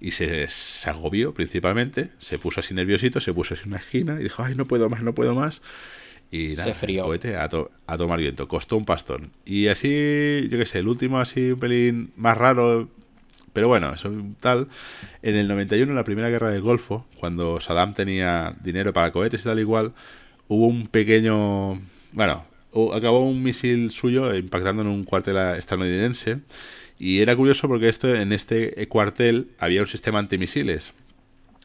y 0.00 0.12
se, 0.12 0.46
se 0.48 0.90
agobió 0.90 1.32
principalmente, 1.34 2.10
se 2.18 2.38
puso 2.38 2.60
así 2.60 2.74
nerviosito, 2.74 3.20
se 3.20 3.32
puso 3.32 3.54
así 3.54 3.62
en 3.64 3.70
una 3.70 3.78
esquina 3.78 4.16
y 4.20 4.24
dijo, 4.24 4.42
ay, 4.42 4.54
no 4.54 4.66
puedo 4.66 4.88
más, 4.88 5.02
no 5.02 5.14
puedo 5.14 5.34
más. 5.34 5.60
Y 6.30 6.50
Se 6.50 6.56
nada, 6.56 6.74
frió. 6.74 7.00
el 7.02 7.06
cohete 7.06 7.36
a, 7.36 7.48
to- 7.48 7.70
a 7.86 7.96
tomar 7.96 8.18
viento, 8.18 8.48
costó 8.48 8.76
un 8.76 8.84
pastón. 8.84 9.30
Y 9.46 9.68
así, 9.68 9.88
yo 10.50 10.58
qué 10.58 10.66
sé, 10.66 10.80
el 10.80 10.88
último 10.88 11.18
así 11.20 11.52
un 11.52 11.58
pelín 11.60 12.12
más 12.16 12.36
raro, 12.36 12.88
pero 13.54 13.66
bueno, 13.68 13.92
eso 13.94 14.12
tal. 14.40 14.68
En 15.22 15.36
el 15.36 15.48
91, 15.48 15.90
en 15.90 15.96
la 15.96 16.04
primera 16.04 16.28
guerra 16.28 16.50
del 16.50 16.60
Golfo, 16.60 17.06
cuando 17.18 17.60
Saddam 17.60 17.94
tenía 17.94 18.54
dinero 18.62 18.92
para 18.92 19.10
cohetes 19.10 19.40
y 19.40 19.44
tal 19.44 19.58
igual, 19.58 19.92
hubo 20.48 20.66
un 20.66 20.86
pequeño, 20.86 21.80
bueno, 22.12 22.44
acabó 22.94 23.26
un 23.26 23.42
misil 23.42 23.90
suyo 23.90 24.34
impactando 24.34 24.82
en 24.82 24.88
un 24.88 25.04
cuartel 25.04 25.36
estadounidense 25.56 26.38
y 26.98 27.20
era 27.20 27.36
curioso 27.36 27.68
porque 27.68 27.88
esto 27.88 28.12
en 28.14 28.32
este 28.32 28.86
cuartel 28.88 29.50
había 29.58 29.82
un 29.82 29.86
sistema 29.86 30.18
antimisiles. 30.18 30.92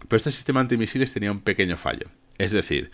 Pero 0.07 0.17
este 0.17 0.31
sistema 0.31 0.59
antimisiles 0.59 1.13
tenía 1.13 1.31
un 1.31 1.41
pequeño 1.41 1.77
fallo. 1.77 2.07
Es 2.37 2.51
decir, 2.51 2.91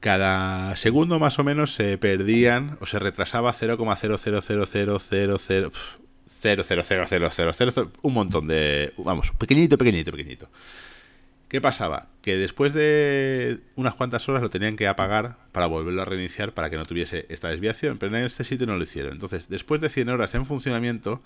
cada 0.00 0.76
segundo 0.76 1.18
más 1.18 1.38
o 1.38 1.44
menos 1.44 1.74
se 1.74 1.98
perdían 1.98 2.78
o 2.80 2.86
se 2.86 2.98
retrasaba 2.98 3.52
0,0000000 3.52 5.70
0,00000 6.26 7.90
un 8.02 8.14
montón 8.14 8.48
de 8.48 8.92
vamos, 8.96 9.32
pequeñito, 9.38 9.78
pequeñito, 9.78 10.12
pequeñito. 10.12 10.48
¿Qué 11.48 11.60
pasaba? 11.60 12.08
Que 12.22 12.36
después 12.36 12.74
de 12.74 13.60
unas 13.76 13.94
cuantas 13.94 14.28
horas 14.28 14.42
lo 14.42 14.50
tenían 14.50 14.76
que 14.76 14.88
apagar 14.88 15.36
para 15.52 15.66
volverlo 15.66 16.02
a 16.02 16.04
reiniciar 16.04 16.52
para 16.52 16.70
que 16.70 16.76
no 16.76 16.86
tuviese 16.86 17.24
esta 17.28 17.48
desviación, 17.48 17.98
pero 17.98 18.16
en 18.16 18.24
este 18.24 18.42
sitio 18.42 18.66
no 18.66 18.76
lo 18.76 18.82
hicieron. 18.82 19.12
Entonces, 19.12 19.48
después 19.48 19.80
de 19.80 19.88
100 19.88 20.08
horas 20.08 20.34
en 20.34 20.44
funcionamiento, 20.44 21.22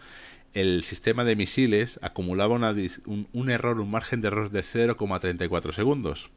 el 0.54 0.82
sistema 0.82 1.24
de 1.24 1.36
misiles 1.36 1.98
acumulaba 2.02 2.54
una 2.54 2.74
un, 3.06 3.28
un 3.32 3.50
error, 3.50 3.80
un 3.80 3.90
margen 3.90 4.20
de 4.20 4.28
error 4.28 4.50
de 4.50 4.60
0,34 4.62 5.72
segundos. 5.72 6.28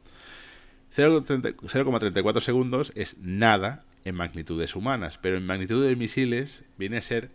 0,30 0.96 1.56
0,34 1.56 2.40
segundos 2.40 2.92
es 2.94 3.16
nada 3.18 3.84
en 4.04 4.14
magnitudes 4.14 4.76
humanas, 4.76 5.18
pero 5.20 5.36
en 5.36 5.46
magnitud 5.46 5.84
de 5.84 5.96
misiles 5.96 6.62
viene 6.78 6.98
a 6.98 7.02
ser 7.02 7.30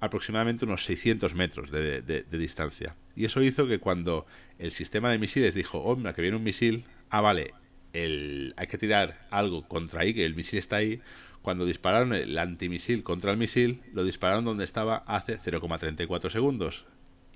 aproximadamente 0.00 0.64
unos 0.64 0.84
600 0.84 1.34
metros 1.34 1.70
de, 1.70 2.02
de- 2.02 2.22
de 2.22 2.38
distancia. 2.38 2.96
Y 3.14 3.24
eso 3.24 3.42
hizo 3.42 3.66
que 3.68 3.78
cuando 3.78 4.26
el 4.58 4.72
sistema 4.72 5.10
de 5.10 5.18
misiles 5.18 5.54
dijo, 5.54 5.78
hombre, 5.78 6.12
que 6.14 6.22
viene 6.22 6.36
un 6.36 6.42
misil, 6.42 6.84
ah, 7.10 7.20
vale, 7.20 7.54
el, 7.92 8.52
hay 8.56 8.66
que 8.66 8.78
tirar 8.78 9.20
algo 9.30 9.66
contra 9.68 10.00
ahí, 10.00 10.12
que 10.12 10.24
el 10.26 10.34
misil 10.34 10.58
está 10.58 10.76
ahí. 10.76 11.00
Cuando 11.44 11.66
dispararon 11.66 12.14
el 12.14 12.38
antimisil 12.38 13.02
contra 13.02 13.30
el 13.30 13.36
misil, 13.36 13.82
lo 13.92 14.02
dispararon 14.02 14.46
donde 14.46 14.64
estaba 14.64 15.04
hace 15.06 15.38
0,34 15.38 16.30
segundos. 16.30 16.86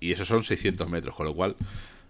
Y 0.00 0.12
esos 0.12 0.26
son 0.26 0.44
600 0.44 0.88
metros, 0.88 1.14
con 1.14 1.26
lo 1.26 1.34
cual, 1.34 1.56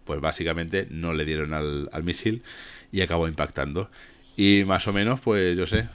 pues 0.04 0.20
básicamente 0.20 0.86
no 0.90 1.12
le 1.12 1.24
dieron 1.24 1.54
al, 1.54 1.88
al 1.90 2.04
misil 2.04 2.44
y 2.92 3.00
acabó 3.00 3.26
impactando. 3.26 3.90
Y 4.36 4.62
más 4.64 4.86
o 4.86 4.92
menos, 4.92 5.18
pues 5.18 5.58
yo 5.58 5.66
sé. 5.66 5.88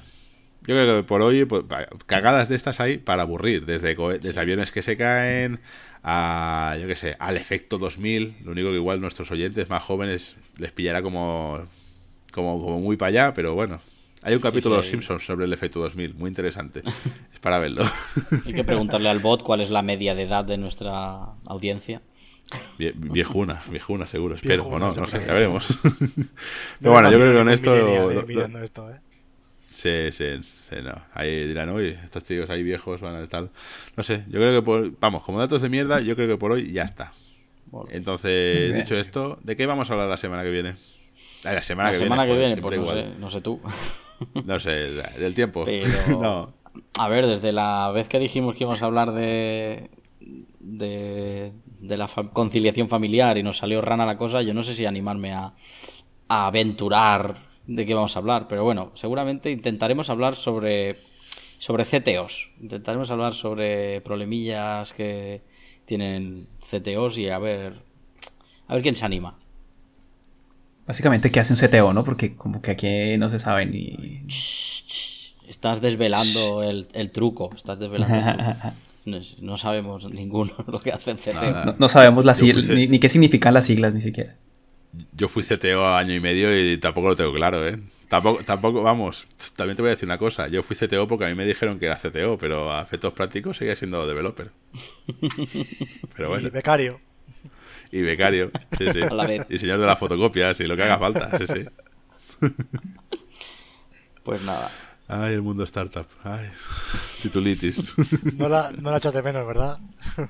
Yo 0.68 0.76
creo 0.76 1.02
que 1.02 1.08
por 1.08 1.22
hoy, 1.22 1.46
pues, 1.46 1.64
cagadas 2.06 2.50
de 2.50 2.58
estas 2.58 2.82
hay 2.82 2.98
para 2.98 3.22
aburrir. 3.22 3.66
Desde, 3.66 3.96
desde 3.96 4.40
aviones 4.42 4.72
que 4.72 4.82
se 4.82 4.98
caen 4.98 5.62
a, 6.04 6.76
yo 6.82 6.86
qué 6.86 6.98
sé, 6.98 7.16
al 7.18 7.38
efecto 7.38 7.78
2000. 7.78 8.40
Lo 8.44 8.52
único 8.52 8.72
que 8.72 8.76
igual 8.76 9.00
nuestros 9.00 9.32
oyentes 9.32 9.70
más 9.70 9.82
jóvenes 9.82 10.36
les 10.58 10.74
pillará 10.74 11.02
como, 11.02 11.64
como, 12.34 12.60
como 12.60 12.82
muy 12.82 12.98
para 12.98 13.08
allá, 13.08 13.34
pero 13.34 13.54
bueno. 13.56 13.80
Hay 14.24 14.36
un 14.36 14.40
capítulo 14.42 14.76
de 14.76 14.82
Los. 14.82 14.88
Simpsons 14.90 15.26
sobre 15.26 15.46
el 15.46 15.54
efecto 15.54 15.80
2000, 15.82 16.14
muy 16.16 16.30
interesante. 16.30 16.82
es 17.34 17.40
para 17.40 17.60
verlo. 17.60 17.84
Hay 18.46 18.54
que 18.54 18.64
preguntarle 18.64 19.10
al 19.10 19.20
bot 19.20 19.44
cuál 19.44 19.62
es 19.62 19.70
la 19.70 19.82
media 19.82 20.16
de 20.16 20.24
edad 20.24 20.46
de 20.46 20.58
nuestra 20.58 21.26
audiencia. 21.46 22.02
Vie- 22.78 22.94
Viejuna, 22.96 23.62
viejuna 23.70 24.06
seguro, 24.08 24.36
espero, 24.36 24.64
Viejuna, 24.64 24.88
o 24.88 24.94
no, 24.96 25.02
no 25.02 25.08
sé, 25.08 25.20
ya 25.26 25.34
veremos. 25.34 25.70
No 25.84 25.92
Pero 26.80 26.92
bueno, 26.92 27.12
yo 27.12 27.18
creo 27.20 27.32
que 27.32 27.38
con 27.38 27.50
esto... 27.50 27.76
eh, 28.12 28.24
lo- 28.34 28.60
esto, 28.64 28.92
¿eh? 28.92 28.96
Sí, 29.70 30.12
sí, 30.12 30.26
sí, 30.70 30.76
no. 30.84 30.94
Ahí 31.16 31.48
dirán, 31.48 31.70
uy, 31.72 31.88
estos 32.04 32.24
tíos 32.24 32.48
ahí 32.52 32.62
viejos 32.62 33.02
van 33.02 33.16
a 33.16 33.28
tal. 33.28 33.50
No 33.98 34.04
sé, 34.04 34.24
yo 34.28 34.34
creo 34.40 34.62
que 34.62 34.64
por. 34.64 34.92
Vamos, 35.00 35.24
como 35.24 35.40
datos 35.40 35.64
de 35.64 35.70
mierda, 35.70 36.00
yo 36.00 36.16
creo 36.16 36.28
que 36.28 36.38
por 36.38 36.52
hoy 36.52 36.72
ya 36.72 36.84
está. 36.84 37.12
Bueno, 37.66 37.90
Entonces, 37.92 38.76
dicho 38.76 38.96
esto, 38.96 39.40
¿de 39.42 39.56
qué 39.58 39.66
vamos 39.66 39.90
a 39.90 39.94
hablar 39.94 40.08
la 40.10 40.18
semana 40.18 40.44
que 40.44 40.52
viene? 40.52 40.76
La 41.44 41.62
semana 41.62 41.90
la 41.90 41.94
que 41.94 42.00
semana 42.00 42.26
viene. 42.26 42.56
que 42.56 42.62
joder, 42.62 42.78
viene, 42.78 42.84
pues 42.84 42.96
no 42.98 43.14
sé, 43.14 43.20
no 43.20 43.30
sé 43.30 43.42
tú. 43.42 43.60
No 44.46 44.60
sé, 44.60 44.72
del 45.20 45.36
tiempo. 45.36 45.66
Pero- 45.66 46.20
no. 46.22 46.54
A 46.98 47.10
ver, 47.10 47.28
desde 47.28 47.52
la 47.52 47.92
vez 47.94 48.08
que 48.08 48.20
dijimos 48.20 48.56
que 48.56 48.64
íbamos 48.64 48.82
a 48.82 48.86
hablar 48.86 49.12
de, 49.14 49.90
de, 50.60 51.52
de 51.80 51.98
la 51.98 52.08
fa- 52.08 52.30
conciliación 52.32 52.88
familiar 52.88 53.38
y 53.38 53.44
nos 53.44 53.58
salió 53.58 53.82
rana 53.82 54.06
la 54.06 54.18
cosa, 54.18 54.42
yo 54.42 54.54
no 54.54 54.64
sé 54.64 54.74
si 54.74 54.86
animarme 54.86 55.34
a, 55.34 55.54
a 56.30 56.48
aventurar 56.48 57.36
de 57.68 57.86
qué 57.86 57.94
vamos 57.94 58.16
a 58.16 58.20
hablar, 58.20 58.48
pero 58.48 58.64
bueno, 58.64 58.92
seguramente 58.96 59.52
intentaremos 59.52 60.10
hablar 60.10 60.36
sobre, 60.36 60.98
sobre 61.58 61.84
CTOs, 61.86 62.52
intentaremos 62.62 63.12
hablar 63.12 63.34
sobre 63.34 64.02
problemillas 64.02 64.94
que 64.94 65.42
tienen 65.86 66.48
CTOs 66.62 67.18
y 67.18 67.30
a 67.30 67.40
ver, 67.40 67.82
a 68.68 68.74
ver 68.74 68.84
quién 68.84 68.96
se 68.96 69.06
anima. 69.06 69.38
Básicamente, 70.86 71.32
¿qué 71.32 71.40
hace 71.40 71.54
un 71.54 71.60
CTO, 71.60 71.94
no? 71.94 72.04
Porque 72.04 72.36
como 72.36 72.62
que 72.62 72.72
aquí 72.72 73.18
no 73.18 73.30
se 73.30 73.40
sabe 73.40 73.66
ni... 73.66 74.26
Estás 75.48 75.82
desvelando 75.82 76.64
el, 76.64 76.88
el 76.94 77.12
truco, 77.12 77.50
estás 77.56 77.80
desvelando 77.80 78.16
el 78.16 78.36
truco. 78.36 78.74
No, 79.06 79.20
no 79.42 79.58
sabemos 79.58 80.10
ninguno 80.10 80.54
lo 80.68 80.80
que 80.80 80.94
hace 80.94 81.12
el 81.12 81.18
CTO. 81.18 81.66
No, 81.66 81.76
no 81.78 81.90
sabemos 81.90 82.24
las 82.24 82.38
siglas, 82.38 82.70
ni, 82.70 82.88
ni 82.88 83.00
qué 83.00 83.10
significan 83.10 83.54
las 83.54 83.66
siglas 83.66 83.94
ni 83.94 84.00
siquiera. 84.00 84.36
Yo 85.12 85.28
fui 85.28 85.44
CTO 85.44 85.86
año 85.94 86.14
y 86.14 86.22
medio 86.22 86.58
y 86.58 86.78
tampoco 86.78 87.10
lo 87.10 87.16
tengo 87.18 87.34
claro, 87.34 87.68
¿eh? 87.68 87.78
tampoco, 88.14 88.44
tampoco, 88.44 88.84
vamos, 88.84 89.26
también 89.56 89.76
te 89.76 89.82
voy 89.82 89.90
a 89.90 89.96
decir 89.96 90.08
una 90.08 90.20
cosa. 90.20 90.48
Yo 90.48 90.62
fui 90.62 90.76
CTO 90.76 91.08
porque 91.08 91.26
a 91.26 91.30
mí 91.30 91.36
me 91.36 91.46
dijeron 91.46 91.80
que 91.80 91.88
era 91.88 91.98
CTO, 91.98 92.38
pero 92.38 92.72
a 92.72 92.82
efectos 92.84 93.14
prácticos 93.14 93.58
seguía 93.58 93.76
siendo 93.76 94.06
developer. 94.06 94.52
Pero 96.16 96.30
bueno. 96.30 96.48
Y 96.48 96.52
becario. 96.52 97.00
Y 97.96 98.02
becario, 98.02 98.50
sí, 98.78 98.86
sí. 98.92 99.02
A 99.10 99.14
la 99.14 99.28
vez. 99.28 99.46
Y 99.50 99.60
señor 99.60 99.80
de 99.80 99.86
las 99.86 100.00
fotocopias 100.00 100.60
y 100.60 100.64
lo 100.64 100.76
que 100.76 100.84
haga 100.84 100.98
falta, 100.98 101.38
sí, 101.38 101.46
sí. 101.48 101.66
Pues 104.24 104.42
nada. 104.42 104.72
Ay, 105.08 105.34
el 105.34 105.42
mundo 105.42 105.64
startup. 105.66 106.08
Ay, 106.24 106.50
titulitis. 107.22 107.94
No 108.38 108.48
la, 108.48 108.72
no 108.72 108.90
la 108.90 108.98
echas 108.98 109.14
de 109.14 109.22
menos, 109.22 109.46
¿verdad? 109.46 109.78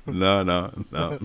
No, 0.07 0.43
no, 0.43 0.71
no. 0.91 1.17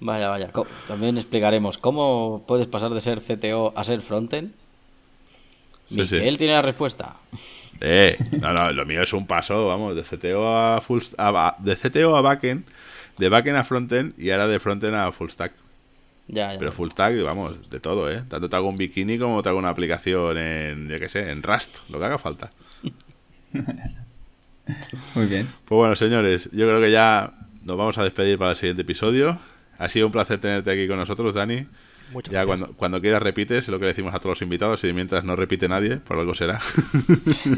Vaya, 0.00 0.28
vaya. 0.28 0.50
También 0.86 1.16
explicaremos 1.16 1.78
cómo 1.78 2.44
puedes 2.46 2.66
pasar 2.66 2.90
de 2.90 3.00
ser 3.00 3.20
CTO 3.20 3.72
a 3.76 3.82
ser 3.84 4.02
frontend. 4.02 4.52
Sí, 5.88 6.06
sí. 6.06 6.16
Miguel 6.16 6.36
tiene 6.38 6.52
la 6.54 6.62
respuesta. 6.62 7.16
Eh, 7.80 8.16
no, 8.40 8.52
no, 8.52 8.70
lo 8.72 8.84
mío 8.84 9.02
es 9.02 9.12
un 9.12 9.26
paso, 9.26 9.66
vamos, 9.66 9.96
de 9.96 10.02
CTO 10.02 10.54
a 10.54 10.80
full 10.80 11.00
a- 11.18 11.56
de 11.58 11.76
CTO 11.76 12.14
a 12.14 12.20
backend, 12.20 12.64
de 13.18 13.28
backend 13.28 13.56
a 13.56 13.64
frontend 13.64 14.18
y 14.18 14.30
ahora 14.30 14.46
de 14.48 14.58
frontend 14.58 14.94
a 14.94 15.12
full 15.12 15.28
stack. 15.28 15.52
Ya, 16.28 16.52
ya. 16.52 16.58
Pero 16.58 16.72
full 16.72 16.90
stack, 16.90 17.20
vamos, 17.22 17.68
de 17.70 17.80
todo, 17.80 18.10
¿eh? 18.10 18.22
Tanto 18.28 18.48
te 18.48 18.56
hago 18.56 18.68
un 18.68 18.76
bikini 18.76 19.18
como 19.18 19.42
te 19.42 19.48
hago 19.48 19.58
una 19.58 19.68
aplicación 19.70 20.38
en, 20.38 20.88
yo 20.88 20.98
qué 20.98 21.08
sé, 21.08 21.30
en 21.30 21.42
Rust, 21.42 21.78
lo 21.90 21.98
que 21.98 22.04
haga 22.04 22.18
falta. 22.18 22.50
Muy 25.14 25.26
bien. 25.26 25.48
Pues 25.66 25.76
bueno, 25.76 25.96
señores, 25.96 26.44
yo 26.52 26.66
creo 26.66 26.80
que 26.80 26.90
ya 26.90 27.32
nos 27.64 27.76
vamos 27.76 27.98
a 27.98 28.04
despedir 28.04 28.38
para 28.38 28.52
el 28.52 28.56
siguiente 28.56 28.82
episodio. 28.82 29.38
Ha 29.78 29.88
sido 29.88 30.06
un 30.06 30.12
placer 30.12 30.38
tenerte 30.38 30.70
aquí 30.70 30.86
con 30.86 30.96
nosotros, 30.98 31.34
Dani. 31.34 31.66
Muchas 32.12 32.32
Ya 32.32 32.44
gracias. 32.44 32.46
cuando, 32.46 32.76
cuando 32.76 33.00
quieras 33.00 33.22
repites, 33.22 33.64
es 33.64 33.68
lo 33.68 33.80
que 33.80 33.86
decimos 33.86 34.14
a 34.14 34.18
todos 34.18 34.36
los 34.38 34.42
invitados, 34.42 34.84
y 34.84 34.92
mientras 34.92 35.24
no 35.24 35.34
repite 35.34 35.68
nadie, 35.68 35.96
por 35.96 36.18
algo 36.18 36.34
será. 36.34 36.60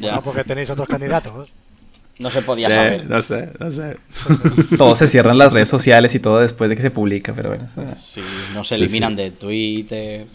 Ya. 0.00 0.14
Ah, 0.16 0.20
porque 0.24 0.44
tenéis 0.44 0.70
otros 0.70 0.88
candidatos. 0.88 1.52
No 2.19 2.31
se 2.31 2.43
podía 2.43 2.71
saber. 2.71 3.07
no 3.07 3.23
sé, 3.23 3.51
no 3.59 3.71
sé. 3.73 3.97
Todo 4.79 4.95
se 4.95 5.09
cierran 5.09 5.37
las 5.37 5.53
redes 5.53 5.69
sociales 5.69 6.15
y 6.15 6.21
todo 6.21 6.39
después 6.39 6.71
de 6.71 6.77
que 6.77 6.83
se 6.83 6.91
publica, 6.93 7.33
pero 7.35 7.49
bueno. 7.49 7.65
eso- 7.65 7.85
Sí, 7.99 8.23
no 8.55 8.62
se 8.62 8.77
eliminan 8.77 9.17
de 9.17 9.33
Twitter, 9.33 10.27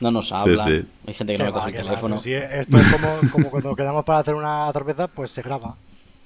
no 0.00 0.10
nos 0.12 0.30
hablan. 0.32 0.66
sí. 0.68 0.86
Hay 1.06 1.14
gente 1.14 1.32
que 1.34 1.38
no 1.38 1.44
me 1.46 1.50
va, 1.50 1.60
coge 1.60 1.70
el 1.72 1.76
teléfono. 1.84 2.20
si 2.20 2.32
esto 2.34 2.78
es 2.78 2.86
como, 2.92 3.18
como 3.32 3.50
cuando 3.50 3.74
quedamos 3.74 4.04
para 4.04 4.20
hacer 4.20 4.34
una 4.34 4.72
cerveza, 4.72 5.08
pues 5.08 5.30
se 5.32 5.42
graba. 5.42 5.76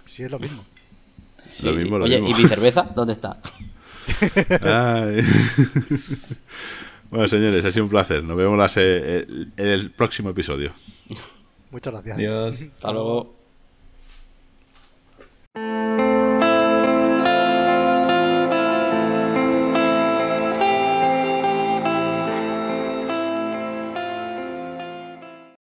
Si 0.05 0.23
es 0.23 0.31
lo 0.31 0.39
mismo. 0.39 0.63
Sí. 1.55 1.65
Lo 1.67 1.73
mismo, 1.73 1.99
lo 1.99 2.05
Oye, 2.05 2.21
mismo. 2.21 2.39
¿y 2.39 2.43
mi 2.43 2.49
cerveza? 2.49 2.83
¿Dónde 2.95 3.15
está? 3.15 3.39
Ay. 4.63 5.23
bueno, 7.11 7.29
señores, 7.29 7.65
ha 7.65 7.73
sido 7.73 7.85
un 7.85 7.91
placer. 7.91 8.23
Nos 8.23 8.37
vemos 8.37 8.73
eh, 8.77 9.27
en 9.57 9.67
el 9.67 9.91
próximo 9.91 10.31
episodio. 10.31 10.73
Muchas 11.71 11.93
gracias. 11.93 12.17
Adiós. 12.17 12.63
Hasta 12.63 12.93
luego. 12.93 13.38